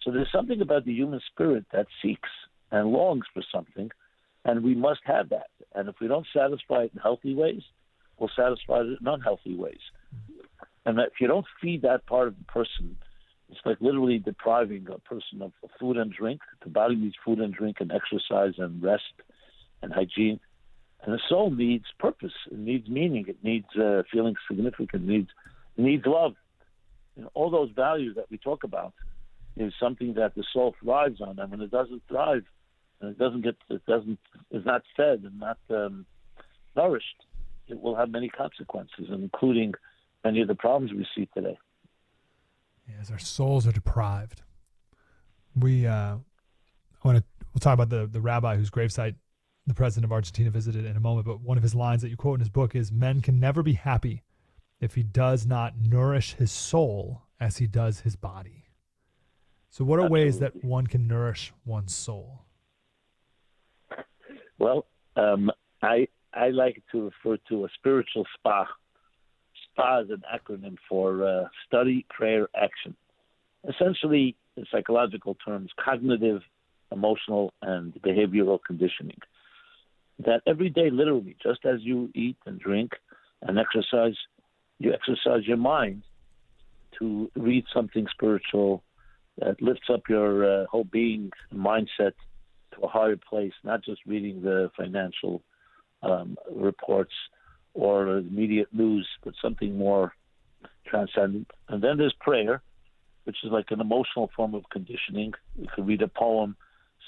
So 0.03 0.11
there's 0.11 0.31
something 0.31 0.61
about 0.61 0.85
the 0.85 0.93
human 0.93 1.19
spirit 1.31 1.65
that 1.73 1.87
seeks 2.01 2.29
and 2.71 2.89
longs 2.89 3.25
for 3.33 3.43
something, 3.53 3.89
and 4.45 4.63
we 4.63 4.75
must 4.75 5.01
have 5.05 5.29
that. 5.29 5.47
And 5.75 5.89
if 5.89 5.95
we 5.99 6.07
don't 6.07 6.27
satisfy 6.33 6.83
it 6.83 6.91
in 6.93 7.01
healthy 7.01 7.33
ways, 7.33 7.61
we'll 8.17 8.31
satisfy 8.35 8.81
it 8.81 8.97
in 9.01 9.07
unhealthy 9.07 9.55
ways. 9.55 9.79
And 10.85 10.99
if 10.99 11.13
you 11.19 11.27
don't 11.27 11.45
feed 11.61 11.81
that 11.81 12.05
part 12.05 12.29
of 12.29 12.37
the 12.37 12.45
person, 12.45 12.95
it's 13.49 13.59
like 13.65 13.77
literally 13.81 14.19
depriving 14.19 14.87
a 14.89 14.99
person 14.99 15.41
of 15.41 15.51
food 15.79 15.97
and 15.97 16.11
drink. 16.11 16.41
The 16.63 16.69
body 16.69 16.95
needs 16.95 17.15
food 17.23 17.39
and 17.39 17.53
drink 17.53 17.77
and 17.79 17.91
exercise 17.91 18.53
and 18.57 18.81
rest 18.81 19.03
and 19.81 19.93
hygiene. 19.93 20.39
And 21.03 21.13
the 21.13 21.21
soul 21.29 21.51
needs 21.51 21.85
purpose. 21.99 22.33
It 22.51 22.57
needs 22.57 22.89
meaning. 22.89 23.25
It 23.27 23.37
needs 23.43 23.67
uh, 23.75 24.03
feeling 24.11 24.35
significant. 24.47 25.03
It 25.03 25.07
needs 25.07 25.29
it 25.77 25.81
needs 25.81 26.05
love. 26.05 26.33
You 27.15 27.23
know, 27.23 27.31
all 27.33 27.49
those 27.49 27.71
values 27.71 28.15
that 28.15 28.29
we 28.29 28.37
talk 28.37 28.63
about. 28.63 28.93
is 29.55 29.73
something 29.79 30.13
that 30.15 30.35
the 30.35 30.43
soul 30.53 30.75
thrives 30.81 31.19
on, 31.21 31.39
and 31.39 31.51
when 31.51 31.61
it 31.61 31.71
doesn't 31.71 32.01
thrive, 32.07 32.45
and 33.01 33.11
it 33.11 33.17
doesn't 33.17 33.41
get, 33.41 33.55
it 33.69 33.85
doesn't, 33.85 34.19
is 34.51 34.65
not 34.65 34.83
fed 34.95 35.23
and 35.23 35.39
not 35.39 35.57
um, 35.69 36.05
nourished, 36.75 37.25
it 37.67 37.79
will 37.81 37.95
have 37.95 38.09
many 38.09 38.29
consequences, 38.29 39.07
including 39.09 39.73
many 40.23 40.41
of 40.41 40.47
the 40.47 40.55
problems 40.55 40.93
we 40.93 41.05
see 41.15 41.27
today. 41.33 41.57
Yes, 42.87 43.11
our 43.11 43.19
souls 43.19 43.67
are 43.67 43.71
deprived. 43.71 44.41
We, 45.55 45.85
uh, 45.85 46.15
I 46.15 47.03
want 47.03 47.17
to, 47.17 47.23
we'll 47.53 47.59
talk 47.59 47.73
about 47.73 47.89
the 47.89 48.07
the 48.07 48.21
rabbi 48.21 48.55
whose 48.55 48.69
gravesite 48.69 49.15
the 49.67 49.73
president 49.73 50.05
of 50.05 50.11
Argentina 50.11 50.49
visited 50.49 50.85
in 50.85 50.95
a 50.95 50.99
moment. 50.99 51.25
But 51.25 51.41
one 51.41 51.57
of 51.57 51.63
his 51.63 51.75
lines 51.75 52.01
that 52.01 52.09
you 52.09 52.17
quote 52.17 52.35
in 52.35 52.39
his 52.39 52.49
book 52.49 52.75
is, 52.75 52.91
"Men 52.91 53.21
can 53.21 53.39
never 53.39 53.61
be 53.61 53.73
happy 53.73 54.23
if 54.79 54.95
he 54.95 55.03
does 55.03 55.45
not 55.45 55.77
nourish 55.77 56.33
his 56.33 56.51
soul 56.51 57.23
as 57.39 57.57
he 57.57 57.67
does 57.67 58.01
his 58.01 58.15
body." 58.15 58.65
So, 59.69 59.83
what 59.83 59.99
are 59.99 60.03
Absolutely. 60.03 60.25
ways 60.25 60.39
that 60.39 60.63
one 60.63 60.87
can 60.87 61.07
nourish 61.07 61.53
one's 61.65 61.93
soul? 61.93 62.45
Well, 64.57 64.87
um, 65.15 65.51
I 65.81 66.07
I 66.33 66.49
like 66.49 66.81
to 66.91 67.05
refer 67.05 67.37
to 67.49 67.65
a 67.65 67.69
spiritual 67.75 68.25
spa. 68.35 68.67
SPA 69.71 69.99
is 69.99 70.09
an 70.09 70.23
acronym 70.33 70.77
for 70.87 71.27
uh, 71.27 71.47
study, 71.65 72.05
prayer, 72.09 72.47
action. 72.55 72.95
Essentially, 73.67 74.35
in 74.55 74.65
psychological 74.71 75.35
terms, 75.45 75.71
cognitive, 75.83 76.41
emotional, 76.91 77.53
and 77.61 77.93
behavioral 78.01 78.59
conditioning. 78.65 79.17
That 80.25 80.41
every 80.47 80.69
day, 80.69 80.89
literally, 80.89 81.35
just 81.41 81.65
as 81.65 81.79
you 81.81 82.09
eat 82.15 82.37
and 82.45 82.59
drink 82.59 82.91
and 83.41 83.59
exercise, 83.59 84.15
you 84.79 84.93
exercise 84.93 85.45
your 85.45 85.57
mind 85.57 86.03
to 86.99 87.29
read 87.35 87.65
something 87.73 88.07
spiritual 88.11 88.83
that 89.37 89.61
lifts 89.61 89.89
up 89.93 90.01
your 90.09 90.63
uh, 90.63 90.65
whole 90.71 90.85
being 90.85 91.29
mindset 91.53 92.13
to 92.73 92.81
a 92.83 92.87
higher 92.87 93.17
place, 93.17 93.53
not 93.63 93.83
just 93.83 94.01
reading 94.05 94.41
the 94.41 94.71
financial 94.75 95.43
um, 96.01 96.37
reports 96.51 97.13
or 97.73 98.17
immediate 98.17 98.69
news, 98.73 99.07
but 99.23 99.33
something 99.41 99.77
more 99.77 100.13
transcendent. 100.87 101.49
And 101.69 101.83
then 101.83 101.97
there's 101.97 102.15
prayer, 102.19 102.63
which 103.25 103.37
is 103.43 103.51
like 103.51 103.67
an 103.69 103.81
emotional 103.81 104.31
form 104.35 104.55
of 104.55 104.63
conditioning. 104.71 105.33
You 105.55 105.67
can 105.75 105.85
read 105.85 106.01
a 106.01 106.07
poem, 106.07 106.55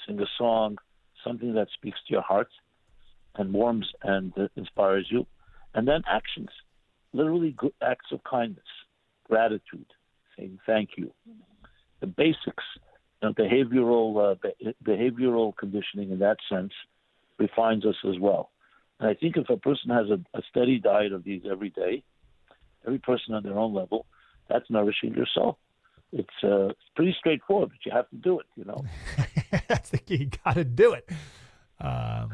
sing 0.06 0.20
a 0.20 0.26
song, 0.38 0.78
something 1.24 1.54
that 1.54 1.68
speaks 1.74 1.98
to 2.06 2.12
your 2.12 2.22
heart 2.22 2.48
and 3.36 3.52
warms 3.52 3.86
and 4.02 4.32
uh, 4.38 4.48
inspires 4.56 5.06
you. 5.10 5.26
And 5.74 5.86
then 5.86 6.02
actions, 6.08 6.50
literally 7.12 7.54
good 7.56 7.72
acts 7.82 8.06
of 8.12 8.22
kindness, 8.24 8.64
gratitude, 9.24 9.86
saying 10.36 10.58
thank 10.66 10.90
you. 10.96 11.12
The 12.00 12.06
basics, 12.06 12.64
you 13.22 13.28
know, 13.28 13.34
behavioral 13.34 14.32
uh, 14.32 14.34
be- 14.42 14.74
behavioral 14.84 15.56
conditioning 15.56 16.10
in 16.10 16.18
that 16.20 16.38
sense 16.48 16.72
refines 17.38 17.84
us 17.84 17.96
as 18.08 18.18
well. 18.18 18.50
And 18.98 19.08
I 19.08 19.14
think 19.14 19.36
if 19.36 19.48
a 19.48 19.56
person 19.56 19.90
has 19.90 20.06
a, 20.10 20.20
a 20.36 20.42
steady 20.50 20.78
diet 20.78 21.12
of 21.12 21.24
these 21.24 21.42
every 21.50 21.70
day, 21.70 22.02
every 22.86 22.98
person 22.98 23.34
on 23.34 23.42
their 23.42 23.58
own 23.58 23.74
level, 23.74 24.06
that's 24.48 24.68
nourishing 24.70 25.14
your 25.14 25.26
soul. 25.32 25.58
It's 26.12 26.28
uh, 26.42 26.68
it's 26.70 26.80
pretty 26.96 27.14
straightforward, 27.18 27.70
but 27.70 27.78
you 27.86 27.92
have 27.92 28.08
to 28.10 28.16
do 28.16 28.40
it. 28.40 28.46
You 28.56 28.64
know. 28.64 28.84
That's 29.68 29.90
the 29.90 29.98
key. 29.98 30.16
You 30.16 30.30
got 30.44 30.54
to 30.54 30.64
do 30.64 30.92
it. 30.94 31.08
Um, 31.80 32.32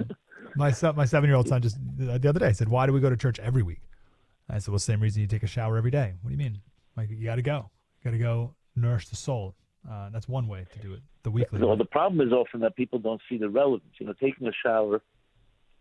my 0.57 0.71
son, 0.71 0.97
my 0.97 1.05
seven 1.05 1.29
year 1.29 1.37
old 1.37 1.49
son, 1.49 1.63
just 1.63 1.77
the 1.99 2.29
other 2.29 2.41
day 2.41 2.53
said, 2.53 2.69
"Why 2.69 2.87
do 2.87 2.93
we 2.93 3.01
go 3.01 3.11
to 3.11 3.17
church 3.17 3.39
every 3.39 3.63
week?" 3.63 3.81
I 4.49 4.59
said, 4.59 4.71
"Well, 4.73 4.79
same 4.79 5.01
reason 5.01 5.21
you 5.23 5.29
take 5.29 5.43
a 5.43 5.47
shower 5.49 5.77
every 5.77 5.91
day." 5.91 6.15
What 6.23 6.29
do 6.31 6.35
you 6.35 6.39
mean? 6.39 6.61
Like 6.97 7.11
you 7.11 7.25
got 7.25 7.37
to 7.37 7.43
go. 7.43 7.71
You 8.01 8.11
got 8.11 8.17
to 8.17 8.19
go 8.23 8.55
nourish 8.75 9.09
the 9.09 9.17
soul. 9.17 9.55
Uh, 9.91 10.11
that's 10.11 10.29
one 10.29 10.49
way 10.49 10.67
to 10.73 10.79
do 10.81 10.93
it. 10.95 11.01
The 11.23 11.31
weekly. 11.31 11.61
Well, 11.61 11.77
the 11.77 11.85
problem 11.85 12.27
is 12.27 12.33
often 12.33 12.61
that 12.61 12.75
people 12.77 12.99
don't 12.99 13.21
see 13.29 13.37
the 13.39 13.49
relevance. 13.49 13.95
You 14.01 14.07
know, 14.07 14.15
taking 14.15 14.47
a 14.49 14.53
shower 14.53 15.03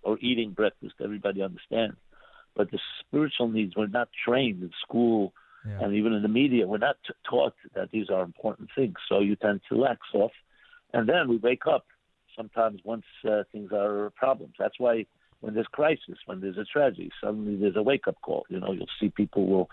or 0.04 0.18
eating 0.22 0.52
breakfast, 0.52 0.96
everybody 1.04 1.42
understands. 1.42 1.96
But 2.56 2.72
the 2.72 2.80
spiritual 3.02 3.50
needs, 3.50 3.76
we're 3.76 3.88
not 3.88 4.10
trained 4.26 4.62
in 4.64 4.72
school 4.82 5.34
Yeah. 5.68 5.80
and 5.82 5.94
even 5.96 6.14
in 6.14 6.22
the 6.22 6.28
media, 6.30 6.68
we're 6.68 6.78
not 6.78 6.98
t- 7.06 7.14
taught 7.30 7.56
that 7.74 7.90
these 7.92 8.10
are 8.10 8.22
important 8.24 8.70
things. 8.76 8.96
So 9.10 9.20
you 9.20 9.36
tend 9.36 9.62
to 9.70 9.76
lax 9.76 10.00
off. 10.14 10.32
And 10.94 11.10
then 11.10 11.28
we 11.28 11.38
wake 11.38 11.66
up 11.68 11.86
sometimes 12.36 12.82
once 12.84 13.06
uh, 13.30 13.44
things 13.52 13.72
are 13.72 14.12
problems. 14.16 14.54
That's 14.60 14.80
why 14.80 15.06
when 15.42 15.54
there's 15.54 15.68
crisis, 15.68 16.18
when 16.26 16.42
there's 16.42 16.58
a 16.58 16.66
tragedy, 16.66 17.12
suddenly 17.24 17.56
there's 17.56 17.76
a 17.76 17.84
wake 17.84 18.08
up 18.08 18.16
call. 18.22 18.46
You 18.50 18.60
know, 18.60 18.72
you'll 18.72 18.88
see 19.00 19.10
people 19.10 19.48
will 19.48 19.70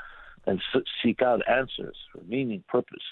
and 0.46 0.60
seek 1.02 1.22
out 1.22 1.40
answers 1.48 1.96
for 2.12 2.22
meaning, 2.26 2.64
purpose. 2.68 3.02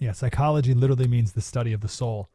Yeah, 0.00 0.12
psychology 0.12 0.74
literally 0.74 1.08
means 1.08 1.32
the 1.32 1.40
study 1.40 1.72
of 1.72 1.80
the 1.80 1.88
soul, 1.88 2.28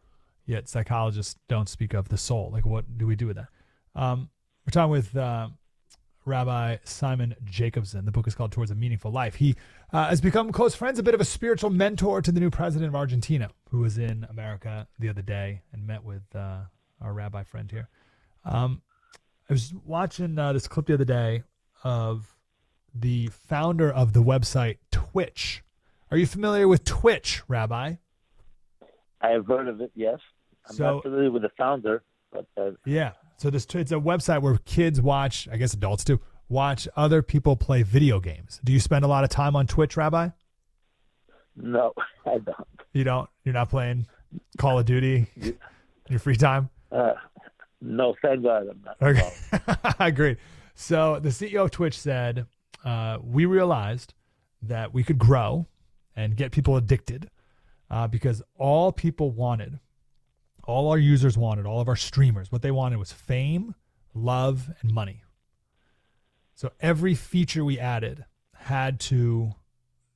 yet 0.45 0.67
psychologists 0.67 1.36
don't 1.47 1.69
speak 1.69 1.93
of 1.93 2.09
the 2.09 2.17
soul. 2.17 2.49
Like, 2.51 2.65
what 2.65 2.97
do 2.97 3.05
we 3.07 3.15
do 3.15 3.27
with 3.27 3.38
that? 3.38 3.49
Um, 3.95 4.29
we're 4.65 4.71
talking 4.71 4.91
with 4.91 5.15
uh, 5.15 5.49
Rabbi 6.25 6.77
Simon 6.83 7.36
Jacobson. 7.43 8.05
The 8.05 8.12
book 8.12 8.27
is 8.27 8.36
called 8.36 8.51
Towards 8.51 8.71
a 8.71 8.75
Meaningful 8.75 9.12
Life. 9.12 9.36
He 9.36 9.55
uh, 9.91 10.09
has 10.09 10.21
become 10.21 10.51
close 10.51 10.75
friends, 10.75 10.99
a 10.99 11.03
bit 11.03 11.13
of 11.13 11.21
a 11.21 11.25
spiritual 11.25 11.69
mentor 11.69 12.21
to 12.21 12.31
the 12.31 12.39
new 12.39 12.49
president 12.49 12.89
of 12.89 12.95
Argentina, 12.95 13.49
who 13.69 13.79
was 13.79 13.97
in 13.97 14.25
America 14.29 14.88
the 14.99 15.09
other 15.09 15.21
day 15.21 15.62
and 15.73 15.86
met 15.86 16.03
with 16.03 16.23
uh, 16.36 16.62
our 17.01 17.13
rabbi 17.13 17.43
friend 17.43 17.69
here. 17.69 17.89
Um, 18.45 18.81
I 19.49 19.53
was 19.53 19.73
watching 19.86 20.39
uh, 20.39 20.53
this 20.53 20.67
clip 20.67 20.86
the 20.88 20.93
other 20.93 21.05
day 21.05 21.43
of 21.83 22.36
the 22.95 23.27
founder 23.27 23.91
of 23.91 24.13
the 24.13 24.23
website 24.23 24.77
Twitch. 24.91 25.63
Are 26.12 26.17
you 26.17 26.25
familiar 26.27 26.67
with 26.67 26.83
Twitch, 26.86 27.41
Rabbi? 27.47 27.95
I 29.21 29.29
have 29.29 29.47
heard 29.47 29.67
of 29.67 29.81
it, 29.81 29.91
yes. 29.95 30.19
I'm 30.69 30.75
So- 30.75 30.83
not 30.95 31.03
familiar 31.03 31.31
with 31.31 31.41
the 31.41 31.51
founder, 31.57 32.03
but 32.31 32.45
uh, 32.55 32.71
Yeah. 32.86 33.13
So 33.43 33.49
this 33.49 33.67
it's 33.75 33.91
a 33.91 33.95
website 33.95 34.41
where 34.41 34.58
kids 34.63 35.01
watch, 35.01 35.49
I 35.51 35.58
guess 35.58 35.73
adults 35.73 36.06
do, 36.06 36.21
watch 36.47 36.88
other 36.95 37.21
people 37.21 37.58
play 37.58 37.84
video 37.84 38.21
games. 38.21 38.62
Do 38.63 38.71
you 38.71 38.79
spend 38.79 39.03
a 39.03 39.08
lot 39.10 39.25
of 39.25 39.29
time 39.29 39.53
on 39.58 39.67
Twitch, 39.67 39.97
Rabbi? 39.97 40.29
no, 41.58 41.91
I 42.25 42.38
don't. 42.38 42.67
You 42.93 43.03
don't. 43.03 43.29
You're 43.43 43.53
not 43.53 43.69
playing 43.69 44.08
Call 44.58 44.79
of 44.79 44.86
Duty 44.86 45.27
in 45.36 45.58
your 46.08 46.19
free 46.19 46.38
time. 46.38 46.69
Uh, 46.89 47.15
no, 47.82 48.15
thank 48.21 48.43
God 48.43 48.67
I'm 48.69 48.82
not. 48.82 48.95
Okay. 49.01 49.29
I 49.99 50.08
agree. 50.08 50.38
So 50.75 51.19
the 51.19 51.27
CEO 51.27 51.65
of 51.65 51.71
Twitch 51.71 51.99
said, 51.99 52.45
uh, 52.86 53.17
"We 53.21 53.45
realized 53.45 54.13
that 54.62 54.93
we 54.93 55.03
could 55.03 55.17
grow 55.17 55.67
and 56.15 56.38
get 56.38 56.53
people 56.53 56.77
addicted 56.77 57.29
uh, 57.89 58.08
because 58.08 58.41
all 58.58 58.93
people 58.93 59.32
wanted, 59.32 59.82
all 60.65 60.89
our 60.89 60.97
users 60.97 61.38
wanted, 61.38 61.65
all 61.65 61.82
of 61.82 61.88
our 61.88 61.95
streamers, 61.95 62.52
what 62.52 62.62
they 62.62 62.71
wanted 62.71 62.97
was 62.97 63.12
fame, 63.12 63.76
love, 64.13 64.69
and 64.82 64.93
money. 64.93 65.23
So 66.56 66.71
every 66.80 67.15
feature 67.15 67.65
we 67.65 67.80
added 67.80 68.26
had 68.56 68.99
to 69.02 69.54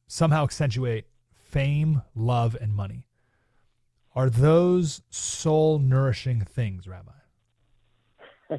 somehow 0.07 0.43
accentuate 0.43 1.05
fame, 1.33 2.01
love, 2.15 2.55
and 2.59 2.73
money. 2.73 3.07
Are 4.15 4.29
those 4.29 5.01
soul 5.09 5.79
nourishing 5.79 6.41
things, 6.41 6.87
Rabbi? 6.87 7.11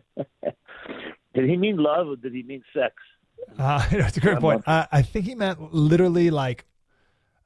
Did 1.34 1.48
he 1.48 1.56
mean 1.56 1.76
love 1.76 2.08
or 2.08 2.16
did 2.16 2.32
he 2.32 2.42
mean 2.42 2.62
sex? 2.74 2.94
Uh, 3.58 3.86
that's 3.92 4.16
a 4.16 4.20
great 4.20 4.40
point. 4.40 4.66
Uh, 4.66 4.86
I 4.90 5.02
think 5.02 5.24
he 5.26 5.34
meant 5.34 5.72
literally 5.72 6.30
like 6.30 6.64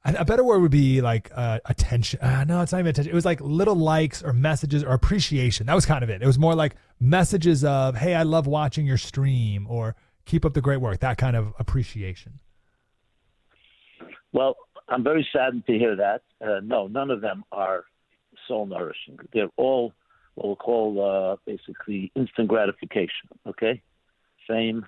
a, 0.05 0.25
better 0.25 0.43
word 0.43 0.59
would 0.61 0.71
be 0.71 1.01
like 1.01 1.31
uh, 1.33 1.59
attention. 1.65 2.19
Uh, 2.19 2.43
no, 2.43 2.61
it's 2.61 2.71
not 2.71 2.79
even 2.79 2.89
attention. 2.89 3.11
It 3.11 3.15
was 3.15 3.25
like 3.25 3.39
little 3.41 3.75
likes 3.75 4.21
or 4.21 4.33
messages 4.33 4.83
or 4.83 4.93
appreciation. 4.93 5.65
That 5.65 5.75
was 5.75 5.85
kind 5.85 6.03
of 6.03 6.09
it. 6.09 6.21
It 6.21 6.27
was 6.27 6.37
more 6.37 6.55
like 6.55 6.75
messages 6.99 7.63
of, 7.63 7.95
"Hey, 7.95 8.15
I 8.15 8.23
love 8.23 8.45
watching 8.45 8.85
your 8.85 8.97
stream," 8.97 9.65
or 9.69 9.95
"Keep 10.25 10.45
up 10.45 10.53
the 10.53 10.61
great 10.61 10.81
work." 10.81 10.99
That 10.99 11.17
kind 11.17 11.35
of 11.35 11.53
appreciation. 11.57 12.39
Well, 14.33 14.55
I'm 14.89 15.03
very 15.03 15.27
saddened 15.31 15.65
to 15.67 15.77
hear 15.77 15.95
that. 15.95 16.21
Uh, 16.41 16.59
no, 16.63 16.87
none 16.87 17.09
of 17.09 17.21
them 17.21 17.45
are 17.51 17.85
soul 18.47 18.65
nourishing. 18.65 19.19
They're 19.31 19.49
all 19.57 19.93
what 20.35 20.47
we'll 20.47 20.55
call 20.55 21.01
uh, 21.01 21.35
basically 21.45 22.11
instant 22.15 22.47
gratification. 22.47 23.29
Okay, 23.47 23.81
fame, 24.47 24.85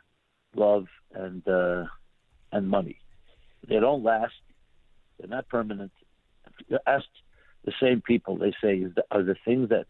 love, 0.56 0.88
and 1.14 1.48
uh, 1.48 1.86
and 2.52 2.68
money. 2.68 3.00
They 3.68 3.80
don't 3.80 4.04
last. 4.04 4.34
They're 5.20 5.30
not 5.30 5.48
permanent. 5.50 5.92
Ask 6.86 7.06
the 7.64 7.74
same 7.82 8.02
people, 8.02 8.38
they 8.38 8.54
say, 8.62 8.78
is 8.78 8.94
the, 8.96 9.04
are 9.12 9.24
the 9.24 9.36
things 9.46 9.70
that 9.70 9.88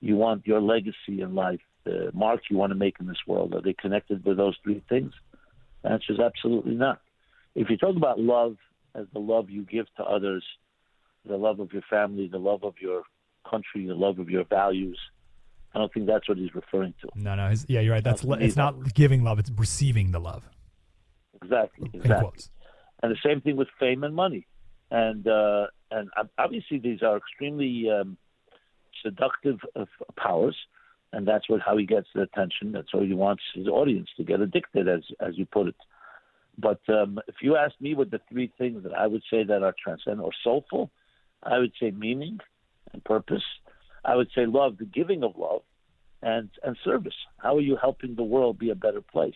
you 0.00 0.16
want 0.16 0.46
your 0.46 0.60
legacy 0.60 1.20
in 1.20 1.34
life, 1.34 1.60
the 1.84 2.10
mark 2.12 2.42
you 2.50 2.56
want 2.56 2.70
to 2.70 2.74
make 2.74 2.96
in 3.00 3.06
this 3.06 3.22
world, 3.26 3.54
are 3.54 3.62
they 3.62 3.72
connected 3.74 4.24
with 4.24 4.36
those 4.36 4.56
three 4.62 4.82
things? 4.88 5.12
The 5.82 5.92
answer 5.92 6.12
is 6.12 6.20
absolutely 6.20 6.74
not. 6.74 7.00
If 7.54 7.70
you 7.70 7.76
talk 7.76 7.96
about 7.96 8.18
love 8.18 8.56
as 8.94 9.06
the 9.12 9.20
love 9.20 9.50
you 9.50 9.62
give 9.62 9.86
to 9.96 10.02
others, 10.02 10.44
the 11.26 11.36
love 11.36 11.60
of 11.60 11.72
your 11.72 11.82
family, 11.88 12.28
the 12.28 12.38
love 12.38 12.64
of 12.64 12.74
your 12.80 13.02
country, 13.48 13.86
the 13.86 13.94
love 13.94 14.18
of 14.18 14.28
your 14.28 14.44
values, 14.44 14.98
I 15.74 15.78
don't 15.78 15.92
think 15.92 16.06
that's 16.06 16.28
what 16.28 16.38
he's 16.38 16.54
referring 16.54 16.94
to. 17.02 17.08
No, 17.14 17.34
no. 17.34 17.52
Yeah, 17.66 17.80
you're 17.80 17.94
right. 17.94 18.04
That's 18.04 18.24
Not 18.24 18.42
it's 18.42 18.56
not 18.56 18.94
giving 18.94 19.24
love; 19.24 19.38
it's 19.40 19.50
receiving 19.56 20.12
the 20.12 20.20
love. 20.20 20.48
Exactly, 21.42 21.90
exactly. 21.92 22.44
And 23.02 23.10
the 23.10 23.18
same 23.24 23.40
thing 23.40 23.56
with 23.56 23.68
fame 23.80 24.04
and 24.04 24.14
money. 24.14 24.46
And 24.90 25.26
uh, 25.26 25.66
and 25.90 26.10
obviously 26.38 26.78
these 26.78 27.02
are 27.02 27.16
extremely 27.16 27.88
um, 27.90 28.16
seductive 29.02 29.58
powers, 30.16 30.56
and 31.12 31.26
that's 31.26 31.48
what 31.48 31.60
how 31.60 31.76
he 31.76 31.86
gets 31.86 32.08
the 32.14 32.22
attention. 32.22 32.72
That's 32.72 32.88
how 32.92 33.00
he 33.00 33.14
wants 33.14 33.42
his 33.54 33.66
audience 33.66 34.08
to 34.16 34.24
get 34.24 34.40
addicted, 34.40 34.88
as 34.88 35.02
as 35.20 35.36
you 35.36 35.46
put 35.46 35.68
it. 35.68 35.76
But 36.58 36.80
um, 36.88 37.18
if 37.26 37.36
you 37.42 37.56
ask 37.56 37.74
me 37.80 37.94
what 37.94 38.10
the 38.10 38.20
three 38.30 38.52
things 38.58 38.84
that 38.84 38.94
I 38.94 39.06
would 39.06 39.22
say 39.30 39.42
that 39.44 39.62
are 39.62 39.74
transcendent 39.82 40.24
or 40.24 40.30
soulful, 40.42 40.90
I 41.42 41.58
would 41.58 41.72
say 41.80 41.90
meaning 41.90 42.38
and 42.92 43.02
purpose. 43.04 43.42
I 44.04 44.14
would 44.16 44.28
say 44.34 44.46
love, 44.46 44.78
the 44.78 44.84
giving 44.84 45.24
of 45.24 45.32
love, 45.36 45.62
and 46.22 46.48
and 46.62 46.76
service. 46.84 47.14
How 47.38 47.56
are 47.56 47.60
you 47.60 47.76
helping 47.80 48.14
the 48.14 48.22
world 48.22 48.58
be 48.58 48.70
a 48.70 48.74
better 48.74 49.00
place? 49.00 49.34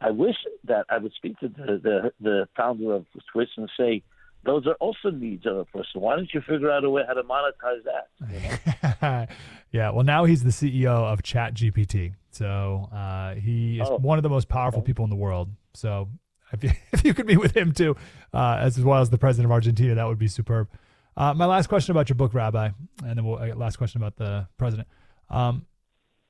I 0.00 0.10
wish 0.10 0.36
that 0.64 0.86
I 0.90 0.98
would 0.98 1.12
speak 1.14 1.38
to 1.40 1.48
the 1.48 1.80
the, 1.82 2.12
the 2.20 2.48
founder 2.56 2.94
of 2.94 3.06
Twitch 3.32 3.50
and 3.56 3.70
say, 3.78 4.02
those 4.44 4.66
are 4.66 4.74
also 4.74 5.10
needs 5.10 5.46
of 5.46 5.56
a 5.56 5.64
person. 5.64 6.00
Why 6.00 6.16
don't 6.16 6.28
you 6.32 6.40
figure 6.40 6.70
out 6.70 6.84
a 6.84 6.90
way 6.90 7.02
how 7.06 7.14
to 7.14 7.22
monetize 7.22 7.82
that? 7.84 9.28
yeah. 9.72 9.90
Well, 9.90 10.04
now 10.04 10.24
he's 10.24 10.42
the 10.42 10.50
CEO 10.50 10.86
of 10.86 11.22
Chat 11.22 11.54
GPT. 11.54 12.14
So 12.30 12.88
uh, 12.92 13.34
he 13.34 13.78
is 13.80 13.88
oh. 13.88 13.98
one 13.98 14.18
of 14.18 14.22
the 14.22 14.28
most 14.28 14.48
powerful 14.48 14.80
okay. 14.80 14.86
people 14.86 15.04
in 15.04 15.10
the 15.10 15.16
world. 15.16 15.50
So 15.74 16.08
if 16.52 16.64
you, 16.64 16.70
if 16.92 17.04
you 17.04 17.14
could 17.14 17.26
meet 17.26 17.38
with 17.38 17.56
him 17.56 17.72
too, 17.72 17.96
uh, 18.32 18.58
as 18.60 18.80
well 18.80 19.00
as 19.00 19.10
the 19.10 19.18
president 19.18 19.46
of 19.46 19.52
Argentina, 19.52 19.94
that 19.94 20.06
would 20.06 20.18
be 20.18 20.28
superb. 20.28 20.68
Uh, 21.16 21.34
my 21.34 21.44
last 21.44 21.68
question 21.68 21.92
about 21.92 22.08
your 22.08 22.16
book, 22.16 22.32
Rabbi, 22.32 22.70
and 23.04 23.18
then 23.18 23.24
we'll, 23.24 23.38
uh, 23.38 23.54
last 23.54 23.76
question 23.76 24.00
about 24.00 24.16
the 24.16 24.48
president. 24.56 24.88
Um, 25.28 25.66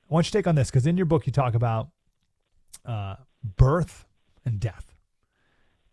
I 0.09 0.13
want 0.13 0.27
you 0.27 0.31
to 0.31 0.37
take 0.37 0.47
on 0.47 0.55
this 0.55 0.69
because 0.69 0.85
in 0.85 0.97
your 0.97 1.05
book 1.05 1.25
you 1.25 1.31
talk 1.31 1.55
about 1.55 1.89
uh, 2.85 3.15
birth 3.57 4.05
and 4.45 4.59
death. 4.59 4.92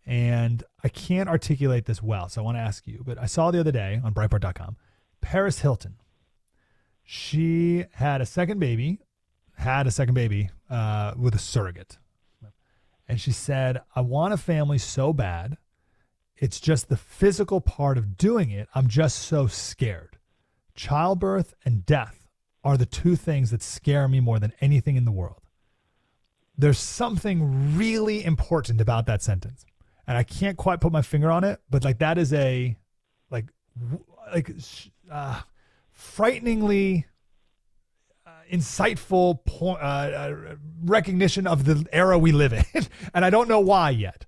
And 0.05 0.63
I 0.83 0.89
can't 0.89 1.29
articulate 1.29 1.85
this 1.85 2.01
well, 2.01 2.27
so 2.27 2.41
I 2.41 2.45
want 2.45 2.57
to 2.57 2.61
ask 2.61 2.87
you. 2.87 3.03
But 3.05 3.17
I 3.19 3.25
saw 3.25 3.51
the 3.51 3.59
other 3.59 3.71
day 3.71 4.01
on 4.03 4.13
Breitbart.com, 4.13 4.75
Paris 5.21 5.59
Hilton. 5.59 5.95
She 7.03 7.85
had 7.93 8.21
a 8.21 8.25
second 8.25 8.59
baby, 8.59 8.99
had 9.57 9.85
a 9.85 9.91
second 9.91 10.15
baby 10.15 10.49
uh, 10.69 11.13
with 11.17 11.35
a 11.35 11.39
surrogate. 11.39 11.97
And 13.07 13.19
she 13.19 13.31
said, 13.31 13.81
I 13.93 14.01
want 14.01 14.33
a 14.33 14.37
family 14.37 14.77
so 14.77 15.11
bad. 15.11 15.57
It's 16.37 16.61
just 16.61 16.87
the 16.87 16.97
physical 16.97 17.59
part 17.59 17.97
of 17.97 18.17
doing 18.17 18.51
it. 18.51 18.69
I'm 18.73 18.87
just 18.87 19.19
so 19.19 19.47
scared. 19.47 20.17
Childbirth 20.75 21.53
and 21.65 21.85
death 21.85 22.29
are 22.63 22.77
the 22.77 22.85
two 22.85 23.15
things 23.15 23.51
that 23.51 23.61
scare 23.61 24.07
me 24.07 24.19
more 24.21 24.39
than 24.39 24.53
anything 24.61 24.95
in 24.95 25.05
the 25.05 25.11
world. 25.11 25.41
There's 26.57 26.79
something 26.79 27.75
really 27.77 28.23
important 28.23 28.79
about 28.79 29.05
that 29.07 29.21
sentence 29.21 29.65
and 30.07 30.17
I 30.17 30.23
can't 30.23 30.57
quite 30.57 30.81
put 30.81 30.91
my 30.91 31.01
finger 31.01 31.31
on 31.31 31.43
it, 31.43 31.61
but 31.69 31.83
like 31.83 31.99
that 31.99 32.17
is 32.17 32.33
a 32.33 32.75
like 33.29 33.45
like 34.33 34.51
uh, 35.11 35.41
frighteningly 35.91 37.05
uh, 38.25 38.29
insightful 38.51 39.43
point, 39.45 39.79
uh, 39.81 39.85
uh, 39.85 40.55
recognition 40.83 41.47
of 41.47 41.65
the 41.65 41.85
era 41.91 42.17
we 42.17 42.31
live 42.31 42.53
in, 42.53 42.65
and 43.13 43.25
I 43.25 43.29
don't 43.29 43.47
know 43.47 43.59
why 43.59 43.89
yet. 43.89 44.25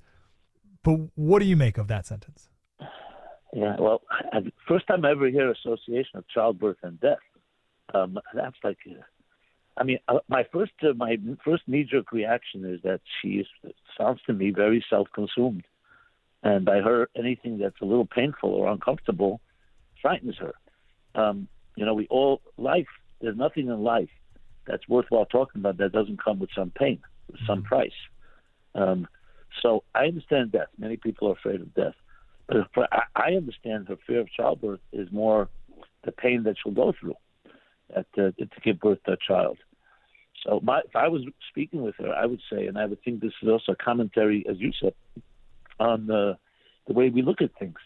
But 0.84 1.00
what 1.16 1.40
do 1.40 1.46
you 1.46 1.56
make 1.56 1.78
of 1.78 1.88
that 1.88 2.06
sentence? 2.06 2.50
Yeah, 3.54 3.76
well, 3.80 4.02
first 4.68 4.88
time 4.88 5.06
I 5.06 5.12
ever 5.12 5.30
hear 5.30 5.52
association 5.52 6.18
of 6.18 6.28
childbirth 6.28 6.78
and 6.84 7.00
death. 7.00 7.20
Um, 7.94 8.18
that's 8.34 8.56
like, 8.64 8.80
uh, 8.90 9.02
I 9.76 9.84
mean, 9.84 10.00
uh, 10.08 10.20
my 10.28 10.46
first 10.52 10.74
uh, 10.84 10.94
my 10.94 11.18
first 11.44 11.64
knee 11.68 11.84
jerk 11.84 12.12
reaction 12.12 12.66
is 12.66 12.82
that 12.84 13.02
she 13.22 13.46
sounds 13.98 14.22
to 14.28 14.34
me 14.34 14.52
very 14.52 14.86
self 14.90 15.08
consumed 15.14 15.64
and 16.44 16.66
by 16.66 16.80
her 16.80 17.10
anything 17.16 17.58
that's 17.58 17.82
a 17.82 17.86
little 17.86 18.06
painful 18.06 18.50
or 18.50 18.72
uncomfortable 18.72 19.42
frightens 20.02 20.36
her. 20.38 20.54
Um, 21.16 21.48
you 21.76 21.86
know, 21.86 21.94
we 21.94 22.08
all 22.08 22.42
life. 22.58 22.88
There's 23.22 23.38
nothing 23.38 23.68
in 23.68 23.84
life 23.84 24.10
that's 24.68 24.88
worthwhile 24.88 25.26
talking 25.26 25.62
about 25.62 25.78
that 25.78 25.92
doesn't 25.92 26.24
come 26.24 26.40
with 26.40 26.50
some 26.56 26.72
pain, 26.72 27.00
with 27.32 27.40
some 27.48 27.60
mm-hmm. 27.60 27.68
price. 27.68 27.92
Um, 28.76 29.08
so 29.62 29.84
I 29.96 30.06
understand 30.06 30.52
death. 30.52 30.68
Many 30.78 30.98
people 30.98 31.30
are 31.30 31.34
afraid 31.34 31.62
of 31.62 31.74
death, 31.74 31.96
but 32.48 32.90
I 33.16 33.32
understand 33.32 33.88
her 33.88 33.98
fear 34.06 34.20
of 34.20 34.32
childbirth 34.32 34.82
is 34.92 35.12
more 35.12 35.50
the 36.04 36.12
pain 36.12 36.44
that 36.44 36.56
she'll 36.62 36.74
go 36.74 36.94
through 37.00 37.16
at, 37.96 38.06
uh, 38.18 38.32
to 38.38 38.62
give 38.64 38.80
birth 38.80 39.00
to 39.06 39.14
a 39.14 39.18
child. 39.28 39.58
So 40.46 40.60
my, 40.64 40.80
if 40.80 40.96
I 40.96 41.08
was 41.08 41.24
speaking 41.50 41.82
with 41.82 41.96
her, 42.00 42.14
I 42.14 42.26
would 42.26 42.42
say, 42.52 42.68
and 42.68 42.78
I 42.78 42.86
would 42.86 43.02
think 43.04 43.22
this 43.22 43.34
is 43.42 43.50
also 43.50 43.74
a 43.74 43.76
commentary, 43.76 44.46
as 44.50 44.58
you 44.60 44.72
said, 44.82 44.94
on 45.80 46.08
the, 46.08 46.38
the 46.88 46.94
way 46.94 47.10
we 47.10 47.22
look 47.22 47.42
at 47.42 47.58
things. 47.58 47.78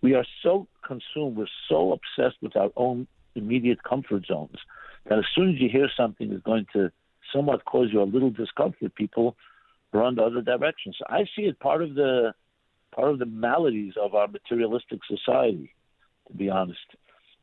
We 0.00 0.14
are 0.14 0.24
so 0.42 0.68
consumed, 0.86 1.36
we're 1.36 1.46
so 1.68 1.92
obsessed 1.92 2.36
with 2.42 2.56
our 2.56 2.70
own 2.76 3.06
immediate 3.34 3.82
comfort 3.82 4.26
zones 4.26 4.56
that 5.08 5.18
as 5.18 5.24
soon 5.34 5.50
as 5.54 5.60
you 5.60 5.68
hear 5.68 5.88
something 5.96 6.32
is 6.32 6.40
going 6.42 6.66
to 6.72 6.90
somewhat 7.32 7.64
cause 7.64 7.88
you 7.92 8.00
a 8.00 8.04
little 8.04 8.30
discomfort, 8.30 8.94
people 8.94 9.36
run 9.92 10.16
to 10.16 10.22
other 10.22 10.40
directions. 10.40 10.96
So 10.98 11.04
I 11.08 11.24
see 11.36 11.42
it 11.42 11.58
part 11.58 11.82
of 11.82 11.94
the 11.94 12.34
part 12.94 13.10
of 13.10 13.18
the 13.18 13.26
maladies 13.26 13.94
of 14.00 14.14
our 14.14 14.28
materialistic 14.28 15.00
society, 15.08 15.74
to 16.28 16.36
be 16.36 16.48
honest. 16.48 16.78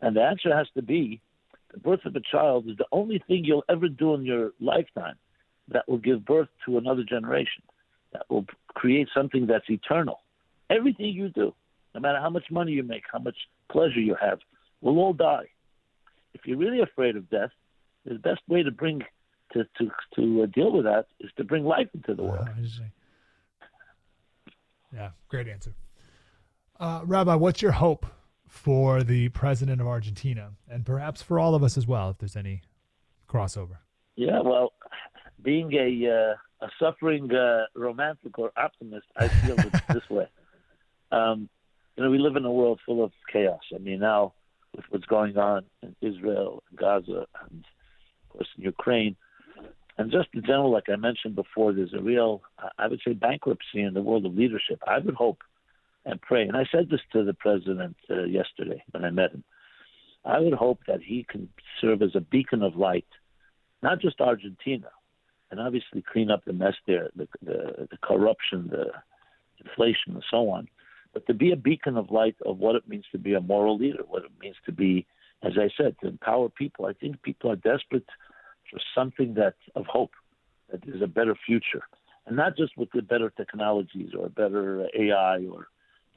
And 0.02 0.16
the 0.16 0.22
answer 0.22 0.56
has 0.56 0.68
to 0.76 0.82
be 0.82 1.22
the 1.74 1.80
birth 1.80 2.06
of 2.06 2.16
a 2.16 2.22
child 2.32 2.68
is 2.70 2.78
the 2.78 2.86
only 2.92 3.24
thing 3.28 3.44
you'll 3.44 3.64
ever 3.70 3.88
do 3.88 4.14
in 4.14 4.26
your 4.26 4.52
lifetime 4.60 5.16
that 5.70 5.88
will 5.88 5.98
give 5.98 6.26
birth 6.26 6.50
to 6.66 6.78
another 6.78 7.04
generation 7.04 7.64
that 8.14 8.24
will 8.30 8.46
create 8.74 9.08
something 9.14 9.48
that's 9.48 9.70
eternal. 9.70 10.20
Everything 10.70 11.08
you 11.08 11.30
do, 11.30 11.54
no 11.94 12.02
matter 12.02 12.20
how 12.20 12.30
much 12.30 12.46
money 12.52 12.74
you 12.74 12.84
make, 12.84 13.04
how 13.12 13.20
much 13.20 13.36
pleasure 13.72 14.00
you 14.00 14.16
have, 14.20 14.40
will 14.82 14.98
all 15.00 15.14
die. 15.14 15.48
If 16.34 16.42
you're 16.46 16.58
really 16.58 16.82
afraid 16.82 17.16
of 17.16 17.30
death, 17.30 17.52
the 18.06 18.16
best 18.16 18.42
way 18.48 18.64
to 18.64 18.72
bring 18.72 19.04
to 19.54 19.66
to 19.78 19.92
to 20.16 20.44
uh, 20.44 20.46
deal 20.48 20.72
with 20.72 20.86
that 20.86 21.08
is 21.20 21.30
to 21.38 21.44
bring 21.44 21.66
life 21.66 21.88
into 21.94 22.16
the 22.16 22.24
world. 22.24 22.48
yeah, 24.94 25.10
great 25.28 25.48
answer. 25.48 25.74
Uh, 26.80 27.02
Rabbi, 27.06 27.36
what's 27.36 27.62
your 27.62 27.74
hope 27.74 28.06
for 28.52 29.02
the 29.02 29.30
president 29.30 29.80
of 29.80 29.88
Argentina, 29.88 30.52
and 30.70 30.86
perhaps 30.86 31.22
for 31.22 31.40
all 31.40 31.56
of 31.56 31.64
us 31.64 31.78
as 31.78 31.88
well, 31.88 32.10
if 32.10 32.18
there's 32.18 32.36
any 32.36 32.62
crossover? 33.28 33.78
Yeah, 34.18 34.42
well, 34.42 34.74
being 35.42 35.72
a 35.74 36.36
uh, 36.62 36.66
a 36.66 36.70
suffering 36.78 37.34
uh, 37.34 37.64
romantic 37.76 38.38
or 38.38 38.52
optimist, 38.58 39.08
I 39.16 39.30
feel 39.30 39.58
it 39.58 39.74
this 39.94 40.08
way. 40.10 40.28
Um, 41.14 41.48
you 41.96 42.04
know, 42.04 42.12
we 42.12 42.20
live 42.20 42.36
in 42.36 42.44
a 42.44 42.52
world 42.52 42.82
full 42.86 43.02
of 43.02 43.14
chaos. 43.32 43.62
I 43.74 43.78
mean, 43.78 44.02
now 44.02 44.34
with 44.76 44.84
what's 44.90 45.06
going 45.06 45.38
on 45.38 45.64
in 45.82 45.96
Israel, 46.02 46.62
Gaza, 46.76 47.26
and 47.50 47.64
of 47.64 48.30
course 48.30 48.50
in 48.58 48.66
Ukraine, 48.66 49.16
and 49.98 50.12
just 50.12 50.28
in 50.34 50.42
general, 50.42 50.72
like 50.72 50.90
I 50.90 50.98
mentioned 50.98 51.36
before, 51.36 51.72
there's 51.72 51.94
a 51.94 52.02
real, 52.02 52.42
I 52.78 52.88
would 52.88 53.00
say, 53.08 53.14
bankruptcy 53.14 53.82
in 53.82 53.94
the 53.94 54.02
world 54.02 54.26
of 54.26 54.36
leadership. 54.36 54.80
I 54.86 55.00
would 55.00 55.16
hope 55.16 55.40
and 56.06 56.22
pray, 56.22 56.44
and 56.44 56.58
I 56.58 56.66
said 56.72 56.90
this 56.90 57.02
to 57.14 57.24
the 57.24 57.34
president 57.34 57.96
uh, 58.10 58.24
yesterday 58.24 58.84
when 58.92 59.06
I 59.06 59.12
met 59.12 59.32
him. 59.32 59.44
I 60.26 60.40
would 60.40 60.54
hope 60.54 60.80
that 60.88 61.02
he 61.02 61.26
can 61.28 61.50
serve 61.80 62.02
as 62.02 62.16
a 62.16 62.22
beacon 62.22 62.64
of 62.64 62.76
light, 62.76 63.08
not 63.82 64.00
just 64.02 64.22
Argentina, 64.22 64.90
and 65.50 65.60
obviously 65.60 66.04
clean 66.12 66.32
up 66.32 66.46
the 66.46 66.54
mess 66.54 66.76
there, 66.88 67.10
the, 67.16 67.28
the, 67.44 67.88
the 67.92 67.98
corruption, 68.02 68.70
the 68.72 68.92
inflation, 69.64 70.14
and 70.14 70.24
so 70.30 70.50
on. 70.50 70.68
But 71.14 71.28
to 71.28 71.34
be 71.34 71.52
a 71.52 71.58
beacon 71.58 71.98
of 71.98 72.10
light 72.10 72.36
of 72.46 72.58
what 72.58 72.76
it 72.76 72.88
means 72.88 73.06
to 73.12 73.18
be 73.18 73.34
a 73.34 73.42
moral 73.42 73.78
leader, 73.78 74.04
what 74.08 74.24
it 74.24 74.32
means 74.40 74.56
to 74.66 74.72
be, 74.72 75.06
as 75.44 75.54
I 75.58 75.70
said, 75.76 75.96
to 76.02 76.08
empower 76.08 76.50
people. 76.50 76.86
I 76.86 76.94
think 76.94 77.22
people 77.22 77.52
are 77.52 77.56
desperate 77.56 78.06
for 78.70 78.80
something 78.96 79.34
that 79.36 79.56
of 79.76 79.86
hope, 79.88 80.12
that 80.72 80.82
there's 80.86 81.02
a 81.02 81.08
better 81.08 81.36
future, 81.46 81.84
and 82.26 82.38
not 82.38 82.56
just 82.56 82.78
with 82.78 82.90
the 82.94 83.02
better 83.02 83.30
technologies 83.30 84.12
or 84.18 84.30
better 84.30 84.88
AI 84.98 85.46
or, 85.52 85.68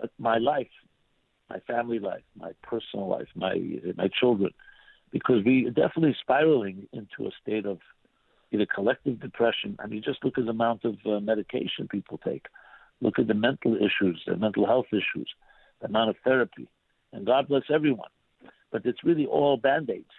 but 0.01 0.11
my 0.19 0.39
life, 0.39 0.69
my 1.51 1.61
family 1.61 1.99
life, 1.99 2.23
my 2.37 2.53
personal 2.63 3.09
life, 3.09 3.29
my 3.35 3.55
my 3.97 4.09
children, 4.21 4.51
because 5.11 5.45
we 5.45 5.67
are 5.67 5.71
definitely 5.71 6.17
spiraling 6.21 6.89
into 6.93 7.27
a 7.27 7.31
state 7.43 7.67
of 7.67 7.79
either 8.53 8.67
collective 8.67 9.21
depression. 9.21 9.77
I 9.79 9.87
mean, 9.87 10.03
just 10.05 10.25
look 10.25 10.39
at 10.39 10.45
the 10.45 10.51
amount 10.51 10.85
of 10.85 10.97
uh, 11.07 11.21
medication 11.21 11.89
people 11.89 12.19
take. 12.19 12.47
Look 13.01 13.19
at 13.19 13.27
the 13.27 13.35
mental 13.35 13.77
issues, 13.77 14.23
the 14.27 14.37
mental 14.37 14.67
health 14.67 14.87
issues, 14.93 15.29
the 15.81 15.89
amount 15.89 16.11
of 16.11 16.17
therapy. 16.25 16.69
And 17.13 17.27
God 17.27 17.49
bless 17.49 17.65
everyone. 17.73 18.11
But 18.71 18.87
it's 18.87 19.05
really 19.05 19.27
all 19.27 19.57
band 19.57 19.91
aids. 19.91 20.11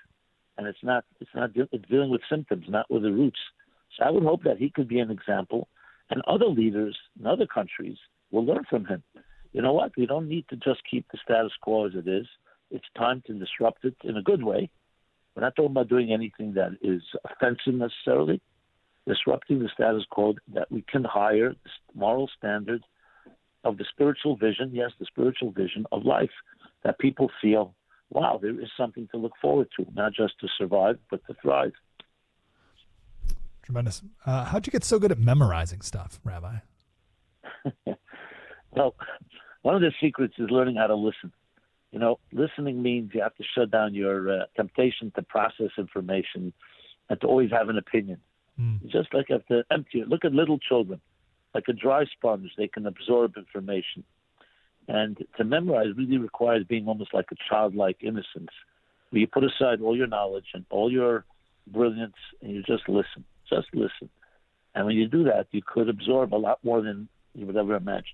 And 0.58 0.68
it's 0.68 0.84
not, 0.84 1.04
it's 1.20 1.32
not, 1.36 1.52
it's 1.56 1.90
dealing 1.90 2.10
with 2.10 2.22
symptoms, 2.30 2.66
not 2.70 2.90
with 2.90 3.04
the 3.04 3.12
roots. 3.12 3.40
So 3.98 4.06
I 4.06 4.10
would 4.10 4.24
hope 4.24 4.44
that 4.44 4.58
he 4.58 4.70
could 4.70 4.88
be 4.88 5.00
an 5.00 5.12
example. 5.12 5.68
And 6.10 6.22
other 6.28 6.46
leaders 6.46 6.98
in 7.20 7.26
other 7.26 7.48
countries 7.48 7.98
will 8.32 8.46
learn 8.46 8.64
from 8.70 8.86
him. 8.86 9.04
You 9.56 9.62
know 9.62 9.74
what? 9.74 9.92
We 9.98 10.06
don't 10.06 10.28
need 10.28 10.46
to 10.50 10.58
just 10.58 10.82
keep 10.90 11.06
the 11.12 11.18
status 11.24 11.54
quo 11.62 11.88
as 11.88 11.94
it 11.96 12.08
is. 12.08 12.28
It's 12.72 12.86
time 12.98 13.24
to 13.28 13.34
disrupt 13.34 13.86
it 13.86 13.96
in 14.04 14.18
a 14.18 14.22
good 14.22 14.44
way 14.44 14.70
we're 15.36 15.44
not 15.44 15.56
talking 15.56 15.72
about 15.72 15.90
doing 15.90 16.14
anything 16.14 16.54
that 16.54 16.78
is 16.82 17.02
offensive 17.26 17.74
necessarily. 17.74 18.42
Disrupting 19.08 19.60
the 19.60 19.70
status 19.74 20.04
quo 20.10 20.34
that 20.54 20.72
we 20.72 20.84
can 20.90 21.04
hire 21.04 21.54
moral 21.94 22.30
standard 22.38 22.84
of 23.64 23.78
the 23.78 23.86
spiritual 23.92 24.36
vision, 24.36 24.72
yes, 24.74 24.92
the 25.00 25.06
spiritual 25.06 25.52
vision 25.52 25.86
of 25.92 26.06
life, 26.06 26.32
that 26.84 26.98
people 26.98 27.30
feel, 27.42 27.76
wow, 28.10 28.40
there 28.42 28.60
is 28.60 28.70
something 28.78 29.08
to 29.12 29.18
look 29.18 29.34
forward 29.42 29.68
to, 29.78 29.86
not 29.94 30.14
just 30.14 30.40
to 30.40 30.48
survive, 30.58 30.98
but 31.12 31.22
to 31.28 31.36
thrive. 31.42 31.74
Tremendous. 33.62 34.02
Uh, 34.26 34.46
how'd 34.46 34.66
you 34.66 34.72
get 34.72 34.84
so 34.84 34.98
good 34.98 35.12
at 35.12 35.20
memorizing 35.20 35.82
stuff, 35.82 36.20
Rabbi? 36.24 36.58
well, 38.72 38.96
one 39.66 39.74
of 39.74 39.82
the 39.82 39.92
secrets 40.00 40.36
is 40.38 40.52
learning 40.52 40.76
how 40.76 40.86
to 40.86 40.94
listen. 40.94 41.34
You 41.92 41.98
know, 41.98 42.20
listening 42.32 42.84
means 42.84 43.10
you 43.16 43.22
have 43.24 43.36
to 43.38 43.44
shut 43.56 43.72
down 43.72 43.96
your 43.96 44.42
uh, 44.42 44.44
temptation 44.56 45.12
to 45.16 45.24
process 45.24 45.72
information 45.80 46.54
and 47.10 47.20
to 47.22 47.26
always 47.26 47.50
have 47.50 47.70
an 47.70 47.80
opinion. 47.80 48.20
Mm. 48.62 48.84
You 48.84 48.90
just 48.92 49.12
like 49.12 49.30
have 49.30 49.44
to 49.48 49.64
empty 49.72 50.02
it. 50.02 50.08
Look 50.08 50.24
at 50.24 50.34
little 50.34 50.60
children, 50.60 51.02
like 51.56 51.64
a 51.68 51.74
dry 51.74 52.06
sponge, 52.06 52.52
they 52.60 52.68
can 52.68 52.86
absorb 52.86 53.38
information. 53.38 54.04
And 54.88 55.18
to 55.38 55.44
memorize 55.44 55.88
really 55.98 56.20
requires 56.20 56.64
being 56.70 56.88
almost 56.88 57.12
like 57.12 57.30
a 57.32 57.36
childlike 57.50 57.98
innocence, 58.02 58.52
where 59.10 59.20
you 59.20 59.26
put 59.26 59.44
aside 59.44 59.82
all 59.82 59.98
your 59.98 60.06
knowledge 60.06 60.50
and 60.54 60.64
all 60.70 60.92
your 60.92 61.26
brilliance 61.66 62.14
and 62.44 62.52
you 62.52 62.62
just 62.62 62.88
listen. 62.88 63.26
Just 63.50 63.70
listen. 63.74 64.12
And 64.76 64.86
when 64.86 64.96
you 64.96 65.08
do 65.08 65.24
that, 65.24 65.48
you 65.50 65.64
could 65.66 65.90
absorb 65.90 66.36
a 66.36 66.38
lot 66.38 66.60
more 66.64 66.84
than 66.84 67.08
you 67.34 67.48
would 67.48 67.58
ever 67.58 67.74
imagine. 67.76 68.14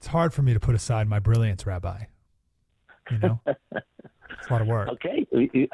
It's 0.00 0.06
hard 0.06 0.32
for 0.32 0.40
me 0.40 0.54
to 0.54 0.60
put 0.60 0.74
aside 0.74 1.08
my 1.08 1.18
brilliance, 1.18 1.66
Rabbi. 1.66 2.04
You 3.10 3.18
know, 3.18 3.40
it's 3.46 4.48
a 4.48 4.52
lot 4.52 4.62
of 4.62 4.66
work. 4.66 4.88
Okay, 4.92 5.26
you, 5.30 5.68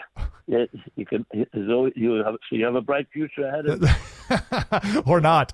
you, 0.48 0.66
you 0.96 1.06
can. 1.06 1.24
So 1.54 1.90
you 1.94 2.22
have, 2.24 2.34
so 2.50 2.56
you 2.56 2.64
have 2.64 2.74
a 2.74 2.80
bright 2.80 3.06
future 3.12 3.46
ahead 3.46 3.66
of 3.66 3.82
you, 3.82 5.02
or 5.06 5.20
not, 5.20 5.52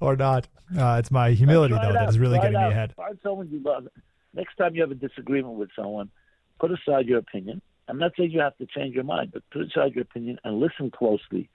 or 0.00 0.16
not. 0.16 0.48
Uh, 0.76 0.96
it's 0.98 1.12
my 1.12 1.30
humility 1.30 1.74
though 1.74 1.92
that 1.92 2.08
is 2.08 2.18
really 2.18 2.40
getting 2.40 2.60
me 2.60 2.66
ahead. 2.66 2.92
Find 2.96 3.18
someone 3.22 3.48
you 3.50 3.60
love. 3.64 3.86
Next 4.34 4.56
time 4.56 4.74
you 4.74 4.80
have 4.80 4.90
a 4.90 4.96
disagreement 4.96 5.54
with 5.54 5.68
someone, 5.76 6.10
put 6.58 6.72
aside 6.72 7.06
your 7.06 7.18
opinion. 7.18 7.62
I'm 7.86 7.98
not 7.98 8.12
saying 8.18 8.32
you 8.32 8.40
have 8.40 8.56
to 8.58 8.66
change 8.66 8.96
your 8.96 9.04
mind, 9.04 9.30
but 9.32 9.42
put 9.52 9.62
aside 9.62 9.94
your 9.94 10.02
opinion 10.02 10.40
and 10.42 10.58
listen 10.58 10.90
closely 10.90 11.48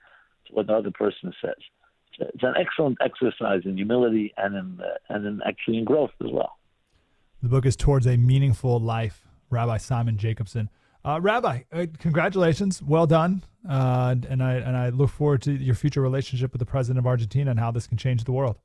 to 0.46 0.54
what 0.54 0.66
the 0.68 0.72
other 0.72 0.90
person 0.90 1.30
says 1.42 1.62
it's 2.18 2.42
an 2.42 2.54
excellent 2.58 2.98
exercise 3.00 3.62
in 3.64 3.76
humility 3.76 4.32
and 4.36 4.54
in 4.54 4.80
uh, 4.80 5.14
and 5.14 5.26
in 5.26 5.40
actually 5.46 5.78
in 5.78 5.84
growth 5.84 6.10
as 6.24 6.30
well. 6.30 6.58
The 7.42 7.48
book 7.48 7.66
is 7.66 7.76
Towards 7.76 8.06
a 8.06 8.16
Meaningful 8.16 8.80
Life, 8.80 9.26
Rabbi 9.50 9.76
Simon 9.76 10.16
Jacobson. 10.16 10.70
Uh, 11.04 11.20
Rabbi, 11.20 11.62
uh, 11.70 11.86
congratulations, 11.98 12.82
well 12.82 13.06
done, 13.06 13.42
uh, 13.68 14.14
and 14.28 14.42
I 14.42 14.54
and 14.54 14.76
I 14.76 14.88
look 14.88 15.10
forward 15.10 15.42
to 15.42 15.52
your 15.52 15.74
future 15.74 16.00
relationship 16.00 16.52
with 16.52 16.60
the 16.60 16.66
president 16.66 16.98
of 16.98 17.06
Argentina 17.06 17.50
and 17.50 17.60
how 17.60 17.70
this 17.70 17.86
can 17.86 17.98
change 17.98 18.24
the 18.24 18.32
world. 18.32 18.56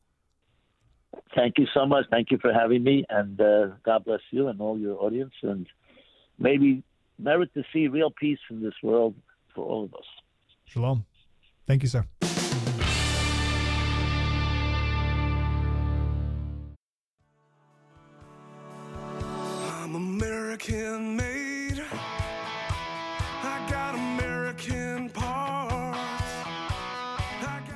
Thank 1.35 1.57
you 1.57 1.67
so 1.73 1.85
much. 1.85 2.05
Thank 2.09 2.31
you 2.31 2.37
for 2.37 2.53
having 2.53 2.83
me, 2.83 3.05
and 3.09 3.39
uh, 3.39 3.67
God 3.83 4.05
bless 4.05 4.21
you 4.31 4.47
and 4.47 4.61
all 4.61 4.79
your 4.79 5.01
audience, 5.03 5.33
and 5.43 5.67
maybe 6.37 6.83
merit 7.17 7.53
to 7.53 7.63
see 7.73 7.87
real 7.87 8.11
peace 8.11 8.39
in 8.49 8.63
this 8.63 8.73
world 8.81 9.15
for 9.53 9.65
all 9.65 9.83
of 9.83 9.93
us. 9.93 10.05
Shalom. 10.65 11.05
Thank 11.67 11.83
you, 11.83 11.89
sir. 11.89 12.05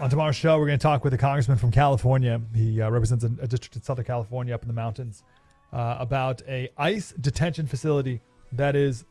On 0.04 0.10
tomorrow's 0.10 0.36
show, 0.36 0.60
we're 0.60 0.68
going 0.68 0.78
to 0.78 0.84
talk 0.84 1.06
with 1.06 1.14
a 1.14 1.18
congressman 1.18 1.58
from 1.58 1.72
California. 1.72 2.42
He 2.54 2.82
uh, 2.82 2.90
represents 2.90 3.24
a, 3.24 3.28
a, 3.42 3.48
district 3.48 3.78
in 3.78 3.84
Southern 3.84 4.04
California 4.04 4.54
up 4.54 4.62
in 4.62 4.68
the 4.68 4.74
mountains 4.74 5.24
uh, 5.72 5.96
about 5.98 6.42
a 6.46 6.70
ICE 6.78 7.14
detention 7.22 7.68
facility 7.68 8.20
that 8.52 8.76
is 8.76 9.06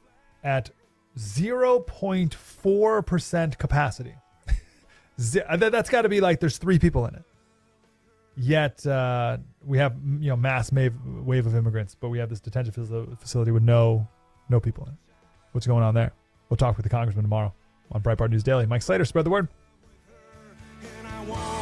at 0.44 0.68
0.4% 1.16 3.58
capacity. 3.58 4.14
That's 5.16 5.88
got 5.88 6.02
to 6.02 6.10
be 6.10 6.20
like 6.20 6.40
there's 6.40 6.58
three 6.58 6.78
people 6.78 7.06
in 7.06 7.14
it. 7.14 7.24
Yet 8.36 8.86
uh, 8.86 9.38
we 9.64 9.78
have 9.78 9.96
you 10.20 10.28
know 10.28 10.36
mass 10.36 10.70
wave, 10.70 10.92
wave 11.06 11.46
of 11.46 11.56
immigrants, 11.56 11.96
but 11.98 12.10
we 12.10 12.18
have 12.18 12.28
this 12.28 12.40
detention 12.40 13.16
facility 13.18 13.50
with 13.50 13.62
no 13.62 14.06
no 14.50 14.60
people 14.60 14.84
in 14.84 14.92
it. 14.92 14.98
What's 15.52 15.66
going 15.66 15.84
on 15.84 15.94
there? 15.94 16.12
We'll 16.50 16.58
talk 16.58 16.76
with 16.76 16.84
the 16.84 16.90
congressman 16.90 17.24
tomorrow 17.24 17.54
on 17.92 18.02
Breitbart 18.02 18.28
News 18.28 18.42
Daily. 18.42 18.66
Mike 18.66 18.82
Slater, 18.82 19.06
spread 19.06 19.24
the 19.24 19.30
word. 19.30 19.48
I 21.22 21.24
want. 21.26 21.61